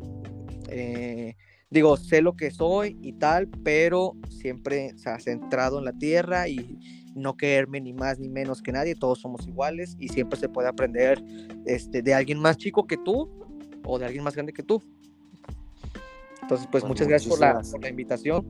digo, 1.70 1.96
sé 1.96 2.20
lo 2.20 2.34
que 2.36 2.50
soy 2.50 2.98
y 3.00 3.12
tal, 3.14 3.48
pero 3.64 4.16
siempre 4.28 4.96
se 4.98 5.08
ha 5.08 5.18
centrado 5.18 5.78
en 5.78 5.84
la 5.84 5.92
tierra 5.92 6.48
y 6.48 6.78
no 7.14 7.36
quererme 7.36 7.80
ni 7.80 7.92
más 7.92 8.18
ni 8.18 8.28
menos 8.28 8.60
que 8.60 8.72
nadie, 8.72 8.94
todos 8.94 9.20
somos 9.20 9.46
iguales 9.46 9.96
y 9.98 10.08
siempre 10.08 10.38
se 10.38 10.48
puede 10.48 10.68
aprender 10.68 11.22
este, 11.64 12.02
de 12.02 12.14
alguien 12.14 12.38
más 12.38 12.56
chico 12.56 12.86
que 12.86 12.96
tú 12.96 13.30
o 13.84 13.98
de 13.98 14.06
alguien 14.06 14.24
más 14.24 14.34
grande 14.34 14.52
que 14.52 14.62
tú. 14.62 14.82
Entonces, 16.42 16.68
pues, 16.70 16.84
muchas 16.84 17.06
gracias 17.06 17.28
por 17.28 17.40
la, 17.40 17.60
por 17.70 17.82
la, 17.82 17.88
invitación. 17.88 18.46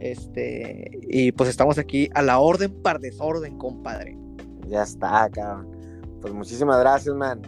Este, 0.00 0.90
y 1.08 1.32
pues 1.32 1.48
estamos 1.48 1.78
aquí 1.78 2.08
a 2.14 2.22
la 2.22 2.38
orden 2.38 2.82
par 2.82 3.00
desorden, 3.00 3.58
compadre. 3.58 4.16
Ya 4.68 4.82
está, 4.82 5.28
cabrón. 5.30 5.73
Pues 6.24 6.32
muchísimas 6.32 6.80
gracias, 6.80 7.14
man. 7.14 7.42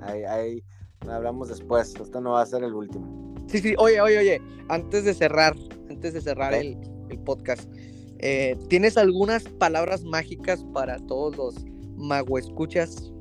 Ahí, 0.00 0.24
ahí 0.24 0.64
hablamos 1.08 1.50
después. 1.50 1.94
Esto 1.94 2.20
no 2.20 2.32
va 2.32 2.42
a 2.42 2.46
ser 2.46 2.64
el 2.64 2.74
último. 2.74 3.32
Sí, 3.46 3.60
sí, 3.60 3.76
oye, 3.78 4.00
oye, 4.00 4.18
oye, 4.18 4.42
antes 4.68 5.04
de 5.04 5.14
cerrar, 5.14 5.54
antes 5.88 6.14
de 6.14 6.20
cerrar 6.20 6.52
el, 6.52 6.76
podcast, 7.24 7.70
eh, 8.18 8.58
¿tienes 8.68 8.96
algunas 8.96 9.44
palabras 9.44 10.02
mágicas 10.02 10.64
para 10.74 10.98
todos 11.06 11.36
los 11.36 11.64
mago 11.94 12.38
escuchas? 12.38 13.12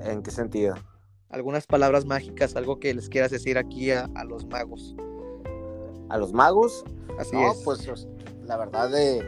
¿En 0.00 0.20
qué 0.20 0.32
sentido? 0.32 0.74
Algunas 1.28 1.68
palabras 1.68 2.06
mágicas, 2.06 2.56
algo 2.56 2.80
que 2.80 2.92
les 2.92 3.08
quieras 3.08 3.30
decir 3.30 3.56
aquí 3.56 3.92
a, 3.92 4.08
los 4.28 4.46
magos. 4.46 4.96
¿A 6.08 6.18
los 6.18 6.32
magos? 6.32 6.82
Así 7.20 7.36
no, 7.36 7.54
Pues, 7.64 7.86
pues 7.86 8.08
la 8.42 8.56
verdad 8.56 8.90
de 8.90 9.22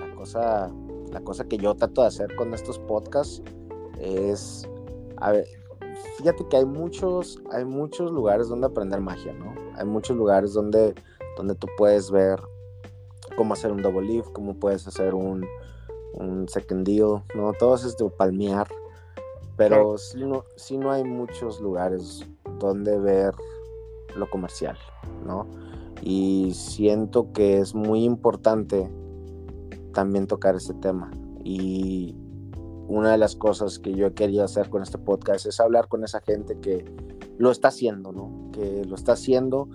la 0.00 0.14
cosa, 0.14 0.72
la 1.14 1.20
cosa 1.20 1.44
que 1.44 1.56
yo 1.56 1.74
trato 1.76 2.00
de 2.02 2.08
hacer 2.08 2.34
con 2.34 2.52
estos 2.54 2.80
podcasts 2.80 3.40
es, 4.00 4.68
a 5.18 5.30
ver, 5.30 5.46
fíjate 6.18 6.44
que 6.48 6.56
hay 6.56 6.64
muchos, 6.64 7.40
hay 7.52 7.64
muchos 7.64 8.10
lugares 8.10 8.48
donde 8.48 8.66
aprender 8.66 9.00
magia, 9.00 9.32
¿no? 9.32 9.54
Hay 9.76 9.86
muchos 9.86 10.16
lugares 10.16 10.52
donde, 10.54 10.92
donde 11.36 11.54
tú 11.54 11.68
puedes 11.78 12.10
ver 12.10 12.40
cómo 13.36 13.54
hacer 13.54 13.70
un 13.70 13.80
double 13.80 14.08
leaf, 14.08 14.28
cómo 14.30 14.54
puedes 14.54 14.88
hacer 14.88 15.14
un, 15.14 15.46
un 16.14 16.48
second 16.48 16.84
deal, 16.84 17.22
¿no? 17.36 17.52
Todo 17.52 17.76
es 17.76 17.96
de 17.96 18.10
palmear. 18.10 18.66
Pero 19.56 19.96
sí, 19.96 20.24
no, 20.24 20.44
sí 20.56 20.76
no 20.76 20.90
hay 20.90 21.04
muchos 21.04 21.60
lugares 21.60 22.26
donde 22.58 22.98
ver 22.98 23.32
lo 24.16 24.28
comercial, 24.28 24.76
¿no? 25.24 25.46
Y 26.02 26.54
siento 26.54 27.32
que 27.32 27.58
es 27.58 27.72
muy 27.72 28.02
importante 28.02 28.90
también 29.94 30.26
tocar 30.26 30.54
ese 30.54 30.74
tema. 30.74 31.10
Y 31.42 32.14
una 32.86 33.12
de 33.12 33.18
las 33.18 33.34
cosas 33.34 33.78
que 33.78 33.94
yo 33.94 34.14
quería 34.14 34.44
hacer 34.44 34.68
con 34.68 34.82
este 34.82 34.98
podcast 34.98 35.46
es 35.46 35.58
hablar 35.60 35.88
con 35.88 36.04
esa 36.04 36.20
gente 36.20 36.58
que 36.60 36.84
lo 37.38 37.50
está 37.50 37.68
haciendo, 37.68 38.12
¿no? 38.12 38.50
Que 38.52 38.84
lo 38.84 38.94
está 38.94 39.12
haciendo 39.12 39.68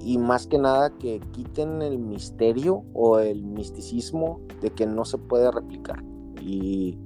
y 0.00 0.18
más 0.18 0.46
que 0.46 0.58
nada 0.58 0.90
que 0.98 1.20
quiten 1.32 1.82
el 1.82 1.98
misterio 1.98 2.84
o 2.92 3.18
el 3.18 3.42
misticismo 3.44 4.40
de 4.60 4.70
que 4.70 4.86
no 4.86 5.04
se 5.04 5.18
puede 5.18 5.50
replicar. 5.50 6.02
Y 6.40 6.98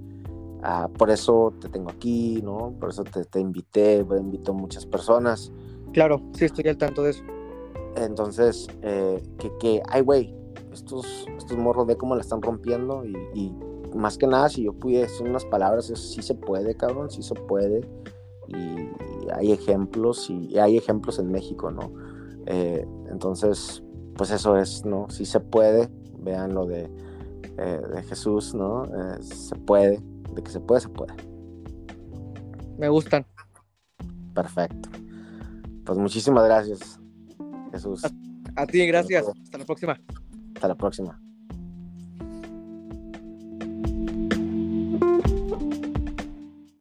ah, 0.62 0.88
por 0.96 1.10
eso 1.10 1.52
te 1.60 1.68
tengo 1.68 1.90
aquí, 1.90 2.40
¿no? 2.42 2.74
Por 2.78 2.90
eso 2.90 3.04
te, 3.04 3.24
te 3.24 3.40
invité, 3.40 4.04
invito 4.18 4.52
a 4.52 4.54
muchas 4.54 4.86
personas. 4.86 5.52
Claro, 5.92 6.22
sí, 6.32 6.46
estoy 6.46 6.68
al 6.68 6.78
tanto 6.78 7.02
de 7.02 7.10
eso. 7.10 7.22
Entonces, 7.96 8.66
eh, 8.82 9.22
que, 9.38 9.50
que, 9.58 9.82
ay, 9.88 10.02
güey, 10.02 10.34
estos, 10.72 11.26
estos 11.46 11.58
morros 11.58 11.86
ve 11.86 11.96
cómo 11.96 12.14
la 12.14 12.22
están 12.22 12.42
rompiendo 12.42 13.04
y 13.04 13.52
más 13.96 14.18
que 14.18 14.26
nada, 14.26 14.48
si 14.48 14.62
yo 14.62 14.72
pudiera 14.72 15.06
decir 15.06 15.26
unas 15.28 15.44
palabras, 15.44 15.90
es 15.90 15.98
sí 15.98 16.22
se 16.22 16.34
puede, 16.34 16.76
cabrón, 16.76 17.10
sí 17.10 17.22
se 17.22 17.34
puede. 17.34 17.88
Y, 18.48 18.88
hay 19.34 19.50
ejemplos, 19.50 20.30
y 20.30 20.56
hay 20.56 20.76
ejemplos 20.76 21.18
en 21.18 21.32
México, 21.32 21.72
¿no? 21.72 21.92
Eh, 22.46 22.86
entonces, 23.10 23.82
pues 24.16 24.30
eso 24.30 24.56
es, 24.56 24.84
¿no? 24.84 25.10
Sí 25.10 25.24
se 25.24 25.40
puede, 25.40 25.90
vean 26.20 26.54
lo 26.54 26.64
de, 26.64 26.88
eh, 27.58 27.80
de 27.92 28.02
Jesús, 28.04 28.54
¿no? 28.54 28.84
Eh, 28.84 29.20
se 29.20 29.56
puede, 29.56 30.00
de 30.32 30.42
que 30.42 30.50
se 30.50 30.60
puede, 30.60 30.80
se 30.80 30.88
puede. 30.88 31.12
Me 32.78 32.88
gustan. 32.88 33.26
Perfecto. 34.32 34.90
Pues 35.84 35.98
muchísimas 35.98 36.44
gracias, 36.44 37.00
Jesús. 37.72 38.02
a 38.54 38.66
ti, 38.66 38.86
gracias. 38.86 39.26
Hasta 39.26 39.58
la 39.58 39.64
próxima. 39.64 40.00
Hasta 40.54 40.68
la 40.68 40.74
próxima. 40.76 41.25